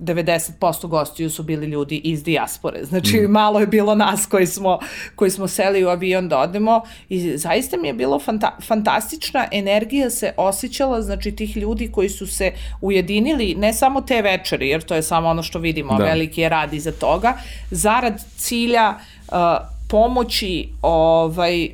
90% 0.00 0.86
gostiju 0.86 1.30
su 1.30 1.42
bili 1.42 1.66
ljudi 1.66 2.00
iz 2.04 2.24
dijaspore. 2.24 2.84
Znači, 2.84 3.20
mm. 3.20 3.30
malo 3.30 3.60
je 3.60 3.66
bilo 3.66 3.94
nas 3.94 4.26
koji 4.26 4.46
smo, 4.46 4.78
koji 5.14 5.30
smo 5.30 5.48
seli 5.48 5.84
u 5.84 5.88
avion 5.88 6.28
da 6.28 6.38
odemo 6.38 6.82
i 7.08 7.38
zaista 7.38 7.76
mi 7.76 7.88
je 7.88 7.94
bilo 7.94 8.18
fanta 8.18 8.56
fantastična 8.62 9.46
energija 9.52 10.10
se 10.10 10.32
osjećala, 10.36 11.02
znači, 11.02 11.36
tih 11.36 11.56
ljudi 11.56 11.90
koji 11.92 12.08
su 12.08 12.26
se 12.26 12.52
ujedinili, 12.80 13.54
ne 13.54 13.72
samo 13.72 14.00
te 14.00 14.22
večeri, 14.22 14.68
jer 14.68 14.82
to 14.82 14.94
je 14.94 15.02
samo 15.02 15.28
ono 15.28 15.42
što 15.42 15.58
vidimo, 15.58 15.98
da. 15.98 16.04
veliki 16.04 16.40
je 16.40 16.48
rad 16.48 16.74
iza 16.74 16.92
toga, 16.92 17.38
zarad 17.70 18.24
cilja 18.36 18.94
uh, 19.28 19.34
pomoći 19.88 20.68
ovaj 20.82 21.68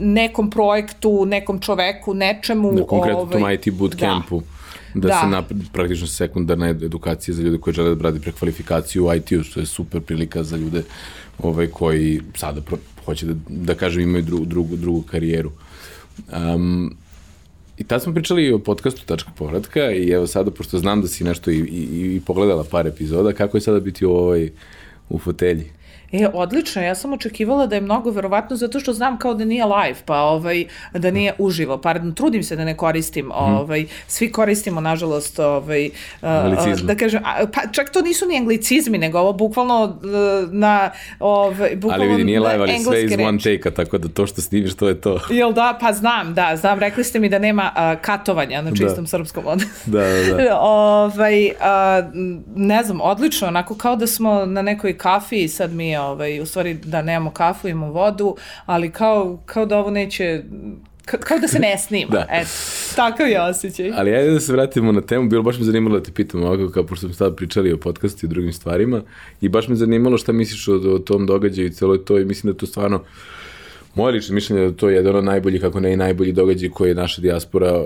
nekom 0.00 0.50
projektu, 0.50 1.26
nekom 1.26 1.60
čoveku, 1.60 2.14
nečemu. 2.14 2.72
Na 2.72 2.82
konkretno 2.86 3.20
ovaj, 3.20 3.54
IT 3.54 3.74
bootcampu. 3.74 4.40
Da 4.40 4.53
da, 4.94 5.08
Da. 5.08 5.20
se 5.20 5.26
napred, 5.26 5.60
praktično 5.72 6.06
sekundarna 6.06 6.68
edukacija 6.68 7.34
za 7.34 7.42
ljude 7.42 7.58
koji 7.58 7.74
žele 7.74 7.94
da 7.94 8.02
radi 8.02 8.20
prekvalifikaciju 8.20 9.06
u 9.06 9.14
IT-u, 9.14 9.42
što 9.42 9.60
je 9.60 9.66
super 9.66 10.00
prilika 10.00 10.42
za 10.42 10.56
ljude 10.56 10.82
ovaj, 11.38 11.66
koji 11.66 12.20
sada 12.34 12.60
pro, 12.60 12.78
hoće 13.04 13.26
da, 13.26 13.34
da 13.48 13.74
kažem 13.74 14.02
imaju 14.02 14.22
drugu, 14.22 14.44
drugu, 14.44 14.76
drugu 14.76 15.02
karijeru. 15.02 15.50
Um, 16.32 16.96
I 17.78 17.84
tad 17.84 18.02
smo 18.02 18.14
pričali 18.14 18.52
o 18.52 18.58
podcastu 18.58 19.06
Tačka 19.06 19.30
povratka 19.36 19.90
i 19.92 20.08
evo 20.10 20.26
sada, 20.26 20.50
pošto 20.50 20.78
znam 20.78 21.02
da 21.02 21.08
si 21.08 21.24
nešto 21.24 21.50
i, 21.50 21.58
i, 21.58 22.16
i 22.16 22.20
pogledala 22.26 22.64
par 22.64 22.86
epizoda, 22.86 23.32
kako 23.32 23.56
je 23.56 23.60
sada 23.60 23.80
biti 23.80 24.06
u 24.06 24.10
ovoj 24.10 24.52
u 25.08 25.18
fotelji? 25.18 25.70
E, 26.22 26.28
odlično, 26.32 26.82
ja 26.82 26.94
sam 26.94 27.12
očekivala 27.12 27.66
da 27.66 27.74
je 27.74 27.80
mnogo 27.80 28.10
verovatno 28.10 28.56
zato 28.56 28.80
što 28.80 28.92
znam 28.92 29.18
kao 29.18 29.34
da 29.34 29.44
nije 29.44 29.64
live, 29.64 29.98
pa 30.04 30.20
ovaj, 30.20 30.64
da 30.92 31.10
nije 31.10 31.34
uživo. 31.38 31.78
Pardon, 31.78 32.14
trudim 32.14 32.42
se 32.42 32.56
da 32.56 32.64
ne 32.64 32.76
koristim, 32.76 33.30
ovaj, 33.34 33.86
svi 34.06 34.32
koristimo, 34.32 34.80
nažalost, 34.80 35.38
ovaj, 35.38 35.86
uh, 35.86 36.28
Anglicizme. 36.28 36.86
da 36.86 36.94
kažem, 36.94 37.22
a, 37.24 37.46
pa 37.54 37.60
čak 37.72 37.90
to 37.90 38.02
nisu 38.02 38.26
ni 38.26 38.36
anglicizmi, 38.36 38.98
nego 38.98 39.18
ovo 39.18 39.32
bukvalno 39.32 39.84
uh, 39.84 40.52
na, 40.52 40.90
ovaj, 41.20 41.76
bukvalno 41.76 42.04
Ali 42.04 42.12
vidi, 42.12 42.24
nije 42.24 42.40
live, 42.40 42.58
ali 42.58 42.78
sve 42.78 43.04
iz 43.04 43.12
one 43.12 43.38
take-a, 43.38 43.70
tako 43.70 43.98
da 43.98 44.08
to 44.08 44.26
što 44.26 44.40
snimiš, 44.40 44.74
to 44.74 44.88
je 44.88 45.00
to. 45.00 45.20
Jel 45.30 45.52
da? 45.52 45.78
Pa 45.80 45.92
znam, 45.92 46.34
da, 46.34 46.56
znam. 46.56 46.78
Rekli 46.78 47.04
ste 47.04 47.18
mi 47.18 47.28
da 47.28 47.38
nema 47.38 47.96
katovanja 48.00 48.62
na 48.62 48.70
čistom 48.76 49.06
srpskom 49.06 49.46
odnosu. 49.46 49.70
Da, 49.86 50.00
da, 50.00 50.44
da. 50.44 50.58
ovaj, 50.60 51.50
a, 51.60 52.02
ne 52.56 52.82
znam, 52.82 53.00
odlično, 53.00 53.48
onako 53.48 53.74
kao 53.74 53.96
da 53.96 54.06
smo 54.06 54.46
na 54.46 54.62
nekoj 54.62 54.98
kafi 54.98 55.36
i 55.36 55.48
sad 55.48 55.72
mi, 55.72 55.96
ovaj, 56.06 56.40
u 56.40 56.46
stvari 56.46 56.74
da 56.74 57.02
nemamo 57.02 57.30
kafu, 57.30 57.68
imamo 57.68 57.92
vodu, 57.92 58.36
ali 58.66 58.90
kao, 58.90 59.38
kao 59.46 59.66
da 59.66 59.78
ovo 59.78 59.90
neće, 59.90 60.42
ka- 61.06 61.18
kao 61.18 61.38
da 61.38 61.48
se 61.48 61.58
ne 61.58 61.78
snima. 61.78 62.10
Da. 62.16 62.26
Eto, 62.30 62.48
takav 62.96 63.28
je 63.28 63.42
osjećaj. 63.42 63.92
Ali 63.96 64.14
ajde 64.14 64.30
da 64.30 64.40
se 64.40 64.52
vratimo 64.52 64.92
na 64.92 65.00
temu, 65.00 65.28
bilo 65.28 65.42
baš 65.42 65.58
me 65.58 65.64
zanimalo 65.64 65.98
da 65.98 66.02
te 66.04 66.12
pitam 66.12 66.42
ovako, 66.42 66.72
kao 66.72 66.86
pošto 66.86 67.06
smo 67.06 67.14
sad 67.14 67.36
pričali 67.36 67.72
o 67.72 67.76
podcastu 67.76 68.26
i 68.26 68.28
drugim 68.28 68.52
stvarima, 68.52 69.02
i 69.40 69.48
baš 69.48 69.68
me 69.68 69.74
zanimalo 69.76 70.18
šta 70.18 70.32
misliš 70.32 70.68
o, 70.68 70.74
o 70.74 70.98
tom 70.98 71.26
događaju 71.26 71.68
i 71.68 71.72
celoj 71.72 72.04
to, 72.04 72.18
i 72.18 72.24
mislim 72.24 72.52
da 72.52 72.58
to 72.58 72.66
stvarno, 72.66 73.02
moje 73.94 74.12
lično 74.12 74.34
mišljenje 74.34 74.62
je 74.62 74.70
da 74.70 74.76
to 74.76 74.88
je 74.88 74.96
jedan 74.96 75.16
od 75.16 75.24
najboljih, 75.24 75.60
kako 75.60 75.80
ne 75.80 75.92
i 75.92 75.96
najbolji 75.96 76.32
događaj 76.32 76.68
koji 76.68 76.88
je 76.88 76.94
naša 76.94 77.20
dijaspora 77.22 77.84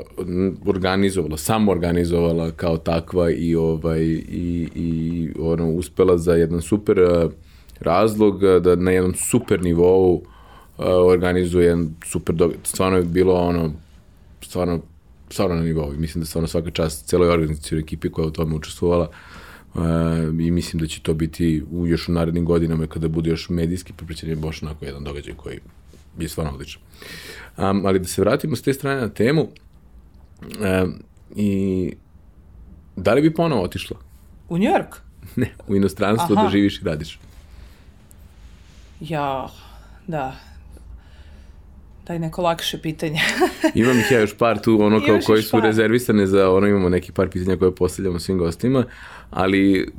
organizovala, 0.66 1.36
samo 1.36 1.72
organizovala 1.72 2.50
kao 2.50 2.76
takva 2.76 3.30
i 3.30 3.54
ovaj 3.54 4.02
i, 4.02 4.68
i 4.74 5.28
ono 5.40 5.70
uspela 5.70 6.18
za 6.18 6.32
jedan 6.34 6.62
super 6.62 6.98
eh, 6.98 7.28
razlog 7.80 8.44
eh, 8.44 8.60
da 8.60 8.76
na 8.76 8.90
jednom 8.90 9.14
super 9.14 9.62
nivou 9.62 10.22
eh, 10.78 10.82
organizuje 10.84 11.66
jedan 11.66 11.94
super 12.06 12.34
događaj. 12.34 12.60
Stvarno 12.64 12.98
je 12.98 13.04
bilo 13.04 13.34
ono 13.34 13.72
stvarno 14.40 14.80
stvarno 15.30 15.56
na 15.56 15.62
nivou. 15.62 15.92
Mislim 15.92 16.22
da 16.22 16.26
stvarno 16.26 16.48
svaka 16.48 16.70
čast 16.70 17.06
celoj 17.06 17.28
organizacijoj 17.28 17.80
ekipi 17.80 18.10
koja 18.10 18.24
je 18.24 18.28
u 18.28 18.32
tome 18.32 18.54
učestvovala 18.54 19.08
uh, 19.74 19.82
i 20.40 20.50
mislim 20.50 20.80
da 20.80 20.86
će 20.86 21.00
to 21.00 21.14
biti 21.14 21.64
u, 21.70 21.86
još 21.86 22.08
u 22.08 22.12
narednim 22.12 22.44
godinama 22.44 22.86
kada 22.86 23.08
bude 23.08 23.30
još 23.30 23.48
medijski 23.48 23.92
poprećen 23.92 24.30
je 24.30 24.36
baš 24.36 24.62
onako 24.62 24.84
jedan 24.84 25.04
događaj 25.04 25.34
koji 25.34 25.60
je 26.18 26.28
stvarno 26.28 26.52
odličan. 26.52 26.82
Um, 27.56 27.86
ali 27.86 27.98
da 27.98 28.04
se 28.04 28.20
vratimo 28.20 28.56
s 28.56 28.62
te 28.62 28.72
strane 28.72 29.00
na 29.00 29.08
temu 29.08 29.42
um, 29.42 30.94
i 31.36 31.92
da 32.96 33.14
li 33.14 33.22
bi 33.22 33.34
ponovo 33.34 33.62
otišla? 33.62 33.96
U 34.48 34.58
Njork? 34.58 34.96
Ne, 35.36 35.54
u 35.68 35.76
inostranstvo 35.76 36.36
Aha. 36.36 36.44
da 36.44 36.50
živiš 36.50 36.80
i 36.80 36.84
radiš. 36.84 37.18
Ja, 39.00 39.48
da. 40.06 40.36
Daj 42.06 42.18
neko 42.18 42.42
lakše 42.42 42.78
pitanje. 42.78 43.20
Imam 43.74 43.98
ih 43.98 44.10
ja 44.10 44.20
još 44.20 44.36
par 44.36 44.58
tu, 44.58 44.78
ono 44.82 45.00
kao 45.00 45.18
koji 45.26 45.42
su 45.42 45.50
par. 45.50 45.62
rezervisane 45.62 46.26
za, 46.26 46.50
ono 46.50 46.66
imamo 46.66 46.88
neki 46.88 47.12
par 47.12 47.28
pitanja 47.28 47.56
koje 47.56 47.74
postavljamo 47.74 48.18
svim 48.18 48.38
gostima, 48.38 48.84
ali 49.30 49.92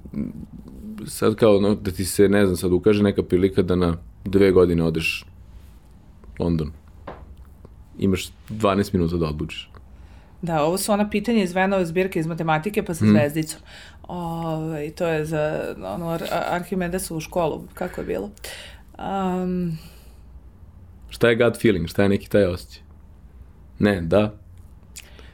sad 1.08 1.36
kao 1.36 1.58
ono, 1.58 1.76
da 1.76 1.92
ti 1.92 2.06
se, 2.06 2.30
ne 2.30 2.46
znam, 2.46 2.58
sad 2.58 2.72
ukaže 2.72 3.04
neka 3.04 3.24
prilika 3.24 3.62
da 3.62 3.76
na 3.76 3.94
dve 4.26 4.52
godine 4.52 4.84
odeš 4.84 5.26
London. 6.40 6.72
Imaš 8.00 8.30
12 8.50 8.94
minuta 8.94 9.18
da 9.18 9.26
odlučiš. 9.26 9.72
Da, 10.42 10.64
ovo 10.64 10.78
su 10.78 10.92
ona 10.92 11.10
pitanja 11.10 11.44
iz 11.44 11.54
Venove 11.54 11.86
zbirke 11.86 12.20
iz 12.20 12.28
matematike, 12.28 12.84
pa 12.84 12.94
sa 12.94 13.06
Mm. 13.06 13.10
zvezdicom. 13.10 13.60
Ove, 14.04 14.92
to 14.92 15.08
je 15.08 15.26
za 15.26 15.62
ono, 15.86 16.10
Ar 16.10 16.24
Arhimedesovu 16.50 17.20
školu, 17.20 17.64
kako 17.74 18.02
je 18.02 18.08
bilo. 18.08 18.30
Um, 19.00 19.78
Šta 21.10 21.30
je 21.30 21.36
gut 21.36 21.62
feeling? 21.62 21.88
Šta 21.88 22.04
je 22.04 22.10
neki 22.10 22.30
taj 22.30 22.46
osjećaj? 22.46 22.84
Ne, 23.80 24.02
da? 24.02 24.34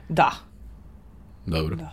da, 0.09 0.31
Dobro. 1.45 1.75
Da. 1.75 1.91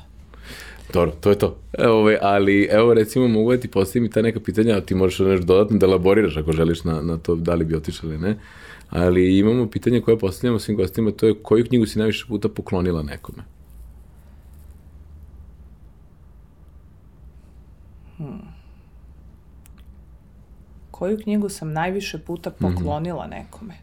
Dobro, 0.92 1.12
to 1.20 1.30
je 1.30 1.38
to. 1.38 1.56
Evo, 1.78 1.98
ovaj, 1.98 2.18
ali 2.22 2.68
evo 2.70 2.94
recimo 2.94 3.28
mogu 3.28 3.52
da 3.52 3.60
ti 3.60 3.68
postavim 3.68 4.04
i 4.04 4.10
ta 4.10 4.22
neka 4.22 4.40
pitanja, 4.40 4.76
a 4.76 4.80
ti 4.80 4.94
možeš 4.94 5.18
nešto 5.18 5.46
dodatno 5.46 5.78
da 5.78 5.86
elaboriraš 5.86 6.36
ako 6.36 6.52
želiš 6.52 6.84
na, 6.84 7.02
na 7.02 7.18
to 7.18 7.34
da 7.34 7.54
li 7.54 7.64
bi 7.64 7.76
otišao 7.76 8.08
ili 8.08 8.18
ne. 8.18 8.38
Ali 8.90 9.38
imamo 9.38 9.70
pitanje 9.70 10.00
koje 10.00 10.18
postavljamo 10.18 10.58
svim 10.58 10.76
gostima, 10.76 11.10
to 11.10 11.26
je 11.26 11.34
koju 11.42 11.64
knjigu 11.64 11.86
si 11.86 11.98
najviše 11.98 12.24
puta 12.28 12.48
poklonila 12.48 13.02
nekome? 13.02 13.42
Koju 21.02 21.18
knjigu 21.18 21.48
sam 21.48 21.72
najviše 21.72 22.18
puta 22.18 22.50
poklonila 22.50 23.26
nekome? 23.26 23.74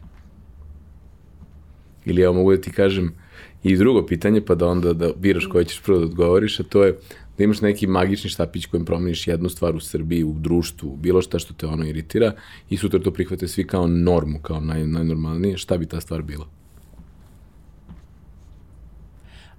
Ili 2.04 2.22
evo 2.22 2.34
mogu 2.34 2.52
da 2.56 2.60
ti 2.60 2.72
kažem 2.72 3.12
i 3.62 3.76
drugo 3.76 4.06
pitanje, 4.06 4.40
pa 4.40 4.54
da 4.54 4.66
onda 4.66 4.92
da 4.92 5.10
biraš 5.16 5.46
koje 5.46 5.64
ćeš 5.64 5.82
prvo 5.82 5.98
da 5.98 6.04
odgovoriš, 6.04 6.60
a 6.60 6.62
to 6.62 6.84
je 6.84 6.98
da 7.38 7.44
imaš 7.44 7.60
neki 7.60 7.86
magični 7.86 8.30
štapić 8.30 8.66
kojim 8.66 8.84
promeniš 8.84 9.26
jednu 9.26 9.48
stvar 9.48 9.76
u 9.76 9.80
Srbiji, 9.80 10.24
u 10.24 10.32
društvu, 10.32 10.96
bilo 10.96 11.22
šta 11.22 11.38
što 11.38 11.54
te 11.54 11.66
ono 11.66 11.86
iritira 11.86 12.32
i 12.70 12.76
sutra 12.76 13.00
to 13.00 13.12
prihvate 13.12 13.48
svi 13.48 13.66
kao 13.66 13.86
normu, 13.86 14.38
kao 14.42 14.60
naj, 14.60 14.86
najnormalnije, 14.86 15.58
šta 15.58 15.78
bi 15.78 15.86
ta 15.86 16.00
stvar 16.00 16.22
bila? 16.22 16.48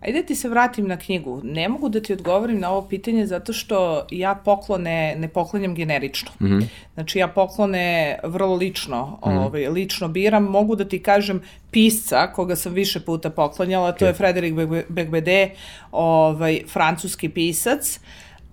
Ajde 0.01 0.23
ti 0.23 0.35
se 0.35 0.49
vratim 0.49 0.87
na 0.87 0.97
knjigu. 0.97 1.41
Ne 1.43 1.69
mogu 1.69 1.89
da 1.89 2.01
ti 2.01 2.13
odgovorim 2.13 2.59
na 2.59 2.69
ovo 2.69 2.87
pitanje 2.87 3.25
zato 3.27 3.53
što 3.53 4.07
ja 4.11 4.35
poklone 4.35 5.15
ne 5.15 5.27
poklanjam 5.27 5.75
generično. 5.75 6.31
Mm 6.39 6.45
-hmm. 6.45 6.65
Znači 6.93 7.19
ja 7.19 7.27
poklone 7.27 8.19
vrlo 8.23 8.55
lično, 8.55 9.05
mm 9.05 9.29
-hmm. 9.29 9.45
ovaj, 9.45 9.67
lično 9.67 10.07
biram. 10.07 10.43
Mogu 10.43 10.75
da 10.75 10.85
ti 10.85 11.03
kažem 11.03 11.41
pisca 11.71 12.31
koga 12.33 12.55
sam 12.55 12.73
više 12.73 12.99
puta 12.99 13.29
poklanjala, 13.29 13.91
to 13.91 14.05
je 14.05 14.13
Frederik 14.13 14.53
Begbede, 14.89 15.49
ovaj, 15.91 16.61
francuski 16.67 17.29
pisac. 17.29 17.99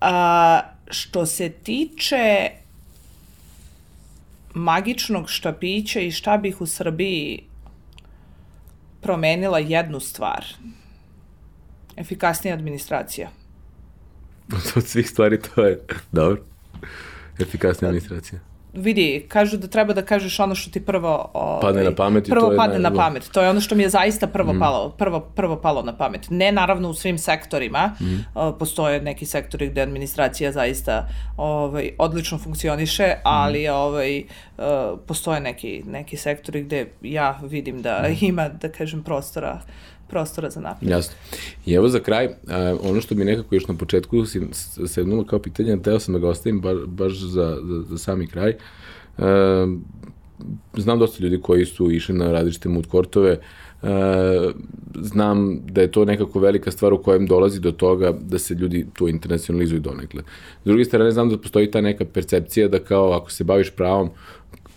A, 0.00 0.60
što 0.90 1.26
se 1.26 1.48
tiče 1.48 2.50
magičnog 4.54 5.30
štapića 5.30 6.00
i 6.00 6.10
šta 6.10 6.36
bih 6.36 6.60
u 6.60 6.66
Srbiji 6.66 7.42
promenila 9.00 9.58
jednu 9.58 10.00
stvar 10.00 10.44
efikasnija 11.98 12.54
administracija. 12.54 13.28
Od 14.76 14.84
svih 14.84 15.10
stvari 15.10 15.38
to 15.40 15.64
je 15.64 15.80
dobro. 16.12 16.42
Efikasna 17.40 17.88
administracija. 17.88 18.40
Vidi, 18.74 19.24
kažu 19.28 19.56
da 19.56 19.66
treba 19.66 19.92
da 19.92 20.02
kažeš 20.02 20.40
ono 20.40 20.54
što 20.54 20.70
ti 20.70 20.80
prvo 20.80 21.30
ovaj, 21.34 21.60
Padne 21.60 21.84
na 21.84 21.94
pamet 21.94 22.28
i 22.28 22.30
prvo 22.30 22.46
to 22.46 22.52
je 22.52 22.56
padne 22.56 22.74
na 22.74 22.82
najbolje. 22.82 22.98
pamet. 22.98 23.28
To 23.32 23.42
je 23.42 23.50
ono 23.50 23.60
što 23.60 23.74
mi 23.74 23.82
je 23.82 23.88
zaista 23.88 24.26
prvo 24.26 24.52
mm. 24.52 24.58
palo, 24.58 24.90
prvo, 24.90 25.20
prvo 25.20 25.56
palo 25.56 25.82
na 25.82 25.96
pamet. 25.96 26.26
Ne 26.30 26.52
naravno 26.52 26.88
u 26.90 26.94
svim 26.94 27.18
sektorima. 27.18 27.92
Mm. 28.00 28.04
Uh, 28.04 28.54
postoje 28.58 29.00
neki 29.02 29.26
sektori 29.26 29.68
gde 29.68 29.82
administracija 29.82 30.52
zaista 30.52 31.08
ovaj 31.36 31.90
odlično 31.98 32.38
funkcioniše, 32.38 33.04
Mhm. 33.04 33.20
ali 33.24 33.68
ovaj 33.68 34.18
uh, 34.18 34.64
postoje 35.06 35.40
neki 35.40 35.82
neki 35.86 36.16
sektori 36.16 36.62
gde 36.62 36.86
ja 37.02 37.40
vidim 37.42 37.82
da 37.82 38.02
Mhm. 38.04 38.24
ima 38.24 38.48
da 38.48 38.68
kažem 38.68 39.02
prostora 39.02 39.60
prostora 40.08 40.50
za 40.50 40.60
napred. 40.60 40.90
Jasno. 40.90 41.14
I 41.66 41.74
evo 41.74 41.88
za 41.88 42.00
kraj, 42.00 42.28
a, 42.48 42.76
ono 42.82 43.00
što 43.00 43.14
mi 43.14 43.24
nekako 43.24 43.54
još 43.54 43.68
na 43.68 43.74
početku 43.74 44.24
si 44.24 44.40
sednulo 44.86 45.24
kao 45.24 45.38
pitanje, 45.38 45.82
teo 45.82 46.00
sam 46.00 46.14
da 46.14 46.20
ga 46.20 46.28
ostavim 46.28 46.60
ba, 46.60 46.74
baš 46.86 47.18
za, 47.18 47.58
za, 47.62 47.82
za 47.82 47.98
sami 47.98 48.26
kraj. 48.26 48.54
A, 49.18 49.76
znam 50.76 50.98
dosta 50.98 51.24
ljudi 51.24 51.40
koji 51.42 51.64
su 51.64 51.90
išli 51.90 52.14
na 52.14 52.32
različite 52.32 52.68
mood 52.68 52.86
kortove, 52.86 53.38
a, 53.82 54.50
znam 54.94 55.60
da 55.64 55.80
je 55.80 55.90
to 55.92 56.04
nekako 56.04 56.40
velika 56.40 56.70
stvar 56.70 56.92
u 56.92 57.02
kojem 57.02 57.26
dolazi 57.26 57.60
do 57.60 57.72
toga 57.72 58.12
da 58.20 58.38
se 58.38 58.54
ljudi 58.54 58.86
tu 58.94 59.08
internacionalizuju 59.08 59.80
donekle. 59.80 60.22
S 60.62 60.64
druge 60.64 60.84
strane, 60.84 61.10
znam 61.10 61.28
da 61.28 61.38
postoji 61.38 61.70
ta 61.70 61.80
neka 61.80 62.04
percepcija 62.04 62.68
da 62.68 62.78
kao 62.78 63.12
ako 63.12 63.30
se 63.30 63.44
baviš 63.44 63.70
pravom, 63.70 64.10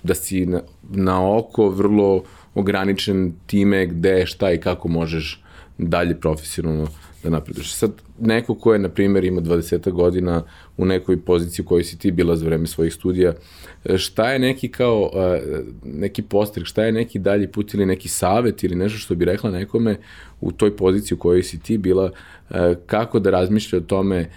da 0.03 0.13
si 0.13 0.45
na, 0.45 0.61
na 0.89 1.37
oko 1.37 1.69
vrlo 1.69 2.23
ograničen 2.55 3.33
time 3.45 3.85
gde, 3.85 4.25
šta 4.25 4.51
i 4.51 4.57
kako 4.57 4.87
možeš 4.87 5.43
dalje 5.77 6.19
profesionalno 6.19 6.87
da 7.23 7.29
napreduješ. 7.29 7.73
Sad, 7.73 7.91
neko 8.19 8.55
ko 8.55 8.73
je, 8.73 8.79
na 8.79 8.89
primjer, 8.89 9.23
ima 9.23 9.41
20 9.41 9.91
godina 9.91 10.43
u 10.77 10.85
nekoj 10.85 11.21
poziciji 11.21 11.63
u 11.63 11.67
kojoj 11.67 11.83
si 11.83 11.99
ti 11.99 12.11
bila 12.11 12.35
za 12.35 12.45
vreme 12.45 12.67
svojih 12.67 12.93
studija, 12.93 13.33
e, 13.85 13.97
šta 13.97 14.31
je 14.31 14.39
neki 14.39 14.67
kao, 14.67 15.11
e, 15.15 15.41
neki 15.83 16.21
postrek, 16.21 16.67
šta 16.67 16.83
je 16.83 16.91
neki 16.91 17.19
dalji 17.19 17.47
put 17.47 17.73
ili 17.73 17.85
neki 17.85 18.09
savet 18.09 18.63
ili 18.63 18.75
nešto 18.75 18.97
što 18.97 19.15
bi 19.15 19.25
rekla 19.25 19.51
nekome 19.51 19.97
u 20.41 20.51
toj 20.51 20.77
poziciji 20.77 21.15
u 21.15 21.19
kojoj 21.19 21.43
si 21.43 21.59
ti 21.59 21.77
bila, 21.77 22.11
e, 22.49 22.75
kako 22.85 23.19
da 23.19 23.29
razmišlja 23.29 23.77
o 23.77 23.81
tome 23.81 24.29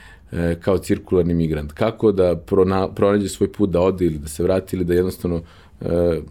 kao 0.61 0.79
cirkularni 0.79 1.35
migrant, 1.35 1.73
kako 1.73 2.13
da 2.13 2.37
prona, 2.37 2.89
pronađe 2.89 3.29
svoj 3.29 3.53
put 3.53 3.71
da 3.71 3.81
ode 3.81 4.05
ili 4.05 4.19
da 4.19 4.29
se 4.29 4.43
vrati 4.43 4.77
ili 4.77 4.85
da 4.85 4.95
jednostavno 4.95 5.37
Uh, 5.37 5.64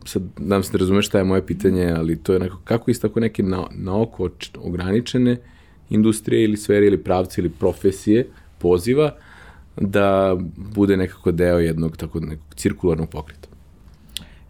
sad, 0.06 0.24
nam 0.38 0.64
se 0.64 0.72
da 0.72 0.78
razumeš 0.78 1.08
šta 1.08 1.18
je 1.18 1.24
moje 1.24 1.46
pitanje, 1.46 1.94
ali 1.98 2.16
to 2.16 2.34
je 2.34 2.40
neko, 2.40 2.58
kako 2.64 2.92
iz 2.92 3.02
tako 3.02 3.20
neke 3.20 3.44
na, 3.44 3.68
na 3.72 4.02
oko 4.02 4.30
ograničene 4.58 5.38
industrije 5.90 6.44
ili 6.44 6.58
sfere 6.58 6.88
ili 6.88 7.04
pravce 7.04 7.42
ili 7.42 7.50
profesije 7.50 8.28
poziva 8.58 9.16
da 9.78 10.38
bude 10.76 10.98
nekako 10.98 11.32
deo 11.32 11.60
jednog 11.60 11.98
tako 11.98 12.20
nekog 12.20 12.56
cirkularnog 12.56 13.10
pokreta. 13.10 13.48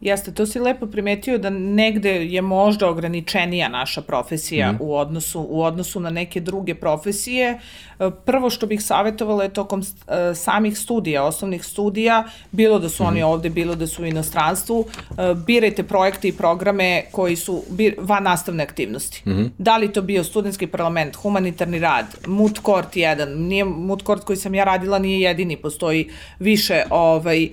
Jeste, 0.04 0.34
to 0.34 0.46
si 0.46 0.60
lepo 0.60 0.86
primetio 0.86 1.38
da 1.38 1.50
negde 1.50 2.12
je 2.26 2.42
možda 2.42 2.90
ograničenija 2.90 3.70
naša 3.70 4.02
profesija 4.02 4.72
mm. 4.72 4.78
u, 4.80 4.96
odnosu, 4.96 5.46
u 5.50 5.64
odnosu 5.64 6.00
na 6.00 6.10
neke 6.10 6.42
druge 6.42 6.76
profesije. 6.76 7.60
E, 8.00 8.10
prvo 8.26 8.50
što 8.50 8.68
bih 8.68 8.84
savjetovala 8.84 9.44
je 9.44 9.54
tokom 9.54 9.82
e, 9.82 10.36
samih 10.36 10.78
studija, 10.78 11.24
osnovnih 11.24 11.66
studija, 11.66 12.24
bilo 12.52 12.80
da 12.80 12.90
su 12.90 13.04
mm. 13.04 13.08
oni 13.08 13.24
ovde, 13.24 13.50
bilo 13.50 13.76
da 13.76 13.88
su 13.88 14.04
u 14.04 14.06
inostranstvu, 14.06 14.86
e, 15.10 15.34
birajte 15.46 15.84
projekte 15.84 16.28
i 16.28 16.34
programe 16.34 17.04
koji 17.12 17.36
su 17.36 17.64
van 17.98 18.24
nastavne 18.24 18.64
aktivnosti. 18.64 19.30
Mm. 19.30 19.46
Da 19.58 19.78
li 19.78 19.94
to 19.94 20.02
bio 20.02 20.24
studentski 20.24 20.68
parlament, 20.68 21.16
humanitarni 21.16 21.80
rad, 21.80 22.06
Moot 22.28 22.60
Court 22.66 22.94
1, 22.96 23.36
nije 23.36 23.66
Moot 23.66 24.04
Court 24.04 24.24
koji 24.24 24.38
sam 24.38 24.56
ja 24.56 24.64
radila 24.64 25.00
nije 25.00 25.22
jedini, 25.22 25.58
postoji 25.58 26.10
više, 26.40 26.84
ovaj, 26.90 27.50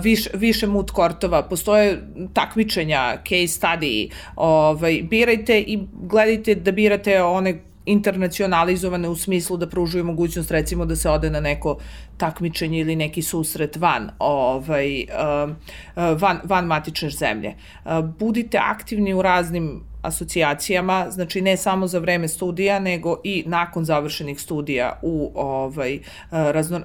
više, 0.00 0.30
više 0.34 0.66
Moot 0.66 0.90
Courtova, 0.90 1.42
postoje 1.42 1.93
takmičenja, 2.32 3.16
case 3.28 3.60
study, 3.60 4.10
ovaj, 4.36 5.02
birajte 5.02 5.60
i 5.60 5.78
gledajte 5.92 6.54
da 6.54 6.72
birate 6.72 7.22
one 7.22 7.60
internacionalizovane 7.86 9.08
u 9.08 9.16
smislu 9.16 9.56
da 9.56 9.68
pružuju 9.68 10.04
mogućnost 10.04 10.50
recimo 10.50 10.86
da 10.86 10.96
se 10.96 11.10
ode 11.10 11.30
na 11.30 11.40
neko 11.40 11.78
takmičenje 12.16 12.80
ili 12.80 12.96
neki 12.96 13.22
susret 13.22 13.76
van 13.76 14.10
ovaj 14.18 15.02
uh, 15.02 15.50
van 16.20 16.40
van 16.44 16.66
matične 16.66 17.10
zemlje. 17.10 17.54
Uh, 17.84 17.92
budite 18.18 18.58
aktivni 18.58 19.14
u 19.14 19.22
raznim 19.22 19.84
asocijacijama, 20.02 21.06
znači 21.10 21.40
ne 21.40 21.56
samo 21.56 21.86
za 21.86 21.98
vreme 21.98 22.28
studija, 22.28 22.78
nego 22.78 23.20
i 23.24 23.44
nakon 23.46 23.84
završenih 23.84 24.40
studija 24.40 24.98
u 25.02 25.32
ovaj 25.34 25.98
razno, 26.30 26.80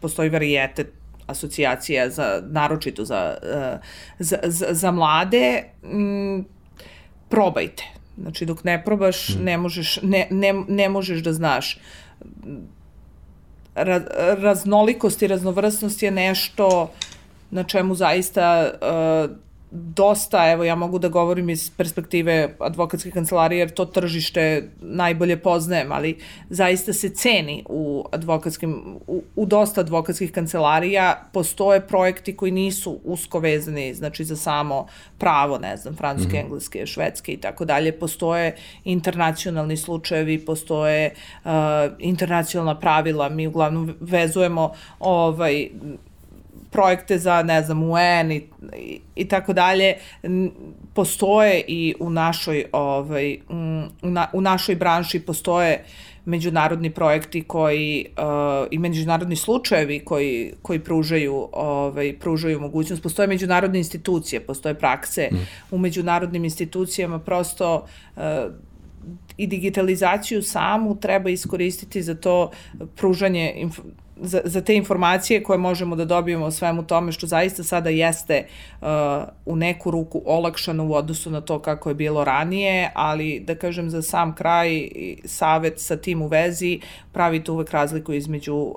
postoji 0.00 0.30
varijetet 0.30 0.99
asocijacija 1.30 2.10
za, 2.10 2.42
naročito 2.46 3.04
za, 3.04 3.36
eh, 3.42 3.78
za, 4.18 4.38
za, 4.44 4.66
za 4.70 4.90
mlade, 4.90 5.64
m, 5.82 6.36
mm, 6.36 6.44
probajte. 7.28 7.84
Znači, 8.18 8.46
dok 8.46 8.64
ne 8.64 8.84
probaš, 8.84 9.28
mm. 9.28 9.44
ne, 9.44 9.58
možeš, 9.58 9.98
ne, 10.02 10.26
ne, 10.30 10.52
ne 10.68 10.88
možeš 10.88 11.22
da 11.22 11.32
znaš. 11.32 11.78
Ra, 13.74 14.00
raznolikost 14.38 15.22
i 15.22 15.26
raznovrsnost 15.26 16.02
je 16.02 16.10
nešto 16.10 16.90
na 17.50 17.64
čemu 17.64 17.94
zaista 17.94 18.70
uh, 18.72 19.36
dosta, 19.70 20.50
evo 20.50 20.64
ja 20.64 20.74
mogu 20.74 20.98
da 20.98 21.08
govorim 21.08 21.50
iz 21.50 21.70
perspektive 21.76 22.54
advokatske 22.58 23.10
kancelarije 23.10 23.58
jer 23.58 23.70
to 23.70 23.84
tržište 23.84 24.70
najbolje 24.80 25.36
poznajem, 25.36 25.92
ali 25.92 26.18
zaista 26.48 26.92
se 26.92 27.10
ceni 27.10 27.64
u 27.68 28.04
advokatskim, 28.12 28.98
u, 29.06 29.22
u 29.36 29.46
dosta 29.46 29.80
advokatskih 29.80 30.32
kancelarija. 30.32 31.28
Postoje 31.32 31.80
projekti 31.86 32.36
koji 32.36 32.52
nisu 32.52 32.98
usko 33.04 33.38
vezani, 33.38 33.94
znači 33.94 34.24
za 34.24 34.36
samo 34.36 34.86
pravo, 35.18 35.58
ne 35.58 35.76
znam, 35.76 35.96
francuske, 35.96 36.32
mm 36.32 36.34
-hmm. 36.34 36.44
engleske, 36.44 36.86
švedske 36.86 37.32
i 37.32 37.36
tako 37.36 37.64
dalje, 37.64 37.92
postoje 37.92 38.56
internacionalni 38.84 39.76
slučajevi, 39.76 40.44
postoje 40.44 41.14
uh, 41.44 41.50
internacionalna 41.98 42.80
pravila, 42.80 43.28
mi 43.28 43.46
uglavnom 43.46 43.94
vezujemo 44.00 44.72
ovaj 45.00 45.68
projekte 46.70 47.18
za, 47.18 47.42
ne 47.42 47.62
znam, 47.62 47.82
UN 47.82 48.32
i, 48.32 48.42
i, 48.76 49.00
i 49.16 49.28
tako 49.28 49.52
dalje, 49.52 49.94
postoje 50.94 51.64
i 51.68 51.94
u 52.00 52.10
našoj, 52.10 52.64
ovaj, 52.72 53.38
u, 54.02 54.08
na, 54.08 54.28
u 54.32 54.40
našoj 54.40 54.76
branši 54.76 55.20
postoje 55.20 55.84
međunarodni 56.24 56.90
projekti 56.90 57.42
koji 57.42 58.06
uh, 58.08 58.66
i 58.70 58.78
međunarodni 58.78 59.36
slučajevi 59.36 60.00
koji 60.04 60.52
koji 60.62 60.78
pružaju 60.78 61.48
ovaj 61.52 62.18
pružaju 62.18 62.60
mogućnost 62.60 63.02
postoje 63.02 63.28
međunarodne 63.28 63.78
institucije 63.78 64.40
postoje 64.40 64.74
prakse 64.74 65.28
mm. 65.32 65.36
u 65.70 65.78
međunarodnim 65.78 66.44
institucijama 66.44 67.18
prosto 67.18 67.86
uh, 68.16 68.22
i 69.36 69.46
digitalizaciju 69.46 70.42
samu 70.42 71.00
treba 71.00 71.30
iskoristiti 71.30 72.02
za 72.02 72.14
to 72.14 72.50
pružanje 72.96 73.68
za, 74.22 74.40
za 74.44 74.60
te 74.60 74.76
informacije 74.76 75.42
koje 75.42 75.58
možemo 75.58 75.96
da 75.96 76.04
dobijemo 76.04 76.44
o 76.44 76.50
svemu 76.50 76.82
tome 76.82 77.12
što 77.12 77.26
zaista 77.26 77.64
sada 77.64 77.90
jeste 77.90 78.46
uh, 78.80 78.88
u 79.46 79.56
neku 79.56 79.90
ruku 79.90 80.22
olakšano 80.26 80.86
u 80.86 80.94
odnosu 80.94 81.30
na 81.30 81.40
to 81.40 81.58
kako 81.58 81.88
je 81.88 81.94
bilo 81.94 82.24
ranije, 82.24 82.90
ali 82.94 83.40
da 83.40 83.54
kažem 83.54 83.90
za 83.90 84.02
sam 84.02 84.34
kraj 84.34 84.88
savet 85.24 85.80
sa 85.80 85.96
tim 85.96 86.22
u 86.22 86.26
vezi 86.26 86.80
pravite 87.12 87.52
uvek 87.52 87.70
razliku 87.70 88.12
između 88.12 88.54
uh, 88.54 88.74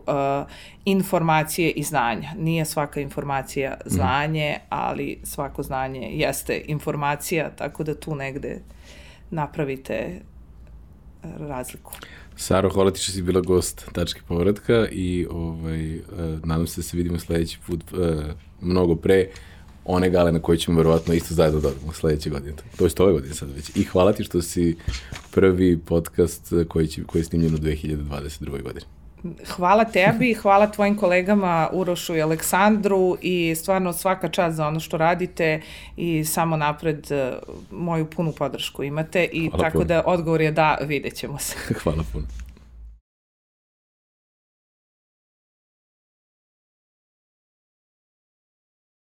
informacije 0.85 1.71
i 1.71 1.83
znanja. 1.83 2.29
Nije 2.37 2.65
svaka 2.65 3.01
informacija 3.01 3.77
mhm. 3.85 3.95
znanje, 3.95 4.55
mm. 4.57 4.65
ali 4.69 5.19
svako 5.23 5.63
znanje 5.63 6.09
jeste 6.11 6.61
informacija, 6.67 7.49
tako 7.49 7.83
da 7.83 7.95
tu 7.95 8.15
negde 8.15 8.59
napravite 9.31 10.19
razliku. 11.39 11.93
Saro, 12.36 12.69
hvala 12.69 12.91
ti 12.91 12.99
što 12.99 13.11
si 13.11 13.21
bila 13.21 13.41
gost 13.41 13.86
tačke 13.91 14.21
povratka 14.27 14.88
i 14.91 15.27
ovaj, 15.29 15.97
uh, 15.97 16.03
nadam 16.43 16.67
se 16.67 16.81
da 16.81 16.84
se 16.84 16.97
vidimo 16.97 17.19
sledeći 17.19 17.57
put 17.67 17.84
uh, 17.91 17.99
mnogo 18.61 18.95
pre 18.95 19.27
one 19.86 20.09
gale 20.09 20.31
na 20.31 20.39
koje 20.39 20.57
ćemo 20.57 20.77
verovatno 20.77 21.13
isto 21.13 21.34
zajedno 21.34 21.59
dobiti 21.59 21.86
sledeće 21.93 22.29
godine. 22.29 22.53
To 22.77 22.86
je 22.86 22.91
ove 22.99 23.13
godine 23.13 23.34
sad 23.34 23.49
već. 23.55 23.71
I 23.75 23.84
hvala 23.84 24.13
ti 24.13 24.23
što 24.23 24.41
si 24.41 24.77
prvi 25.31 25.77
podcast 25.77 26.53
koji, 26.67 26.88
će, 26.88 27.03
koji 27.03 27.19
je 27.19 27.25
snimljen 27.25 27.53
u 27.53 27.57
2022. 27.57 28.63
godine. 28.63 28.86
Hvala 29.47 29.86
tebi, 29.86 30.34
hvala 30.34 30.67
tvojim 30.67 30.97
kolegama 30.97 31.69
Urošu 31.74 32.15
i 32.15 32.21
Aleksandru 32.21 33.17
i 33.21 33.55
stvarno 33.55 33.93
svaka 33.93 34.30
čast 34.30 34.55
za 34.55 34.67
ono 34.67 34.80
što 34.80 34.97
radite 34.97 35.61
i 35.97 36.26
samo 36.26 36.57
napred 36.57 37.11
e, 37.11 37.34
moju 37.71 38.05
punu 38.05 38.32
podršku 38.32 38.84
imate 38.84 39.26
i 39.26 39.49
hvala 39.49 39.63
tako 39.63 39.78
puno. 39.78 39.86
da 39.86 40.03
odgovor 40.05 40.41
je 40.41 40.51
da, 40.51 40.78
vidjet 40.82 41.15
ćemo 41.15 41.38
se. 41.38 41.55
hvala 41.84 42.03
puno. 42.13 42.26